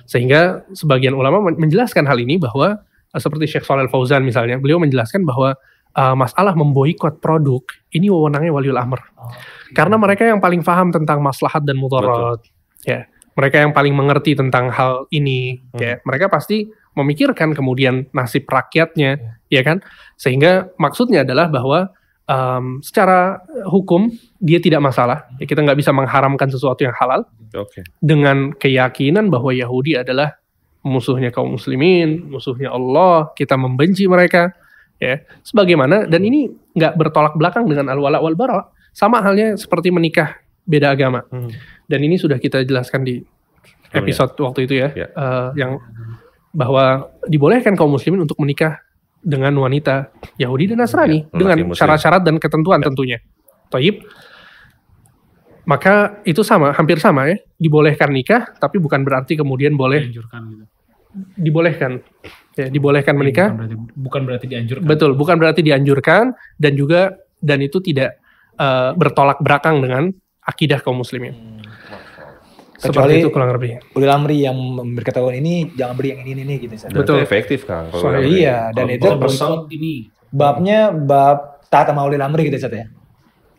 Sehingga 0.09 0.66
sebagian 0.74 1.14
ulama 1.14 1.38
men- 1.44 1.59
menjelaskan 1.61 2.09
hal 2.09 2.18
ini 2.18 2.40
bahwa 2.40 2.80
uh, 2.82 3.20
seperti 3.20 3.46
Syekh 3.46 3.68
Shalal 3.68 3.92
Fauzan 3.92 4.26
misalnya, 4.26 4.59
beliau 4.59 4.82
menjelaskan 4.82 5.22
bahwa 5.22 5.55
uh, 5.94 6.14
masalah 6.18 6.57
memboikot 6.57 7.22
produk 7.22 7.62
ini 7.92 8.11
wewenangnya 8.11 8.50
waliul 8.50 8.80
amr. 8.80 8.98
Karena 9.76 9.96
mereka 10.00 10.26
yang 10.26 10.40
paling 10.42 10.64
paham 10.64 10.90
tentang 10.90 11.22
maslahat 11.22 11.62
dan 11.62 11.78
mudarat. 11.78 12.42
Ya, 12.82 13.07
mereka 13.38 13.62
yang 13.62 13.72
paling 13.72 13.94
mengerti 13.94 14.34
tentang 14.34 14.68
hal 14.68 15.07
ini, 15.14 15.62
ya. 15.78 16.03
Mereka 16.03 16.28
pasti 16.28 16.66
memikirkan 16.93 17.57
kemudian 17.57 18.07
nasib 18.12 18.45
rakyatnya, 18.49 19.40
ya 19.49 19.62
kan? 19.64 19.80
Sehingga 20.20 20.68
maksudnya 20.76 21.24
adalah 21.24 21.49
bahwa 21.49 21.88
em, 22.28 22.78
secara 22.84 23.40
hukum 23.68 24.12
dia 24.38 24.61
tidak 24.61 24.84
masalah. 24.84 25.24
Ya, 25.40 25.49
kita 25.49 25.64
nggak 25.64 25.78
bisa 25.80 25.90
mengharamkan 25.90 26.49
sesuatu 26.53 26.84
yang 26.84 26.95
halal 26.97 27.24
Oke. 27.57 27.82
dengan 28.01 28.53
keyakinan 28.57 29.32
bahwa 29.32 29.51
Yahudi 29.57 29.97
adalah 29.97 30.36
musuhnya 30.82 31.30
kaum 31.30 31.55
muslimin, 31.57 32.26
musuhnya 32.28 32.74
Allah, 32.74 33.30
kita 33.38 33.55
membenci 33.57 34.05
mereka, 34.11 34.51
ya. 34.99 35.22
Sebagaimana 35.47 36.11
dan 36.11 36.22
ini 36.26 36.51
nggak 36.76 36.99
bertolak 36.99 37.34
belakang 37.38 37.64
dengan 37.70 37.88
al-wala 37.93 38.18
wal 38.20 38.34
bara. 38.36 38.68
Sama 38.93 39.24
halnya 39.24 39.57
seperti 39.57 39.88
menikah 39.88 40.36
beda 40.68 40.93
agama. 40.93 41.24
Hmm. 41.32 41.49
Dan 41.88 42.05
ini 42.05 42.20
sudah 42.20 42.36
kita 42.36 42.61
jelaskan 42.68 43.03
di 43.03 43.24
episode 43.93 44.36
waktu 44.40 44.64
itu 44.68 44.74
ya, 44.80 44.88
Ya. 44.93 45.09
eh, 45.12 45.49
yang 45.57 45.76
bahwa 46.53 47.09
dibolehkan 47.26 47.72
kaum 47.74 47.90
muslimin 47.96 48.22
untuk 48.22 48.36
menikah 48.38 48.78
dengan 49.22 49.55
wanita 49.57 50.12
Yahudi 50.36 50.74
dan 50.74 50.82
Nasrani 50.84 51.24
Ya, 51.24 51.36
dengan 51.38 51.72
syarat-syarat 51.72 52.22
dan 52.26 52.36
ketentuan 52.36 52.82
tentunya. 52.84 53.18
Toib. 53.72 54.05
Maka 55.62 56.18
itu 56.26 56.42
sama, 56.42 56.74
hampir 56.74 56.98
sama 56.98 57.30
ya. 57.30 57.38
Dibolehkan 57.55 58.11
nikah, 58.11 58.50
tapi 58.59 58.82
bukan 58.82 59.07
berarti 59.07 59.38
kemudian 59.38 59.78
boleh 59.78 60.11
Dianjurkan 60.11 60.40
gitu. 60.50 60.64
dibolehkan. 61.38 61.92
Ya, 62.59 62.66
dibolehkan 62.68 63.14
menikah. 63.14 63.55
Bukan 63.55 63.62
berarti, 63.62 63.76
bukan 63.94 64.20
berarti 64.26 64.46
dianjurkan. 64.50 64.84
Betul, 64.84 65.11
bukan 65.14 65.36
berarti 65.38 65.61
dianjurkan 65.62 66.34
dan 66.59 66.72
juga 66.74 67.14
dan 67.38 67.62
itu 67.62 67.78
tidak 67.78 68.18
eh, 68.59 68.90
bertolak 68.98 69.38
belakang 69.38 69.78
dengan 69.80 70.11
akidah 70.42 70.82
kaum 70.82 70.98
muslimin. 70.98 71.51
Kecuali- 72.83 73.14
Seperti 73.14 73.22
itu 73.22 73.30
kurang 73.30 73.51
lebih. 73.55 73.70
Ulil 73.95 74.11
amri 74.11 74.37
yang 74.43 74.59
berketahuan 74.93 75.39
ini 75.39 75.70
jangan 75.72 75.95
beli 75.95 76.09
yang 76.12 76.20
ini 76.26 76.43
ini 76.43 76.55
gitu. 76.59 76.74
Ustaz. 76.74 76.91
Dan 76.91 76.99
Betul. 76.99 77.22
efektif 77.22 77.62
kan. 77.62 77.87
kalau 77.89 78.03
Soalnya 78.03 78.26
iya, 78.26 78.57
dan 78.74 78.91
kalau 78.91 78.97
itu- 78.99 79.18
Boykot 79.22 79.70
ini 79.70 79.95
Babnya 80.33 80.91
bab 80.91 81.62
taat 81.68 81.87
sama 81.87 82.03
ulil 82.03 82.18
amri 82.18 82.49
gitu 82.49 82.59
Ustaz 82.59 82.74
ya. 82.74 82.87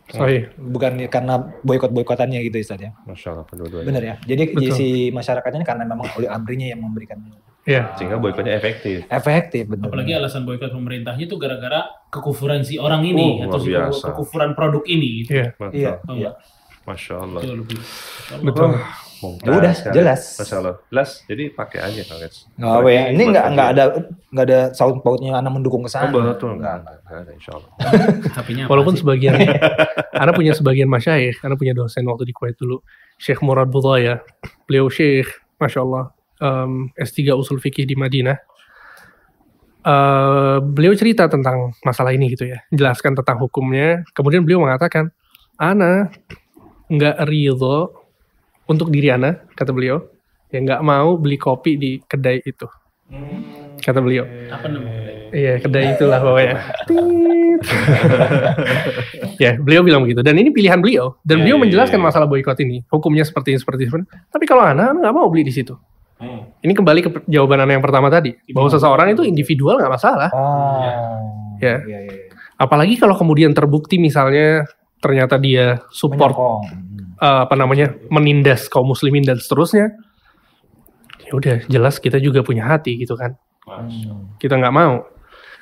Sahih. 0.03 0.51
Bukan 0.59 0.99
karena 1.07 1.39
boykot-boykotannya 1.63 2.43
gitu 2.43 2.59
Ustaz 2.59 2.77
ya. 2.77 2.91
Masya 3.07 3.27
Allah, 3.31 3.45
kedua-duanya. 3.47 3.85
Bener 3.87 4.03
ya. 4.03 4.15
Jadi 4.21 4.43
Betul. 4.51 4.75
si 4.75 4.87
masyarakatnya 5.09 5.63
karena 5.63 5.87
memang 5.87 6.05
ulil 6.13 6.27
amrinya 6.27 6.67
yang 6.67 6.83
memberikan 6.83 7.17
Ya. 7.63 7.95
Sehingga 7.95 8.19
boykotnya 8.19 8.53
efektif. 8.53 9.07
efektif 9.07 9.71
bener. 9.71 9.87
Apalagi 9.87 10.11
alasan 10.11 10.43
boykot 10.43 10.67
pemerintahnya 10.69 11.23
itu 11.23 11.39
gara-gara 11.39 11.87
kekufuran 12.11 12.59
si 12.59 12.75
orang 12.75 12.99
ini 13.01 13.39
Oh, 13.39 13.47
atau 13.47 13.59
si 13.63 13.71
biasa. 13.71 14.11
kekufuran 14.11 14.51
produk 14.51 14.83
ini. 14.83 15.23
Gitu. 15.23 15.31
Iya. 15.39 15.47
Betul. 15.55 15.71
Iya, 15.71 15.91
iya. 16.11 16.31
Masya 16.83 17.13
Allah. 17.15 17.39
Lebih. 17.39 17.79
Betul. 18.43 18.69
Mumtaz 19.23 19.47
Ya 19.47 19.51
udah, 19.55 19.71
sekali. 19.73 19.93
jelas. 19.95 20.21
Masya 20.35 20.55
Allah. 20.59 20.75
Jelas. 20.85 21.09
Jadi 21.23 21.43
pakai 21.49 21.79
aja 21.79 22.01
Kang 22.03 22.19
Eds. 22.19 22.37
Nggak 22.53 22.73
apa 22.75 22.89
ya. 22.89 23.01
Ini 23.07 23.15
Buat 23.17 23.31
nggak 23.31 23.45
nggak 23.47 23.69
kajian. 23.69 23.79
ada 23.79 23.83
nggak 24.29 24.45
ada 24.45 24.59
saut 24.71 24.95
pautnya 24.99 25.31
anak 25.33 25.51
mendukung 25.51 25.81
ke 25.81 25.87
Oh 25.87 25.93
sana. 25.93 26.11
betul. 26.11 26.51
Enggak, 26.53 26.75
enggak, 26.77 26.95
enggak 26.99 27.19
ada 27.19 27.31
insya 27.31 27.51
Allah. 27.53 27.71
Tapi 28.37 28.49
nya 28.51 28.63
apa 28.63 28.69
Walaupun 28.69 28.93
sih? 28.93 29.01
sebagian, 29.01 29.33
Anda 30.21 30.31
punya 30.31 30.51
sebagian 30.51 30.87
masyayikh, 30.87 31.37
Anda 31.39 31.55
punya 31.55 31.71
dosen 31.71 32.03
waktu 32.03 32.23
di 32.23 32.33
Kuwait 32.33 32.55
dulu, 32.55 32.83
Syekh 33.15 33.39
Murad 33.39 33.67
Budaya, 33.67 34.19
beliau 34.63 34.85
Syekh, 34.87 35.31
Masya 35.55 35.79
Allah, 35.81 36.11
em, 36.37 36.91
S3 36.93 37.31
Usul 37.33 37.57
Fikih 37.57 37.83
di 37.83 37.95
Madinah. 37.95 38.35
Eh, 39.83 40.57
beliau 40.63 40.95
cerita 40.95 41.27
tentang 41.27 41.75
masalah 41.81 42.11
ini 42.11 42.31
gitu 42.31 42.47
ya, 42.47 42.63
jelaskan 42.71 43.13
tentang 43.13 43.35
hukumnya. 43.37 44.07
Kemudian 44.11 44.39
beliau 44.41 44.63
mengatakan, 44.63 45.11
Ana 45.55 46.07
nggak 46.87 47.19
ridho 47.27 47.91
untuk 48.69 48.87
diri 48.89 49.11
Ana, 49.11 49.43
kata 49.53 49.71
beliau, 49.75 50.01
ya 50.49 50.59
nggak 50.63 50.81
mau 50.81 51.17
beli 51.19 51.35
kopi 51.37 51.75
di 51.75 51.91
kedai 52.03 52.39
itu, 52.43 52.67
kata 53.81 53.99
beliau. 53.99 54.23
apa 54.49 54.67
namanya? 54.69 55.01
Iya, 55.33 55.53
kedai 55.65 55.97
itulah 55.97 56.21
pokoknya. 56.21 56.55
Ya, 59.41 59.57
beliau 59.57 59.81
bilang 59.81 60.05
begitu. 60.05 60.21
Dan 60.21 60.37
ini 60.37 60.53
pilihan 60.53 60.77
beliau. 60.77 61.17
Dan 61.25 61.41
Ya, 61.41 61.49
beliau 61.49 61.57
ya, 61.57 61.61
menjelaskan 61.65 61.97
ya, 61.97 62.03
ya. 62.03 62.07
masalah 62.11 62.27
boykot 62.29 62.57
ini. 62.61 62.85
Hukumnya 62.87 63.25
seperti 63.25 63.55
ini, 63.55 63.59
seperti 63.59 63.89
ini. 63.89 64.05
Tapi 64.29 64.45
kalau 64.45 64.61
Ana, 64.61 64.93
Ana 64.93 64.99
nggak 65.09 65.15
mau 65.15 65.25
beli 65.31 65.41
di 65.47 65.53
situ. 65.53 65.73
Ini 66.63 66.71
kembali 66.71 66.99
ke 67.03 67.09
jawaban 67.27 67.65
Ana 67.65 67.75
yang 67.75 67.83
pertama 67.83 68.07
tadi. 68.07 68.31
Bahwa 68.53 68.69
seseorang 68.71 69.11
itu 69.11 69.25
individual 69.25 69.81
nggak 69.81 69.91
masalah. 69.91 70.29
Oh. 70.31 70.79
Ya. 70.79 70.93
Iya, 71.59 71.75
iya, 71.87 71.99
iya. 72.07 72.13
Apalagi 72.61 72.95
kalau 72.95 73.17
kemudian 73.17 73.51
terbukti 73.51 73.97
misalnya 73.99 74.63
ternyata 75.01 75.35
dia 75.35 75.83
support 75.91 76.31
Menyokong. 76.31 76.61
Eh, 77.17 77.39
apa 77.43 77.53
namanya 77.53 77.93
menindas 78.09 78.65
kaum 78.67 78.87
muslimin 78.87 79.21
dan 79.21 79.37
seterusnya. 79.37 79.93
Ya 81.23 81.31
udah 81.33 81.57
jelas 81.65 81.97
kita 81.97 82.17
juga 82.17 82.41
punya 82.41 82.65
hati 82.65 82.97
gitu 82.97 83.15
kan. 83.15 83.35
Hmm. 83.63 84.35
kita 84.37 84.59
nggak 84.59 84.75
mau. 84.75 85.07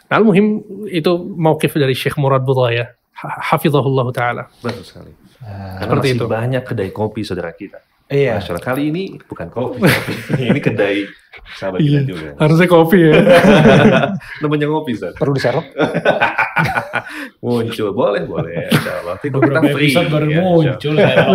Nah, 0.10 0.18
muhim 0.20 0.60
itu 0.90 1.12
mauqif 1.38 1.78
dari 1.78 1.94
Syekh 1.94 2.18
Murad 2.18 2.42
Budaya. 2.42 2.98
Ha- 3.14 3.54
Hafizahullah 3.54 4.10
Ta'ala. 4.10 4.44
Betul 4.60 4.82
sekali. 4.82 5.14
Ah, 5.40 5.86
Seperti 5.86 6.18
masih 6.18 6.18
itu. 6.18 6.26
banyak 6.28 6.64
kedai 6.66 6.90
kopi 6.90 7.22
saudara 7.22 7.54
kita. 7.54 7.78
Iya. 8.10 8.42
Masya 8.42 8.58
Allah. 8.58 8.66
Kali 8.66 8.84
ini 8.90 9.04
bukan 9.22 9.48
kopi. 9.48 9.86
ini 10.50 10.60
kedai 10.60 11.06
sahabat 11.54 11.80
kita 11.80 12.00
juga. 12.04 12.30
Harusnya 12.38 12.68
kopi 12.68 13.00
ya. 13.02 13.14
Namanya 14.44 14.66
ngopi, 14.68 14.92
Zat. 14.94 15.16
Perlu 15.16 15.34
diserok. 15.34 15.66
Muncul. 17.42 17.90
Boleh, 17.92 18.24
boleh. 18.24 18.68
Insya 18.68 18.92
Allah. 19.02 19.16
Tidur 19.18 19.42
kita 19.42 19.60
free. 19.68 19.92
baru 20.06 20.28
ya, 20.28 20.38
insya 20.38 20.42
Allah. 20.42 20.52
muncul. 20.52 20.94
saya. 20.94 21.26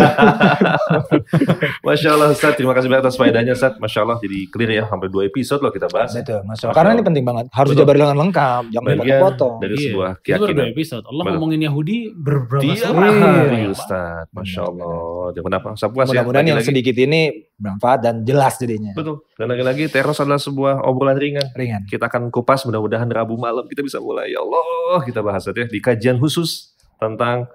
Masya 1.82 2.08
Allah, 2.10 2.28
Ustaz. 2.30 2.52
Terima 2.54 2.72
kasih 2.72 2.86
banyak 2.86 3.02
atas 3.02 3.16
faedahnya, 3.16 3.52
Ustaz. 3.52 3.74
Masya 3.76 4.00
Allah, 4.02 4.16
jadi 4.18 4.38
clear 4.48 4.70
ya. 4.72 4.84
Sampai 4.86 5.08
dua 5.08 5.24
episode 5.24 5.60
loh 5.60 5.70
kita 5.70 5.88
bahas. 5.88 6.12
Betul. 6.12 6.40
Masya 6.44 6.70
Karena 6.70 6.80
Allah. 6.86 6.94
ini 6.94 7.02
penting 7.04 7.24
banget. 7.24 7.44
Harus 7.50 7.68
Betul. 7.68 7.76
dijabarin 7.82 8.00
dengan 8.02 8.18
lengkap, 8.22 8.62
jangan 8.68 8.86
Bagian 8.86 8.98
dipotong-potong. 9.00 9.54
dari 9.58 9.74
Iya. 9.74 9.82
sebuah 9.86 10.10
Itu 10.12 10.16
baru 10.16 10.38
dua 10.38 10.46
keyakinan. 10.46 10.66
episode. 10.70 11.04
Allah 11.04 11.22
Betul. 11.22 11.34
ngomongin 11.34 11.60
Yahudi 11.62 11.96
berberapa 12.12 12.72
surat. 12.72 13.12
hari, 13.16 13.56
Iya. 13.56 13.68
Ustaz. 13.72 14.24
Masya 14.30 14.60
Allah. 14.62 14.96
Jangan 15.32 15.52
apa. 15.54 15.68
Ya. 15.74 15.86
Mudah-mudahan 16.06 16.46
yang 16.46 16.60
sedikit 16.62 16.96
ini 16.96 17.20
bermanfaat 17.56 17.98
dan 18.00 18.14
jelas 18.22 18.54
jadinya. 18.56 18.92
Betul. 18.92 19.24
Dan 19.34 19.46
lagi-lagi 19.48 19.85
teros 19.88 20.18
adalah 20.22 20.40
sebuah 20.40 20.84
obrolan 20.86 21.18
ringan. 21.18 21.48
Ringan. 21.54 21.86
Kita 21.88 22.06
akan 22.10 22.28
kupas 22.30 22.64
mudah-mudahan 22.66 23.08
Rabu 23.08 23.38
malam 23.38 23.66
kita 23.66 23.82
bisa 23.82 23.98
mulai. 24.02 24.32
Ya 24.32 24.40
Allah, 24.40 25.00
kita 25.04 25.20
bahas 25.20 25.46
ya 25.46 25.52
di 25.66 25.78
kajian 25.78 26.16
khusus 26.16 26.74
tentang 26.96 27.50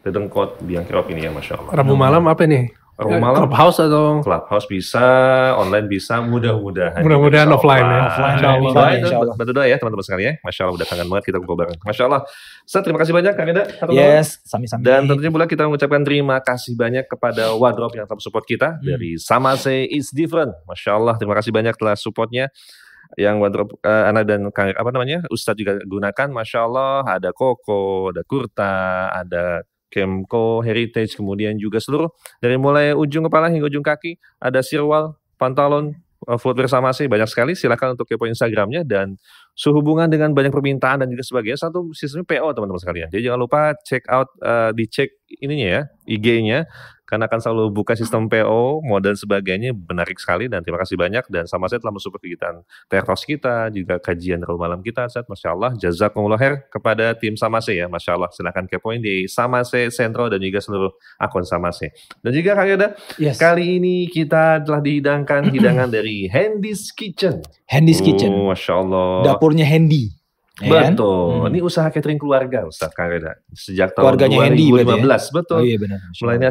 dedengkot 0.00 0.64
biang 0.64 0.88
kerok 0.88 1.12
ini 1.12 1.28
ya, 1.28 1.30
Masya 1.30 1.60
Allah. 1.60 1.72
Rabu 1.76 1.94
malam 1.94 2.24
apa 2.26 2.48
nih? 2.48 2.72
Eh, 3.00 3.16
malam 3.16 3.48
Clubhouse 3.48 3.80
atau 3.80 4.20
Clubhouse 4.20 4.66
bisa, 4.68 5.04
online 5.56 5.88
bisa, 5.88 6.20
mudah-mudahan. 6.20 7.00
Mudah-mudahan 7.00 7.48
offline 7.48 7.80
ya. 7.80 8.00
Offline, 8.06 8.34
Insya 8.36 8.48
Allah. 8.52 8.68
offline, 8.68 8.98
insya 9.00 9.16
Allah. 9.16 9.34
Bantu 9.40 9.52
doa 9.56 9.64
ya 9.64 9.76
teman-teman 9.80 10.04
sekalian 10.04 10.26
ya. 10.28 10.34
Masya 10.44 10.60
Allah 10.68 10.76
udah 10.76 10.86
kangen 10.86 11.06
banget 11.08 11.24
kita 11.24 11.36
kumpul 11.40 11.56
bareng. 11.56 11.78
Masya 11.80 12.02
Allah. 12.04 12.20
Ustaz, 12.62 12.82
terima 12.84 12.98
kasih 13.00 13.12
banyak 13.16 13.32
Kang 13.32 13.48
Eda. 13.48 13.64
Yes, 13.88 14.44
sami-sami. 14.44 14.84
Dan 14.84 15.08
tentunya 15.08 15.32
pula 15.32 15.48
kita 15.48 15.64
mengucapkan 15.64 16.04
terima 16.04 16.36
kasih 16.38 16.76
banyak 16.76 17.08
kepada 17.08 17.56
Wardrobe 17.56 17.96
yang 17.96 18.04
telah 18.04 18.20
support 18.20 18.44
kita 18.44 18.76
Hmm. 18.76 18.84
dari 18.84 19.16
Samase 19.16 19.88
It's 19.88 20.12
Different. 20.12 20.52
Masya 20.68 20.90
Allah, 20.94 21.16
terima 21.16 21.32
kasih 21.34 21.50
banyak 21.50 21.72
telah 21.74 21.96
supportnya. 21.96 22.52
Yang 23.18 23.36
Wardrobe 23.42 23.72
eh, 23.82 24.04
Ana 24.06 24.22
dan 24.22 24.54
Kang, 24.54 24.70
apa 24.70 24.90
namanya 24.94 25.26
Ustadz 25.26 25.58
juga 25.58 25.80
gunakan. 25.82 26.28
Masya 26.30 26.58
Allah, 26.62 27.02
ada 27.18 27.34
Koko, 27.34 28.14
ada 28.14 28.22
Kurta, 28.22 28.74
ada 29.10 29.66
Kemco 29.90 30.62
Heritage, 30.62 31.18
kemudian 31.18 31.58
juga 31.58 31.82
seluruh 31.82 32.08
dari 32.38 32.54
mulai 32.56 32.94
ujung 32.94 33.26
kepala 33.26 33.50
hingga 33.50 33.66
ujung 33.66 33.82
kaki 33.82 34.16
ada 34.38 34.62
sirwal, 34.62 35.18
pantalon, 35.34 35.92
eh, 36.30 36.38
footwear 36.38 36.70
Samase 36.70 37.10
banyak 37.10 37.26
sekali. 37.26 37.52
Silakan 37.58 37.98
untuk 37.98 38.06
kepo 38.06 38.30
Instagramnya 38.30 38.86
dan 38.86 39.18
sehubungan 39.58 40.06
dengan 40.06 40.30
banyak 40.30 40.54
permintaan 40.54 41.02
dan 41.04 41.08
juga 41.10 41.26
sebagainya 41.26 41.58
satu 41.68 41.90
sistemnya 41.92 42.24
PO 42.24 42.48
teman-teman 42.54 42.80
sekalian. 42.80 43.08
Jadi 43.10 43.22
jangan 43.26 43.40
lupa 43.42 43.74
check 43.82 44.06
out 44.06 44.30
eh, 44.38 44.70
dicek 44.72 45.10
ininya 45.42 45.68
ya 45.68 45.82
IG-nya 46.06 46.64
karena 47.10 47.26
akan 47.26 47.40
selalu 47.42 47.64
buka 47.74 47.98
sistem 47.98 48.30
PO, 48.30 48.86
modal 48.86 49.18
sebagainya 49.18 49.74
menarik 49.74 50.14
sekali 50.16 50.46
dan 50.46 50.62
terima 50.62 50.78
kasih 50.78 50.94
banyak 50.94 51.26
dan 51.26 51.50
sama 51.50 51.66
saya 51.66 51.82
telah 51.82 51.90
mensupport 51.90 52.22
kegiatan 52.22 52.54
tertos 52.86 53.26
kita 53.26 53.66
juga 53.74 53.98
kajian 53.98 54.38
Rabu 54.40 54.62
malam 54.62 54.78
kita 54.78 55.10
Ustaz. 55.10 55.26
Masya 55.26 55.48
Allah 55.50 55.74
jazakumullah 55.74 56.38
khair 56.38 56.70
kepada 56.70 57.10
tim 57.18 57.34
Samase 57.34 57.74
ya 57.74 57.90
Masya 57.90 58.14
Allah 58.14 58.30
silahkan 58.30 58.70
kepoin 58.70 59.02
di 59.02 59.26
Samase 59.26 59.90
Sentro 59.90 60.30
dan 60.30 60.38
juga 60.38 60.62
seluruh 60.62 60.94
akun 61.18 61.42
Samase 61.42 61.90
dan 62.22 62.30
juga 62.30 62.54
Kang 62.54 62.70
Yoda 62.70 62.88
Yes. 63.18 63.42
kali 63.42 63.82
ini 63.82 64.06
kita 64.06 64.62
telah 64.62 64.78
dihidangkan 64.78 65.50
hidangan 65.50 65.90
dari 65.96 66.30
Handy's 66.30 66.94
Kitchen 66.94 67.42
Handy's 67.66 67.98
Kitchen. 67.98 68.30
Oh, 68.30 68.54
Masya 68.54 68.72
Allah 68.78 69.34
Dapurnya 69.34 69.66
Handy. 69.66 70.19
Ya 70.60 70.84
kan? 70.84 70.92
Betul. 70.92 71.28
Hmm. 71.40 71.48
Ini 71.48 71.58
usaha 71.64 71.88
catering 71.88 72.20
keluarga 72.20 72.68
Ustaz 72.68 72.92
Kang 72.92 73.08
Reda. 73.08 73.40
Sejak 73.56 73.96
tahun 73.96 74.04
Keluarganya 74.16 74.38
Handy 74.44 74.68
2015. 74.68 74.76
berarti 75.00 75.30
Betul. 75.32 75.56
Oh 75.56 75.64
iya 75.64 75.76
benar. 75.80 75.98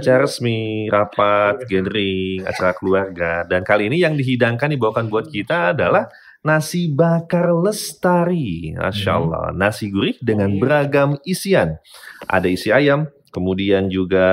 Acara 0.01 0.19
resmi, 0.25 0.59
rapat, 0.89 1.55
gathering, 1.69 2.39
acara 2.43 2.71
keluarga. 2.73 3.31
Dan 3.45 3.61
kali 3.61 3.87
ini 3.93 4.01
yang 4.01 4.17
dihidangkan 4.17 4.73
dibawakan 4.73 5.05
buat 5.13 5.29
kita 5.29 5.77
adalah 5.77 6.09
nasi 6.41 6.89
bakar 6.89 7.53
lestari. 7.53 8.73
Masya 8.73 9.11
Hmm. 9.13 9.19
Allah. 9.29 9.43
Nasi 9.53 9.93
gurih 9.93 10.17
dengan 10.19 10.49
beragam 10.57 11.19
isian. 11.21 11.77
Ada 12.25 12.47
isi 12.49 12.73
ayam, 12.73 13.05
kemudian 13.29 13.91
juga 13.93 14.25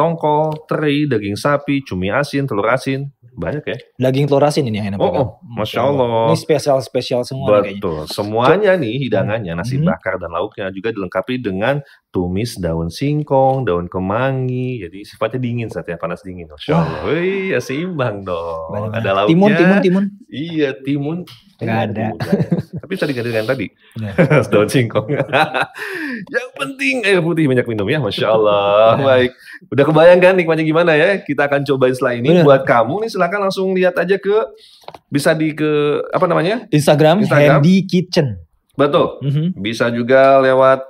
tongkol, 0.00 0.64
teri, 0.64 1.04
daging 1.04 1.36
sapi, 1.36 1.84
cumi 1.84 2.08
asin, 2.08 2.48
telur 2.48 2.70
asin. 2.72 3.10
Banyak 3.40 3.64
ya? 3.64 3.76
Daging 3.98 4.28
telur 4.28 4.44
asin 4.44 4.68
ini 4.68 4.76
yang 4.78 4.94
enak 4.94 5.00
Oh, 5.00 5.10
oh, 5.10 5.28
Masya 5.42 5.80
Allah. 5.80 6.28
Ini 6.28 6.36
spesial-spesial 6.36 7.24
semua 7.24 7.64
nih 7.64 7.74
kayaknya. 7.74 7.80
Betul. 7.80 8.00
Semuanya 8.12 8.72
nih 8.76 8.94
hidangannya 9.00 9.52
nasi 9.56 9.80
Hmm. 9.80 9.88
bakar 9.88 10.20
dan 10.20 10.30
lauknya 10.30 10.68
juga 10.70 10.92
dilengkapi 10.92 11.40
dengan 11.40 11.80
tumis 12.10 12.58
daun 12.58 12.90
singkong, 12.90 13.62
daun 13.62 13.86
kemangi. 13.86 14.82
Jadi 14.82 15.06
sifatnya 15.06 15.38
dingin 15.38 15.70
saat 15.70 15.86
ya 15.86 15.94
panas 15.94 16.26
dingin. 16.26 16.50
Masya. 16.50 16.74
Allah. 16.74 17.00
Wih, 17.06 17.54
ya 17.54 17.62
seimbang 17.62 18.26
dong. 18.26 18.70
Banyak 18.74 18.90
Ada 18.98 19.10
lauknya. 19.14 19.30
Timun, 19.30 19.50
timun, 19.54 19.78
timun. 19.78 20.04
Iya, 20.26 20.70
timun. 20.82 21.18
Iya, 21.60 21.86
ada. 21.86 22.06
Tapi 22.82 22.90
bisa 22.96 23.06
dengan 23.06 23.46
tadi. 23.46 23.70
Daun 24.52 24.66
singkong. 24.66 25.06
Yang 26.34 26.48
penting 26.58 26.94
air 27.06 27.20
putih 27.22 27.46
banyak 27.46 27.66
minum 27.68 27.86
ya. 27.86 28.02
Masya 28.02 28.26
Allah. 28.26 28.96
Baik. 29.06 29.30
Udah 29.70 29.84
kebayang 29.86 30.18
kan 30.18 30.34
nikmatnya 30.34 30.66
gimana 30.66 30.92
ya? 30.98 31.22
Kita 31.22 31.46
akan 31.46 31.62
cobain 31.62 31.94
setelah 31.94 32.14
ini. 32.18 32.42
Buat 32.42 32.66
kamu 32.66 33.06
nih 33.06 33.10
silakan 33.12 33.40
langsung 33.46 33.70
lihat 33.76 33.94
aja 34.00 34.18
ke 34.18 34.50
bisa 35.06 35.36
di 35.36 35.54
ke 35.54 36.02
apa 36.10 36.26
namanya? 36.26 36.66
Instagram, 36.74 37.22
Instagram. 37.22 37.60
Handy 37.62 37.86
Kitchen. 37.86 38.40
Betul. 38.74 39.20
Mhm. 39.20 39.46
Bisa 39.60 39.92
juga 39.92 40.40
lewat 40.40 40.80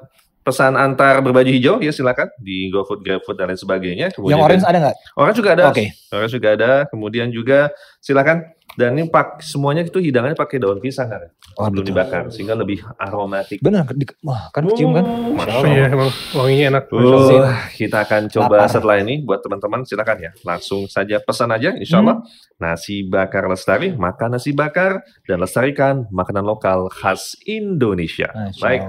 pesan 0.41 0.73
antar 0.73 1.21
berbaju 1.21 1.51
hijau 1.53 1.77
ya 1.85 1.93
silakan 1.93 2.33
di 2.41 2.73
GoFood, 2.73 3.05
GrabFood 3.05 3.37
dan 3.37 3.53
lain 3.53 3.61
sebagainya. 3.61 4.07
Kemudian 4.11 4.41
Yang 4.41 4.47
orange 4.49 4.65
ada 4.65 4.79
nggak? 4.81 4.97
orange 5.21 5.37
juga 5.37 5.51
ada. 5.53 5.65
Oke. 5.69 5.85
Orange 6.11 6.35
juga 6.41 6.49
ada. 6.57 6.71
Kemudian 6.89 7.29
juga 7.29 7.59
silakan 8.01 8.49
Dan 8.71 8.95
ini 8.95 9.07
pak 9.07 9.41
semuanya 9.41 9.83
itu 9.83 9.99
hidangannya 9.99 10.35
pakai 10.35 10.57
daun 10.57 10.79
pisang 10.79 11.07
kan, 11.07 11.27
Oh, 11.55 11.67
sebelum 11.67 11.83
betul. 11.83 11.91
dibakar 11.91 12.23
sehingga 12.29 12.55
lebih 12.55 12.79
aromatik. 12.97 13.59
Benar, 13.59 13.83
di- 13.91 14.07
wah 14.21 14.47
kan 14.49 14.63
kecium 14.65 14.95
kan? 14.95 15.03
Oh, 15.03 15.35
Masya 15.35 15.37
Masya 15.37 15.55
Allah. 15.59 15.71
Iya, 15.71 15.85
emang 15.91 16.11
wanginya 16.33 16.65
enak. 16.71 16.85
Uh, 16.89 17.51
kita 17.73 17.99
akan 18.01 18.23
coba 18.29 18.55
Lapar. 18.57 18.71
setelah 18.71 18.97
ini 18.99 19.15
buat 19.21 19.41
teman-teman 19.41 19.83
silakan 19.83 20.19
ya 20.21 20.31
langsung 20.43 20.87
saja 20.87 21.19
pesan 21.19 21.51
aja 21.51 21.75
insya 21.75 21.99
Allah 21.99 22.23
nasi 22.57 23.03
bakar 23.03 23.47
lestari 23.47 23.91
makan 23.91 24.29
nasi 24.31 24.53
bakar 24.53 25.01
dan 25.25 25.39
lestarikan 25.39 26.05
makanan 26.09 26.43
lokal 26.43 26.87
khas 26.89 27.35
Indonesia. 27.45 28.31
Masya 28.31 28.61
Baik, 28.61 28.81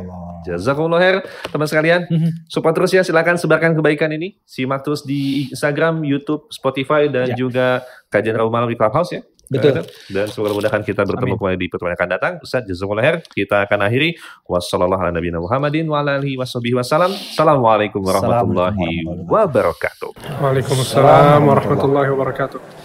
jazakumullah 0.44 1.00
khair 1.00 1.18
teman 1.48 1.66
sekalian. 1.66 2.02
Mhm. 2.06 2.30
Support 2.48 2.74
terus 2.76 2.92
ya 2.92 3.02
silakan 3.02 3.36
sebarkan 3.36 3.74
kebaikan 3.74 4.12
ini. 4.12 4.38
Simak 4.44 4.82
terus 4.82 5.02
di 5.02 5.48
Instagram, 5.48 6.02
YouTube, 6.02 6.48
Spotify 6.50 7.08
dan 7.08 7.32
Ya. 7.32 7.36
juga 7.36 7.68
kajian 8.08 8.36
Rabu 8.36 8.50
Malam 8.50 8.68
di 8.68 8.76
Clubhouse 8.76 9.12
ya. 9.12 9.22
Betul. 9.52 9.84
Dan 10.08 10.32
semoga 10.32 10.56
mudahkan 10.56 10.82
kita 10.88 11.04
bertemu 11.04 11.36
kembali 11.36 11.58
di 11.60 11.68
pertemuan 11.68 11.94
akan 12.00 12.08
datang. 12.08 12.34
Ustaz 12.40 12.64
jazakumullah 12.64 13.04
khair. 13.04 13.18
Kita 13.36 13.68
akan 13.68 13.80
akhiri 13.84 14.16
wassalamualaikum 14.48 15.12
warahmatullahi 15.12 15.44
Muhammadin 15.44 15.86
wa 15.92 15.98
ala 16.00 16.12
alihi 16.24 16.40
washabihi 16.40 16.76
wasallam. 16.80 17.12
Assalamualaikum 17.12 18.00
warahmatullahi 18.00 19.04
wabarakatuh. 19.28 20.12
Waalaikumsalam 20.40 21.40
warahmatullahi 21.44 22.10
wabarakatuh. 22.16 22.81